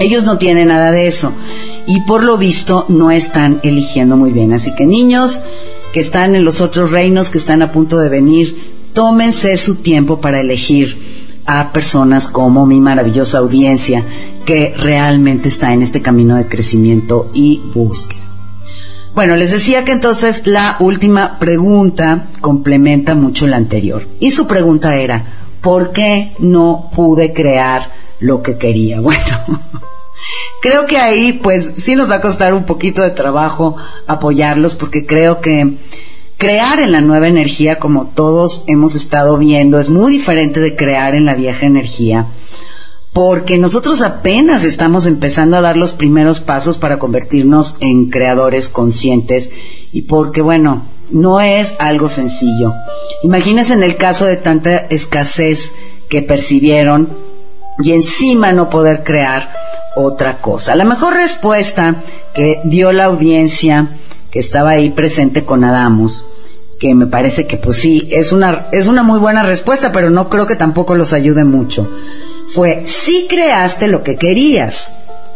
Ellos 0.00 0.24
no 0.24 0.38
tienen 0.38 0.68
nada 0.68 0.90
de 0.90 1.06
eso 1.06 1.32
y 1.86 2.00
por 2.00 2.24
lo 2.24 2.36
visto 2.36 2.84
no 2.88 3.10
están 3.10 3.60
eligiendo 3.62 4.16
muy 4.16 4.32
bien. 4.32 4.52
Así 4.52 4.74
que 4.74 4.86
niños, 4.86 5.42
que 5.92 6.00
están 6.00 6.34
en 6.34 6.44
los 6.44 6.60
otros 6.60 6.90
reinos, 6.90 7.30
que 7.30 7.38
están 7.38 7.62
a 7.62 7.70
punto 7.70 7.98
de 7.98 8.08
venir, 8.08 8.74
tómense 8.92 9.56
su 9.56 9.76
tiempo 9.76 10.20
para 10.20 10.40
elegir 10.40 11.14
a 11.46 11.72
personas 11.72 12.28
como 12.28 12.66
mi 12.66 12.80
maravillosa 12.80 13.38
audiencia 13.38 14.04
que 14.44 14.74
realmente 14.76 15.48
está 15.48 15.72
en 15.72 15.82
este 15.82 16.02
camino 16.02 16.36
de 16.36 16.48
crecimiento 16.48 17.30
y 17.34 17.60
búsqueda. 17.74 18.22
Bueno, 19.14 19.36
les 19.36 19.52
decía 19.52 19.84
que 19.84 19.92
entonces 19.92 20.44
la 20.44 20.76
última 20.80 21.38
pregunta 21.38 22.26
complementa 22.40 23.14
mucho 23.14 23.46
la 23.46 23.58
anterior. 23.58 24.08
Y 24.18 24.32
su 24.32 24.48
pregunta 24.48 24.96
era, 24.96 25.24
¿por 25.60 25.92
qué 25.92 26.32
no 26.40 26.90
pude 26.96 27.32
crear 27.32 27.88
lo 28.24 28.42
que 28.42 28.56
quería? 28.56 29.00
Bueno, 29.04 29.60
creo 30.62 30.86
que 30.86 30.96
ahí 30.96 31.34
pues 31.42 31.72
sí 31.76 31.94
nos 31.94 32.10
va 32.10 32.16
a 32.16 32.20
costar 32.20 32.54
un 32.54 32.64
poquito 32.64 33.02
de 33.02 33.10
trabajo 33.10 33.76
apoyarlos 34.06 34.74
porque 34.74 35.04
creo 35.04 35.40
que 35.40 35.76
crear 36.38 36.80
en 36.80 36.92
la 36.92 37.02
nueva 37.02 37.28
energía, 37.28 37.78
como 37.78 38.06
todos 38.14 38.64
hemos 38.66 38.94
estado 38.94 39.36
viendo, 39.36 39.78
es 39.78 39.90
muy 39.90 40.12
diferente 40.12 40.60
de 40.60 40.74
crear 40.74 41.14
en 41.14 41.26
la 41.26 41.34
vieja 41.34 41.66
energía, 41.66 42.28
porque 43.12 43.58
nosotros 43.58 44.00
apenas 44.00 44.64
estamos 44.64 45.06
empezando 45.06 45.56
a 45.56 45.60
dar 45.60 45.76
los 45.76 45.92
primeros 45.92 46.40
pasos 46.40 46.78
para 46.78 46.98
convertirnos 46.98 47.76
en 47.80 48.08
creadores 48.08 48.70
conscientes 48.70 49.50
y 49.92 50.02
porque, 50.02 50.40
bueno, 50.40 50.86
no 51.10 51.40
es 51.40 51.74
algo 51.78 52.08
sencillo. 52.08 52.72
Imagínense 53.22 53.74
en 53.74 53.82
el 53.82 53.96
caso 53.96 54.24
de 54.24 54.36
tanta 54.36 54.76
escasez 54.76 55.72
que 56.08 56.22
percibieron 56.22 57.33
y 57.82 57.92
encima 57.92 58.52
no 58.52 58.70
poder 58.70 59.04
crear 59.04 59.52
otra 59.96 60.38
cosa. 60.40 60.74
La 60.74 60.84
mejor 60.84 61.14
respuesta 61.14 61.96
que 62.34 62.60
dio 62.64 62.92
la 62.92 63.04
audiencia 63.04 63.88
que 64.30 64.40
estaba 64.40 64.70
ahí 64.70 64.90
presente 64.90 65.44
con 65.44 65.64
Adamus, 65.64 66.24
que 66.80 66.94
me 66.94 67.06
parece 67.06 67.46
que 67.46 67.56
pues 67.56 67.78
sí, 67.78 68.08
es 68.10 68.32
una, 68.32 68.66
es 68.72 68.88
una 68.88 69.02
muy 69.02 69.18
buena 69.18 69.44
respuesta, 69.44 69.92
pero 69.92 70.10
no 70.10 70.28
creo 70.28 70.46
que 70.46 70.56
tampoco 70.56 70.94
los 70.94 71.12
ayude 71.12 71.44
mucho. 71.44 71.88
Fue, 72.52 72.82
sí 72.86 73.26
creaste 73.28 73.88
lo 73.88 74.02
que 74.02 74.16
querías, 74.16 74.92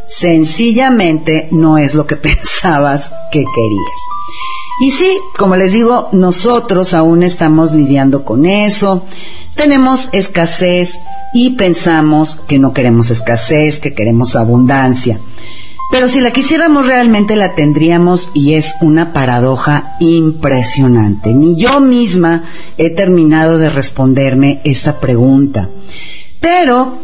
sencillamente 0.09 1.49
no 1.53 1.79
es 1.79 1.95
lo 1.95 2.07
que 2.07 2.17
pensabas 2.29 3.13
que 3.31 3.45
querías. 3.45 3.95
Y 4.81 4.91
sí, 4.93 5.19
como 5.37 5.57
les 5.57 5.73
digo, 5.73 6.09
nosotros 6.13 6.95
aún 6.95 7.23
estamos 7.23 7.73
lidiando 7.73 8.25
con 8.25 8.47
eso, 8.47 9.05
tenemos 9.57 10.09
escasez, 10.13 11.01
y 11.33 11.51
pensamos 11.51 12.39
que 12.47 12.59
no 12.59 12.73
queremos 12.73 13.11
escasez, 13.11 13.79
que 13.79 13.95
queremos 13.95 14.37
abundancia. 14.37 15.21
Pero 15.91 16.09
si 16.09 16.21
la 16.21 16.33
quisiéramos 16.33 16.87
realmente 16.87 17.35
la 17.35 17.55
tendríamos 17.55 18.31
y 18.35 18.55
es 18.55 18.75
una 18.83 19.13
paradoja 19.13 19.97
impresionante. 20.01 21.33
Ni 21.33 21.57
yo 21.57 21.81
misma 21.81 22.45
he 22.77 22.91
terminado 22.91 23.59
de 23.59 23.71
responderme 23.71 24.61
esa 24.65 25.01
pregunta. 25.01 25.71
Pero 26.41 26.99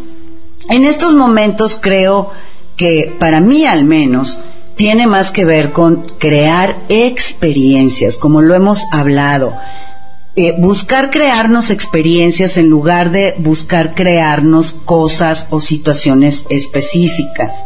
en 0.68 0.84
estos 0.84 1.14
momentos 1.14 1.78
creo 1.80 2.30
que 2.76 3.12
para 3.18 3.40
mí 3.40 3.66
al 3.66 3.84
menos 3.84 4.38
tiene 4.76 5.06
más 5.06 5.30
que 5.30 5.44
ver 5.44 5.72
con 5.72 6.06
crear 6.18 6.76
experiencias, 6.88 8.16
como 8.16 8.42
lo 8.42 8.54
hemos 8.54 8.80
hablado, 8.90 9.54
eh, 10.36 10.54
buscar 10.58 11.10
crearnos 11.10 11.70
experiencias 11.70 12.56
en 12.56 12.68
lugar 12.68 13.12
de 13.12 13.36
buscar 13.38 13.94
crearnos 13.94 14.72
cosas 14.72 15.46
o 15.50 15.60
situaciones 15.60 16.44
específicas. 16.48 17.62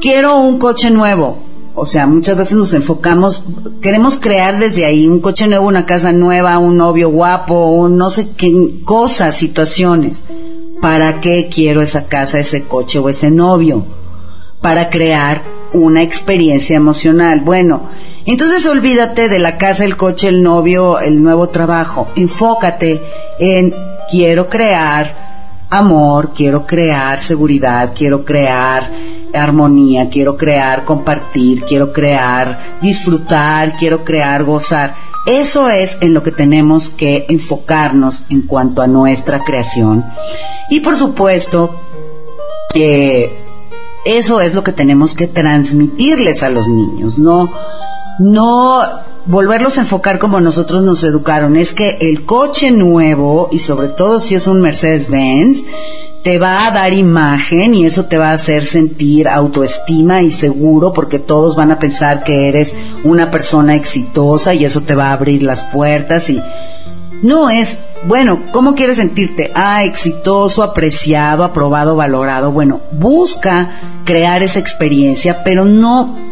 Quiero 0.00 0.38
un 0.38 0.58
coche 0.58 0.90
nuevo. 0.90 1.38
O 1.74 1.86
sea, 1.86 2.06
muchas 2.06 2.36
veces 2.36 2.58
nos 2.58 2.74
enfocamos, 2.74 3.44
queremos 3.80 4.18
crear 4.18 4.58
desde 4.58 4.84
ahí 4.84 5.06
un 5.06 5.20
coche 5.20 5.46
nuevo, 5.46 5.66
una 5.66 5.86
casa 5.86 6.12
nueva, 6.12 6.58
un 6.58 6.76
novio 6.76 7.08
guapo, 7.08 7.68
un 7.68 7.96
no 7.96 8.10
sé 8.10 8.28
qué 8.36 8.82
cosas, 8.84 9.36
situaciones. 9.36 10.22
¿Para 10.80 11.20
qué 11.20 11.48
quiero 11.52 11.82
esa 11.82 12.06
casa, 12.06 12.38
ese 12.38 12.64
coche 12.64 12.98
o 12.98 13.08
ese 13.08 13.30
novio? 13.30 13.84
Para 14.60 14.90
crear 14.90 15.42
una 15.72 16.02
experiencia 16.02 16.76
emocional. 16.76 17.40
Bueno, 17.40 17.82
entonces 18.26 18.66
olvídate 18.66 19.28
de 19.28 19.38
la 19.38 19.58
casa, 19.58 19.84
el 19.84 19.96
coche, 19.96 20.28
el 20.28 20.42
novio, 20.42 20.98
el 21.00 21.22
nuevo 21.22 21.48
trabajo. 21.48 22.08
Enfócate 22.16 23.00
en 23.38 23.74
quiero 24.10 24.48
crear 24.48 25.29
amor, 25.70 26.32
quiero 26.34 26.66
crear 26.66 27.20
seguridad, 27.20 27.92
quiero 27.96 28.24
crear 28.24 28.90
armonía, 29.32 30.10
quiero 30.10 30.36
crear 30.36 30.84
compartir, 30.84 31.64
quiero 31.64 31.92
crear 31.92 32.78
disfrutar, 32.82 33.76
quiero 33.78 34.04
crear 34.04 34.44
gozar. 34.44 34.94
Eso 35.26 35.68
es 35.68 35.98
en 36.00 36.14
lo 36.14 36.22
que 36.22 36.32
tenemos 36.32 36.90
que 36.90 37.26
enfocarnos 37.28 38.24
en 38.30 38.42
cuanto 38.42 38.82
a 38.82 38.86
nuestra 38.86 39.44
creación. 39.44 40.04
Y 40.70 40.80
por 40.80 40.96
supuesto, 40.96 41.74
eh, 42.74 43.36
Eso 44.04 44.40
es 44.40 44.54
lo 44.54 44.64
que 44.64 44.72
tenemos 44.72 45.14
que 45.14 45.26
transmitirles 45.26 46.42
a 46.42 46.48
los 46.48 46.68
niños, 46.68 47.18
no, 47.18 47.52
no 48.18 48.82
volverlos 49.26 49.78
a 49.78 49.82
enfocar 49.82 50.18
como 50.18 50.40
nosotros 50.40 50.82
nos 50.82 51.04
educaron. 51.04 51.56
Es 51.56 51.72
que 51.72 51.98
el 52.00 52.24
coche 52.24 52.70
nuevo, 52.70 53.48
y 53.52 53.58
sobre 53.58 53.88
todo 53.88 54.20
si 54.20 54.34
es 54.34 54.46
un 54.46 54.60
Mercedes-Benz, 54.60 55.64
te 56.22 56.38
va 56.38 56.66
a 56.66 56.70
dar 56.70 56.92
imagen 56.92 57.74
y 57.74 57.86
eso 57.86 58.04
te 58.04 58.18
va 58.18 58.30
a 58.30 58.34
hacer 58.34 58.66
sentir 58.66 59.26
autoestima 59.26 60.20
y 60.20 60.30
seguro 60.30 60.92
porque 60.92 61.18
todos 61.18 61.56
van 61.56 61.70
a 61.70 61.78
pensar 61.78 62.24
que 62.24 62.48
eres 62.48 62.76
una 63.04 63.30
persona 63.30 63.74
exitosa 63.74 64.52
y 64.52 64.64
eso 64.64 64.82
te 64.82 64.94
va 64.94 65.08
a 65.08 65.12
abrir 65.12 65.42
las 65.42 65.64
puertas 65.64 66.28
y 66.28 66.42
no 67.22 67.50
es, 67.50 67.76
bueno, 68.06 68.40
¿cómo 68.50 68.74
quieres 68.74 68.96
sentirte? 68.96 69.50
Ah, 69.54 69.84
exitoso, 69.84 70.62
apreciado, 70.62 71.44
aprobado, 71.44 71.94
valorado. 71.94 72.50
Bueno, 72.50 72.80
busca 72.92 73.70
crear 74.04 74.42
esa 74.42 74.58
experiencia, 74.58 75.44
pero 75.44 75.66
no 75.66 76.29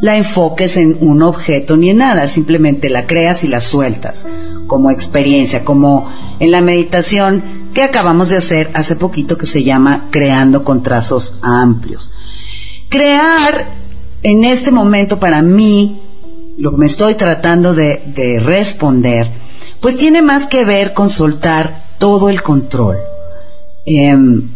la 0.00 0.16
enfoques 0.16 0.76
en 0.76 0.96
un 1.00 1.22
objeto 1.22 1.76
ni 1.76 1.90
en 1.90 1.98
nada, 1.98 2.26
simplemente 2.26 2.88
la 2.88 3.06
creas 3.06 3.44
y 3.44 3.48
la 3.48 3.60
sueltas 3.60 4.26
como 4.66 4.90
experiencia, 4.90 5.64
como 5.64 6.08
en 6.38 6.50
la 6.52 6.60
meditación 6.60 7.42
que 7.74 7.82
acabamos 7.82 8.30
de 8.30 8.36
hacer 8.36 8.70
hace 8.74 8.96
poquito 8.96 9.36
que 9.36 9.46
se 9.46 9.64
llama 9.64 10.06
Creando 10.10 10.64
con 10.64 10.82
trazos 10.82 11.34
amplios. 11.42 12.12
Crear 12.88 13.66
en 14.22 14.44
este 14.44 14.70
momento 14.70 15.18
para 15.18 15.42
mí, 15.42 16.00
lo 16.56 16.72
que 16.72 16.76
me 16.76 16.86
estoy 16.86 17.14
tratando 17.14 17.74
de, 17.74 18.00
responder, 18.40 19.30
pues 19.80 19.96
tiene 19.96 20.22
más 20.22 20.46
que 20.46 20.64
ver 20.64 20.94
con 20.94 21.10
soltar 21.10 21.84
todo 21.98 22.28
el 22.28 22.42
control. 22.42 22.96
Em, 23.86 24.50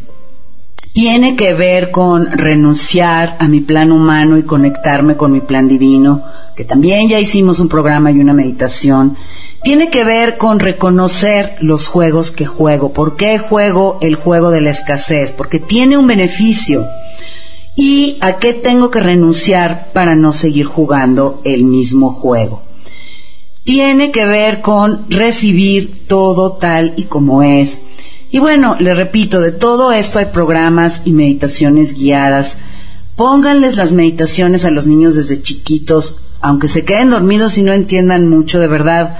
tiene 0.94 1.34
que 1.34 1.54
ver 1.54 1.90
con 1.90 2.30
renunciar 2.30 3.36
a 3.40 3.48
mi 3.48 3.60
plan 3.60 3.90
humano 3.90 4.38
y 4.38 4.44
conectarme 4.44 5.16
con 5.16 5.32
mi 5.32 5.40
plan 5.40 5.66
divino, 5.66 6.22
que 6.54 6.64
también 6.64 7.08
ya 7.08 7.18
hicimos 7.18 7.58
un 7.58 7.68
programa 7.68 8.12
y 8.12 8.20
una 8.20 8.32
meditación. 8.32 9.16
Tiene 9.64 9.90
que 9.90 10.04
ver 10.04 10.38
con 10.38 10.60
reconocer 10.60 11.56
los 11.60 11.88
juegos 11.88 12.30
que 12.30 12.46
juego. 12.46 12.92
¿Por 12.92 13.16
qué 13.16 13.38
juego 13.38 13.98
el 14.02 14.14
juego 14.14 14.52
de 14.52 14.60
la 14.60 14.70
escasez? 14.70 15.32
Porque 15.32 15.58
tiene 15.58 15.98
un 15.98 16.06
beneficio. 16.06 16.86
¿Y 17.74 18.16
a 18.20 18.38
qué 18.38 18.54
tengo 18.54 18.92
que 18.92 19.00
renunciar 19.00 19.88
para 19.92 20.14
no 20.14 20.32
seguir 20.32 20.66
jugando 20.66 21.40
el 21.44 21.64
mismo 21.64 22.12
juego? 22.12 22.62
Tiene 23.64 24.12
que 24.12 24.26
ver 24.26 24.60
con 24.60 25.10
recibir 25.10 26.06
todo 26.06 26.52
tal 26.52 26.94
y 26.96 27.04
como 27.04 27.42
es 27.42 27.78
y 28.30 28.38
bueno, 28.38 28.76
le 28.80 28.94
repito, 28.94 29.40
de 29.40 29.52
todo 29.52 29.92
esto 29.92 30.18
hay 30.18 30.26
programas 30.26 31.02
y 31.04 31.12
meditaciones 31.12 31.94
guiadas. 31.94 32.58
Pónganles 33.16 33.76
las 33.76 33.92
meditaciones 33.92 34.64
a 34.64 34.70
los 34.70 34.86
niños 34.86 35.14
desde 35.14 35.40
chiquitos, 35.40 36.18
aunque 36.40 36.68
se 36.68 36.84
queden 36.84 37.10
dormidos 37.10 37.58
y 37.58 37.62
no 37.62 37.72
entiendan 37.72 38.28
mucho, 38.28 38.58
de 38.58 38.66
verdad. 38.66 39.18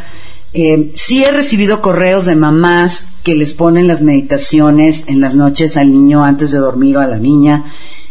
Eh, 0.53 0.93
sí 0.95 1.25
he 1.25 1.31
recibido 1.31 1.81
correos 1.81 2.25
de 2.27 2.37
mamás 2.37 3.07
que 3.23 3.35
les 3.35 3.55
ponen 3.55 3.87
las 3.87 4.03
meditaciones 4.03 5.05
en 5.07 5.21
las 5.21 5.35
noches 5.35 5.77
al 5.77 5.93
niño 5.93 6.25
antes 6.25 6.51
de 6.51 6.59
dormir 6.59 6.97
o 6.97 7.01
a 7.01 7.07
la 7.07 7.19
niña. 7.19 7.65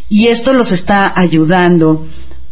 Y 0.10 0.28
esto 0.28 0.54
los 0.54 0.72
está 0.72 1.14
ayudando 1.16 2.06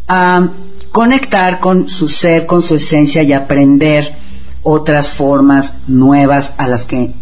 a 0.08 0.48
conectar 0.90 1.58
con 1.60 1.88
su 1.88 2.08
ser, 2.08 2.44
con 2.46 2.60
su 2.60 2.74
esencia 2.74 3.22
y 3.22 3.32
aprender 3.32 4.14
otras 4.62 5.12
formas 5.12 5.74
nuevas 5.88 6.52
a 6.58 6.68
las 6.68 6.86
que 6.86 7.12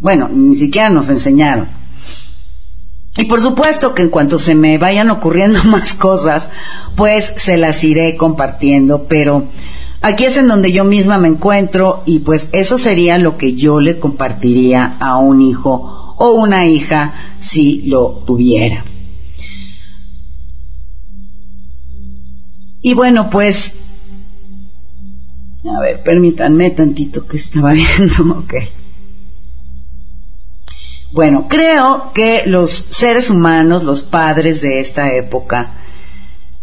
bueno, 0.00 0.28
ni 0.28 0.56
siquiera 0.56 0.90
nos 0.90 1.08
enseñaron. 1.08 1.68
Y 3.18 3.24
por 3.24 3.40
supuesto 3.40 3.94
que 3.94 4.02
en 4.02 4.10
cuanto 4.10 4.38
se 4.38 4.54
me 4.54 4.76
vayan 4.78 5.10
ocurriendo 5.10 5.64
más 5.64 5.94
cosas, 5.94 6.48
pues 6.96 7.32
se 7.36 7.56
las 7.56 7.82
iré 7.82 8.16
compartiendo, 8.16 9.04
pero 9.04 9.44
aquí 10.02 10.24
es 10.24 10.36
en 10.36 10.48
donde 10.48 10.72
yo 10.72 10.84
misma 10.84 11.18
me 11.18 11.28
encuentro 11.28 12.02
y 12.04 12.20
pues 12.20 12.50
eso 12.52 12.78
sería 12.78 13.18
lo 13.18 13.38
que 13.38 13.54
yo 13.54 13.80
le 13.80 13.98
compartiría 13.98 14.96
a 15.00 15.16
un 15.18 15.40
hijo 15.40 16.14
o 16.18 16.32
una 16.32 16.66
hija 16.66 17.14
si 17.38 17.82
lo 17.86 18.22
tuviera. 18.26 18.84
Y 22.82 22.94
bueno, 22.94 23.30
pues, 23.30 23.72
a 25.64 25.80
ver, 25.80 26.04
permítanme 26.04 26.70
tantito 26.70 27.26
que 27.26 27.36
estaba 27.36 27.72
viendo, 27.98 28.38
ok. 28.38 28.54
Bueno, 31.12 31.46
creo 31.48 32.10
que 32.14 32.42
los 32.46 32.72
seres 32.72 33.30
humanos, 33.30 33.84
los 33.84 34.02
padres 34.02 34.60
de 34.60 34.80
esta 34.80 35.14
época, 35.14 35.72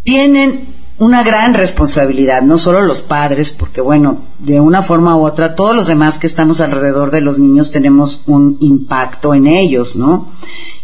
tienen 0.02 0.74
una 0.98 1.24
gran 1.24 1.54
responsabilidad, 1.54 2.42
no 2.42 2.56
solo 2.56 2.80
los 2.82 3.00
padres, 3.00 3.50
porque 3.50 3.80
bueno, 3.80 4.18
de 4.38 4.60
una 4.60 4.82
forma 4.82 5.16
u 5.16 5.26
otra, 5.26 5.56
todos 5.56 5.74
los 5.74 5.88
demás 5.88 6.18
que 6.18 6.28
estamos 6.28 6.60
alrededor 6.60 7.10
de 7.10 7.20
los 7.20 7.38
niños 7.38 7.72
tenemos 7.72 8.20
un 8.26 8.58
impacto 8.60 9.34
en 9.34 9.48
ellos, 9.48 9.96
¿no? 9.96 10.30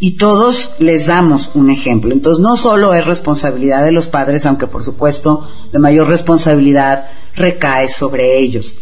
Y 0.00 0.16
todos 0.16 0.74
les 0.78 1.06
damos 1.06 1.50
un 1.54 1.70
ejemplo. 1.70 2.12
Entonces, 2.12 2.42
no 2.42 2.56
solo 2.56 2.94
es 2.94 3.06
responsabilidad 3.06 3.84
de 3.84 3.92
los 3.92 4.08
padres, 4.08 4.46
aunque 4.46 4.66
por 4.66 4.82
supuesto 4.82 5.46
la 5.70 5.78
mayor 5.78 6.08
responsabilidad 6.08 7.06
recae 7.36 7.88
sobre 7.88 8.38
ellos. 8.38 8.74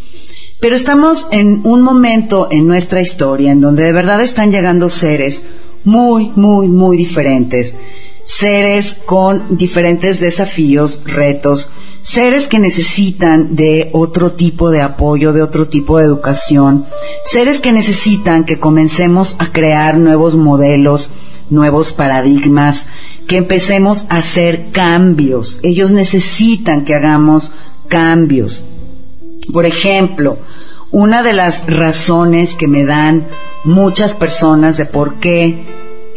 Pero 0.60 0.74
estamos 0.74 1.28
en 1.30 1.60
un 1.64 1.82
momento 1.82 2.48
en 2.50 2.66
nuestra 2.66 3.00
historia 3.00 3.52
en 3.52 3.60
donde 3.60 3.84
de 3.84 3.92
verdad 3.92 4.20
están 4.20 4.50
llegando 4.50 4.90
seres 4.90 5.42
muy, 5.84 6.32
muy, 6.34 6.66
muy 6.66 6.96
diferentes. 6.96 7.76
Seres 8.24 8.94
con 9.06 9.56
diferentes 9.56 10.18
desafíos, 10.20 11.00
retos, 11.04 11.70
seres 12.02 12.48
que 12.48 12.58
necesitan 12.58 13.54
de 13.54 13.88
otro 13.92 14.32
tipo 14.32 14.70
de 14.70 14.82
apoyo, 14.82 15.32
de 15.32 15.42
otro 15.42 15.68
tipo 15.68 15.98
de 15.98 16.04
educación, 16.04 16.84
seres 17.24 17.60
que 17.60 17.72
necesitan 17.72 18.44
que 18.44 18.58
comencemos 18.58 19.36
a 19.38 19.52
crear 19.52 19.96
nuevos 19.96 20.34
modelos, 20.34 21.08
nuevos 21.50 21.92
paradigmas, 21.92 22.86
que 23.28 23.36
empecemos 23.36 24.04
a 24.08 24.18
hacer 24.18 24.72
cambios. 24.72 25.60
Ellos 25.62 25.92
necesitan 25.92 26.84
que 26.84 26.94
hagamos 26.94 27.52
cambios. 27.86 28.62
Por 29.52 29.64
ejemplo, 29.64 30.36
una 30.90 31.22
de 31.22 31.32
las 31.32 31.66
razones 31.66 32.54
que 32.54 32.68
me 32.68 32.84
dan 32.84 33.26
muchas 33.64 34.14
personas 34.14 34.76
de 34.76 34.86
por 34.86 35.16
qué 35.16 35.66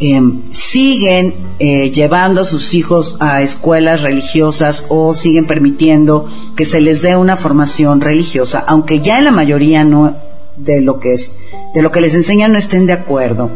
em, 0.00 0.42
siguen 0.50 1.34
eh, 1.58 1.90
llevando 1.90 2.42
a 2.42 2.44
sus 2.44 2.74
hijos 2.74 3.16
a 3.20 3.42
escuelas 3.42 4.02
religiosas 4.02 4.86
o 4.88 5.14
siguen 5.14 5.46
permitiendo 5.46 6.26
que 6.56 6.64
se 6.64 6.80
les 6.80 7.02
dé 7.02 7.16
una 7.16 7.36
formación 7.36 8.00
religiosa, 8.00 8.64
aunque 8.66 9.00
ya 9.00 9.18
en 9.18 9.24
la 9.24 9.30
mayoría 9.32 9.84
no 9.84 10.16
de 10.56 10.80
lo 10.80 11.00
que 11.00 11.12
es, 11.12 11.32
de 11.74 11.82
lo 11.82 11.92
que 11.92 12.00
les 12.00 12.14
enseñan 12.14 12.52
no 12.52 12.58
estén 12.58 12.86
de 12.86 12.92
acuerdo, 12.92 13.50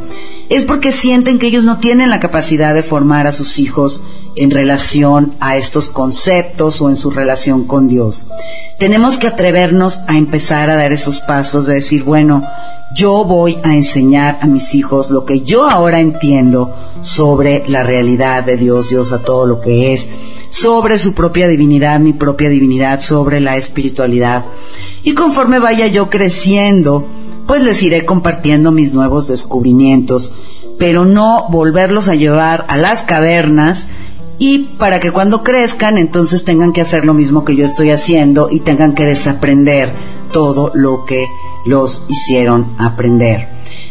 es 0.49 0.64
porque 0.64 0.92
sienten 0.92 1.38
que 1.38 1.49
ellos 1.49 1.64
no 1.64 1.78
tienen 1.78 2.11
la 2.11 2.20
capacidad 2.20 2.74
de 2.74 2.82
formar 2.82 3.26
a 3.26 3.32
sus 3.32 3.59
hijos 3.59 4.03
en 4.36 4.51
relación 4.51 5.34
a 5.40 5.57
estos 5.57 5.88
conceptos 5.88 6.80
o 6.80 6.90
en 6.90 6.97
su 6.97 7.11
relación 7.11 7.64
con 7.66 7.88
Dios. 7.88 8.26
Tenemos 8.78 9.16
que 9.16 9.26
atrevernos 9.26 10.01
a 10.09 10.18
empezar 10.18 10.70
a 10.70 10.76
dar 10.76 10.92
esos 10.92 11.20
pasos 11.20 11.66
de 11.66 11.74
decir, 11.74 12.05
bueno, 12.05 12.44
yo 12.94 13.24
voy 13.24 13.59
a 13.62 13.74
enseñar 13.74 14.38
a 14.40 14.47
mis 14.47 14.74
hijos 14.74 15.11
lo 15.11 15.24
que 15.24 15.40
yo 15.40 15.68
ahora 15.68 16.01
entiendo 16.01 16.74
sobre 17.03 17.64
la 17.68 17.82
realidad 17.82 18.44
de 18.44 18.57
Dios, 18.57 18.90
Dios 18.90 19.12
a 19.12 19.22
todo 19.22 19.44
lo 19.44 19.61
que 19.61 19.92
es, 19.92 20.09
sobre 20.51 20.99
su 20.99 21.12
propia 21.12 21.49
divinidad, 21.49 21.99
mi 21.99 22.12
propia 22.12 22.49
divinidad, 22.49 23.01
sobre 23.01 23.40
la 23.40 23.57
espiritualidad. 23.57 24.44
Y 25.07 25.14
conforme 25.14 25.61
vaya 25.61 25.86
yo 25.86 26.11
creciendo, 26.11 27.07
pues 27.46 27.62
les 27.62 27.80
iré 27.84 28.04
compartiendo 28.04 28.72
mis 28.72 28.92
nuevos 28.92 29.28
descubrimientos, 29.28 30.34
pero 30.80 31.04
no 31.04 31.46
volverlos 31.48 32.09
a 32.09 32.16
llevar 32.16 32.64
a 32.66 32.76
las 32.76 33.02
cavernas 33.02 33.86
y 34.40 34.64
para 34.80 34.98
que 34.98 35.12
cuando 35.12 35.44
crezcan 35.44 35.96
entonces 35.96 36.42
tengan 36.42 36.72
que 36.72 36.80
hacer 36.80 37.04
lo 37.04 37.14
mismo 37.14 37.44
que 37.44 37.54
yo 37.54 37.64
estoy 37.64 37.92
haciendo 37.92 38.48
y 38.50 38.59
tengan 38.59 38.96
que 38.96 39.04
desaprender 39.04 39.92
todo 40.32 40.72
lo 40.74 41.04
que 41.07 41.24
los 41.64 42.02
hicieron 42.09 42.66
aprender. 42.76 43.46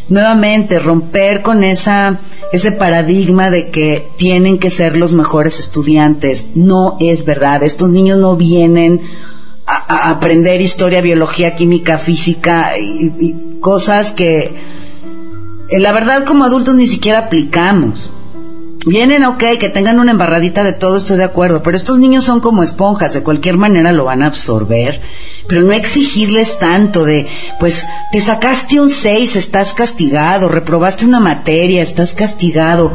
Nuevamente, 0.10 0.80
romper 0.80 1.42
con 1.42 1.64
esa, 1.64 2.20
ese 2.52 2.74
paradigma 2.74 3.52
de 3.52 3.70
que 3.70 4.06
tienen 4.18 4.60
que 4.60 4.70
ser 4.70 4.98
los 4.98 5.14
mejores 5.14 5.62
estudiantes. 5.62 6.48
No 6.56 6.98
es 7.00 7.24
verdad. 7.24 7.64
Estos 7.64 7.90
niños 7.90 8.20
no 8.20 8.36
vienen 8.36 9.00
a, 9.66 10.10
aprender 10.10 10.62
historia, 10.62 11.02
biología, 11.02 11.56
química, 11.56 11.98
física 11.98 12.72
y, 12.78 13.60
cosas 13.60 14.12
que 14.12 14.54
eh, 15.70 15.80
la 15.80 15.92
verdad 15.92 16.24
como 16.24 16.46
adultos 16.46 16.76
ni 16.76 16.88
siquiera 16.88 17.20
aplicamos. 17.20 18.12
Vienen, 18.88 19.24
ok, 19.24 19.44
que 19.60 19.70
tengan 19.70 20.00
una 20.00 20.12
embarradita 20.12 20.64
de 20.64 20.74
todo, 20.74 20.98
estoy 20.98 21.18
de 21.18 21.24
acuerdo, 21.24 21.64
pero 21.64 21.76
estos 21.76 21.98
niños 21.98 22.24
son 22.24 22.40
como 22.40 22.62
esponjas, 22.62 23.16
de 23.16 23.24
cualquier 23.24 23.58
manera 23.58 23.92
lo 23.92 24.06
van 24.06 24.22
a 24.22 24.28
absorber, 24.28 25.02
pero 25.48 25.64
no 25.64 25.74
exigirles 25.74 26.60
tanto 26.60 27.04
de, 27.04 27.26
pues, 27.60 27.84
te 28.12 28.22
sacaste 28.22 28.80
un 28.80 28.92
6, 28.92 29.38
estás 29.38 29.74
castigado, 29.74 30.50
reprobaste 30.50 31.04
una 31.04 31.20
materia, 31.20 31.82
estás 31.82 32.14
castigado. 32.14 32.94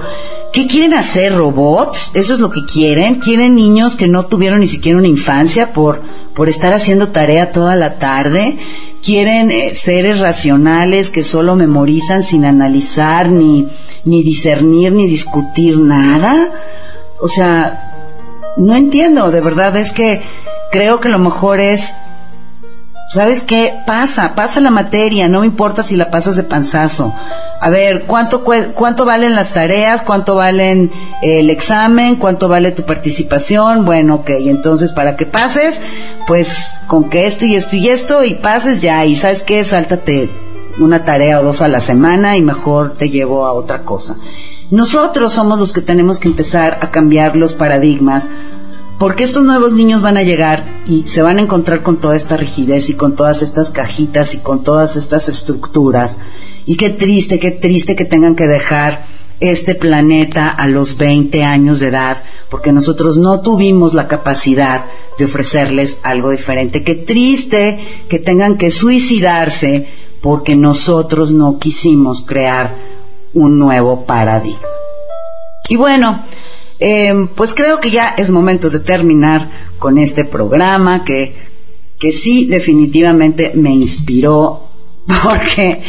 ¿Qué 0.53 0.69
quieren 0.69 0.95
hacer? 0.95 1.35
¿Robots? 1.35 2.13
¿Eso 2.15 2.35
es 2.35 2.39
lo 2.39 2.53
que 2.53 2.65
quieren? 2.65 3.17
¿Quieren 3.17 3.57
niños 3.57 3.97
que 3.97 4.07
no 4.07 4.27
tuvieron 4.27 4.61
ni 4.61 4.69
siquiera 4.69 4.97
una 4.97 5.09
infancia 5.09 5.73
por, 5.73 6.03
por 6.41 6.49
estar 6.49 6.73
haciendo 6.73 7.09
tarea 7.09 7.53
toda 7.53 7.77
la 7.77 7.99
tarde? 7.99 8.57
¿Quieren 9.05 9.51
eh, 9.51 9.75
seres 9.75 10.21
racionales 10.21 11.11
que 11.11 11.23
solo 11.23 11.55
memorizan 11.55 12.23
sin 12.23 12.47
analizar, 12.47 13.29
ni, 13.29 13.69
ni 14.07 14.23
discernir, 14.23 14.91
ni 14.91 15.07
discutir 15.07 15.77
nada? 15.77 16.51
O 17.21 17.29
sea, 17.29 18.55
no 18.57 18.75
entiendo, 18.75 19.31
de 19.31 19.43
verdad 19.43 19.77
es 19.77 19.93
que 19.93 20.23
creo 20.73 20.99
que 20.99 21.11
lo 21.11 21.19
mejor 21.19 21.61
es 21.61 21.93
¿Sabes 23.13 23.43
qué? 23.43 23.75
Pasa, 23.89 24.37
pasa 24.37 24.61
la 24.61 24.71
materia, 24.71 25.29
no 25.29 25.41
me 25.41 25.47
importa 25.47 25.83
si 25.83 25.97
la 25.97 26.13
pasas 26.13 26.37
de 26.37 26.45
panzazo. 26.45 27.13
A 27.61 27.69
ver, 27.69 28.05
¿cuánto, 28.05 28.45
cuánto 28.45 29.05
valen 29.05 29.35
las 29.35 29.53
tareas? 29.53 30.03
¿Cuánto 30.03 30.37
valen 30.37 30.93
el 31.21 31.51
examen? 31.51 32.15
¿Cuánto 32.15 32.47
vale 32.47 32.71
tu 32.71 32.85
participación? 32.85 33.85
Bueno, 33.85 34.15
ok, 34.15 34.31
entonces 34.47 34.93
para 34.93 35.17
que 35.17 35.27
pases, 35.27 35.81
pues 36.29 36.81
con 36.87 37.11
que 37.11 37.27
esto 37.27 37.45
y 37.47 37.57
esto 37.57 37.75
y 37.75 37.89
esto 37.89 38.23
y 38.23 38.35
pases 38.35 38.81
ya, 38.81 39.05
y 39.05 39.17
sabes 39.17 39.43
qué, 39.43 39.65
sáltate 39.65 40.31
una 40.79 41.05
tarea 41.05 41.41
o 41.41 41.43
dos 41.43 41.63
a 41.63 41.69
la 41.69 41.81
semana 41.81 42.37
y 42.37 42.43
mejor 42.43 42.95
te 42.95 43.11
llevo 43.11 43.45
a 43.45 43.53
otra 43.53 43.81
cosa. 43.81 44.15
Nosotros 44.71 45.33
somos 45.33 45.59
los 45.59 45.73
que 45.73 45.83
tenemos 45.83 46.21
que 46.21 46.29
empezar 46.29 46.79
a 46.81 46.93
cambiar 46.93 47.35
los 47.35 47.55
paradigmas 47.55 48.29
porque 49.01 49.25
estos 49.25 49.45
nuevos 49.45 49.73
niños 49.73 50.03
van 50.03 50.19
a 50.19 50.23
llegar 50.23 50.63
y 50.87 51.07
se 51.07 51.23
van 51.23 51.39
a 51.39 51.41
encontrar 51.41 51.83
con 51.83 52.01
toda 52.01 52.15
esta 52.15 52.37
rigidez 52.37 52.91
y 52.91 52.95
con 52.95 53.17
todas 53.17 53.41
estas 53.41 53.71
cajitas 53.71 54.35
y 54.35 54.37
con 54.37 54.63
todas 54.63 54.95
estas 54.97 55.31
estructuras. 55.31 56.19
Y 56.67 56.77
qué 56.77 56.91
triste, 56.91 57.39
qué 57.39 57.51
triste 57.51 57.97
que 57.97 58.05
tengan 58.05 58.37
que 58.37 58.47
dejar 58.47 59.07
este 59.41 59.75
planeta 59.75 60.51
a 60.51 60.69
los 60.69 60.99
20 60.99 61.43
años 61.45 61.81
de 61.81 61.87
edad, 61.87 62.23
porque 62.51 62.73
nosotros 62.73 63.17
no 63.17 63.41
tuvimos 63.41 63.95
la 63.95 64.07
capacidad 64.07 64.85
de 65.17 65.25
ofrecerles 65.25 65.97
algo 66.03 66.31
diferente. 66.31 66.85
Qué 66.85 66.95
triste 66.95 67.81
que 68.11 68.19
tengan 68.19 68.59
que 68.59 68.71
suicidarse 68.71 69.89
porque 70.21 70.57
nosotros 70.57 71.33
no 71.33 71.59
quisimos 71.59 72.21
crear 72.21 72.75
un 73.33 73.59
nuevo 73.59 74.05
paradigma. 74.05 74.61
Y 75.71 75.77
bueno, 75.77 76.23
Em, 76.83 77.29
pues 77.29 77.53
creo 77.53 77.79
que 77.79 77.91
ya 77.91 78.15
es 78.17 78.31
momento 78.31 78.71
de 78.71 78.81
terminar 78.81 79.51
con 79.79 79.99
este 79.99 80.25
programa 80.25 81.05
que, 81.05 81.35
que 81.99 82.11
sí 82.11 82.47
definitivamente 82.47 83.53
me 83.55 83.75
inspiró 83.75 84.71
porque, 85.23 85.83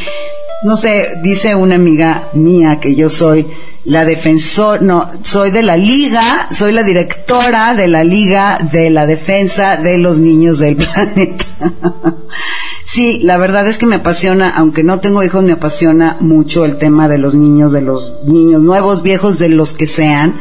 no 0.66 0.76
sé, 0.76 1.20
dice 1.24 1.56
una 1.56 1.76
amiga 1.76 2.28
mía 2.34 2.82
que 2.82 2.94
yo 2.94 3.10
soy 3.10 3.48
la 3.86 4.04
defensor, 4.04 4.82
no, 4.82 5.10
soy 5.24 5.50
de 5.50 5.64
la 5.64 5.78
liga, 5.78 6.50
soy 6.52 6.74
la 6.74 6.84
directora 6.84 7.74
de 7.74 7.88
la 7.88 8.04
liga 8.04 8.60
de 8.72 8.90
la 8.90 9.06
defensa 9.06 9.78
de 9.78 9.98
los 9.98 10.20
niños 10.20 10.60
del 10.60 10.76
planeta. 10.76 11.46
sí, 12.86 13.22
la 13.24 13.38
verdad 13.38 13.66
es 13.66 13.78
que 13.78 13.86
me 13.86 13.96
apasiona, 13.96 14.50
aunque 14.50 14.84
no 14.84 15.00
tengo 15.00 15.24
hijos, 15.24 15.42
me 15.44 15.54
apasiona 15.54 16.18
mucho 16.20 16.66
el 16.66 16.78
tema 16.78 17.08
de 17.08 17.18
los 17.18 17.34
niños, 17.34 17.72
de 17.72 17.82
los 17.82 18.26
niños 18.26 18.62
nuevos, 18.62 19.04
viejos, 19.04 19.40
de 19.40 19.50
los 19.50 19.74
que 19.74 19.88
sean. 19.88 20.36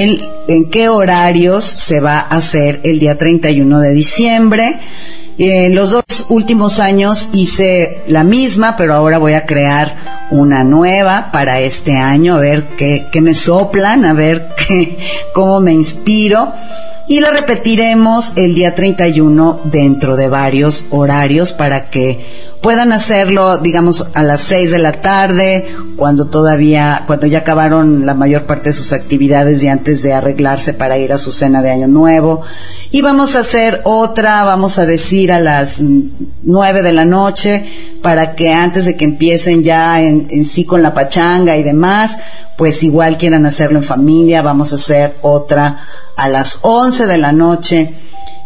en 0.47 0.71
qué 0.71 0.89
horarios 0.89 1.65
se 1.65 2.01
va 2.01 2.19
a 2.19 2.37
hacer 2.37 2.81
el 2.85 2.99
día 2.99 3.19
31 3.19 3.81
de 3.81 3.93
diciembre. 3.93 4.81
En 5.45 5.75
los 5.75 5.91
dos 5.91 6.05
últimos 6.29 6.79
años 6.79 7.29
hice 7.33 8.03
la 8.07 8.23
misma, 8.23 8.77
pero 8.77 8.95
ahora 8.95 9.19
voy 9.19 9.33
a 9.33 9.45
crear 9.45 10.29
una 10.31 10.63
nueva 10.63 11.31
para 11.33 11.59
este 11.59 11.97
año, 11.97 12.37
a 12.37 12.39
ver 12.39 12.77
qué, 12.77 13.09
qué 13.11 13.21
me 13.21 13.35
soplan, 13.35 14.05
a 14.05 14.13
ver 14.13 14.51
qué, 14.69 14.97
cómo 15.35 15.59
me 15.59 15.73
inspiro 15.73 16.53
y 17.09 17.21
la 17.21 17.31
repetiremos 17.31 18.33
el 18.37 18.55
día 18.55 18.75
31 18.75 19.61
dentro 19.65 20.17
de 20.17 20.29
varios 20.29 20.85
horarios 20.91 21.53
para 21.53 21.91
que 21.91 22.53
puedan 22.63 22.93
hacerlo, 22.93 23.59
digamos, 23.59 24.07
a 24.15 24.23
las 24.23 24.41
6 24.43 24.71
de 24.71 24.79
la 24.79 24.93
tarde, 24.93 25.67
cuando 25.97 26.27
todavía, 26.27 27.03
cuando 27.09 27.27
ya 27.27 27.39
acabaron 27.39 28.07
la 28.07 28.15
mayor 28.15 28.45
parte 28.45 28.71
de 28.71 28.75
sus 28.75 28.93
actividades 28.93 29.63
y 29.63 29.69
antes 29.69 30.03
de 30.03 30.13
arreglarse 30.13 30.73
para 30.73 30.97
ir 30.97 31.13
a 31.13 31.19
su 31.19 31.33
cena 31.33 31.61
de 31.61 31.73
Año 31.73 31.89
Nuevo. 31.89 32.43
Y 32.93 33.03
vamos 33.03 33.35
a 33.35 33.41
hacer 33.41 33.81
otra, 33.83 34.45
vamos 34.45 34.79
a 34.79 34.87
decir 34.87 35.33
a 35.33 35.41
las 35.41 35.81
9 35.81 36.83
de 36.83 36.93
la 36.93 37.05
noche, 37.05 37.65
para 38.01 38.37
que 38.37 38.53
antes 38.53 38.85
de 38.85 38.97
que 38.97 39.05
empiecen 39.05 39.65
ya 39.65 40.01
en, 40.01 40.29
en 40.31 40.45
sí 40.45 40.65
con 40.65 40.83
la 40.83 40.95
pachanga 40.95 41.57
y 41.57 41.65
demás, 41.65 42.17
pues 42.57 42.85
igual 42.85 43.19
quieran 43.19 43.45
hacerlo 43.45 43.79
en 43.79 43.85
familia, 43.85 44.41
vamos 44.41 44.73
a 44.73 44.77
hacer 44.77 45.17
otra 45.23 45.85
a 46.23 46.29
las 46.29 46.61
11 46.63 47.07
de 47.07 47.19
la 47.19 47.33
noche. 47.33 47.95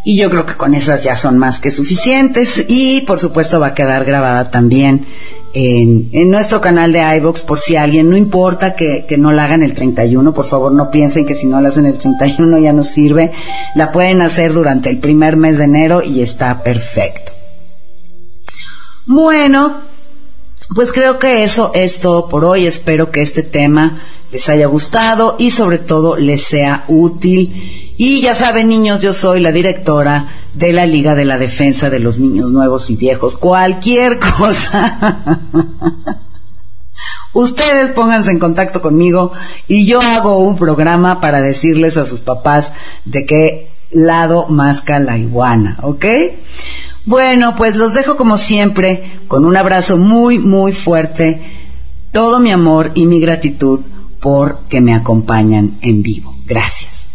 Y 0.02 0.16
yo 0.16 0.30
creo 0.30 0.46
que 0.46 0.54
con 0.54 0.72
esas 0.72 1.04
ya 1.04 1.14
son 1.14 1.36
más 1.36 1.60
que 1.60 1.70
suficientes. 1.70 2.64
Y 2.68 3.02
por 3.02 3.18
supuesto 3.18 3.60
va 3.60 3.68
a 3.68 3.74
quedar 3.74 4.04
grabada 4.06 4.50
también 4.50 5.06
en, 5.52 6.30
nuestro 6.30 6.60
canal 6.60 6.92
de 6.92 7.00
iVox 7.16 7.42
por 7.42 7.60
si 7.60 7.76
alguien, 7.76 8.08
no 8.08 8.16
importa 8.16 8.74
que, 8.74 9.04
que, 9.08 9.18
no 9.18 9.32
la 9.32 9.44
hagan 9.44 9.62
el 9.62 9.74
31, 9.74 10.34
por 10.34 10.46
favor 10.46 10.72
no 10.72 10.90
piensen 10.90 11.24
que 11.24 11.34
si 11.34 11.46
no 11.46 11.60
la 11.60 11.70
hacen 11.70 11.86
el 11.86 11.98
31 11.98 12.58
ya 12.58 12.72
no 12.72 12.82
sirve. 12.82 13.32
La 13.74 13.92
pueden 13.92 14.22
hacer 14.22 14.54
durante 14.54 14.88
el 14.88 14.98
primer 14.98 15.36
mes 15.36 15.58
de 15.58 15.64
enero 15.64 16.02
y 16.02 16.22
está 16.22 16.62
perfecto. 16.62 17.32
Bueno, 19.06 19.74
pues 20.74 20.92
creo 20.92 21.18
que 21.18 21.44
eso 21.44 21.72
es 21.74 22.00
todo 22.00 22.28
por 22.28 22.44
hoy. 22.44 22.66
Espero 22.66 23.10
que 23.10 23.22
este 23.22 23.42
tema 23.42 24.00
les 24.36 24.50
haya 24.50 24.66
gustado 24.66 25.36
y 25.38 25.50
sobre 25.50 25.78
todo 25.78 26.16
les 26.16 26.44
sea 26.44 26.84
útil. 26.88 27.94
Y 27.96 28.20
ya 28.20 28.34
saben, 28.34 28.68
niños, 28.68 29.00
yo 29.00 29.14
soy 29.14 29.40
la 29.40 29.50
directora 29.50 30.28
de 30.52 30.74
la 30.74 30.84
Liga 30.84 31.14
de 31.14 31.24
la 31.24 31.38
Defensa 31.38 31.88
de 31.88 32.00
los 32.00 32.18
Niños 32.18 32.50
Nuevos 32.52 32.90
y 32.90 32.96
Viejos. 32.96 33.38
Cualquier 33.38 34.18
cosa. 34.38 35.40
Ustedes 37.32 37.92
pónganse 37.92 38.30
en 38.30 38.38
contacto 38.38 38.82
conmigo 38.82 39.32
y 39.68 39.86
yo 39.86 40.02
hago 40.02 40.36
un 40.40 40.58
programa 40.58 41.18
para 41.18 41.40
decirles 41.40 41.96
a 41.96 42.04
sus 42.04 42.20
papás 42.20 42.72
de 43.06 43.24
qué 43.24 43.70
lado 43.90 44.48
masca 44.48 44.98
la 44.98 45.16
iguana, 45.16 45.78
¿ok? 45.80 46.04
Bueno, 47.06 47.56
pues 47.56 47.74
los 47.74 47.94
dejo 47.94 48.18
como 48.18 48.36
siempre 48.36 49.02
con 49.28 49.46
un 49.46 49.56
abrazo 49.56 49.96
muy, 49.96 50.38
muy 50.38 50.74
fuerte, 50.74 51.40
todo 52.12 52.38
mi 52.38 52.50
amor 52.50 52.92
y 52.94 53.06
mi 53.06 53.18
gratitud 53.18 53.80
por 54.26 54.66
que 54.68 54.80
me 54.80 54.92
acompañan 54.92 55.78
en 55.82 56.02
vivo. 56.02 56.34
Gracias. 56.46 57.05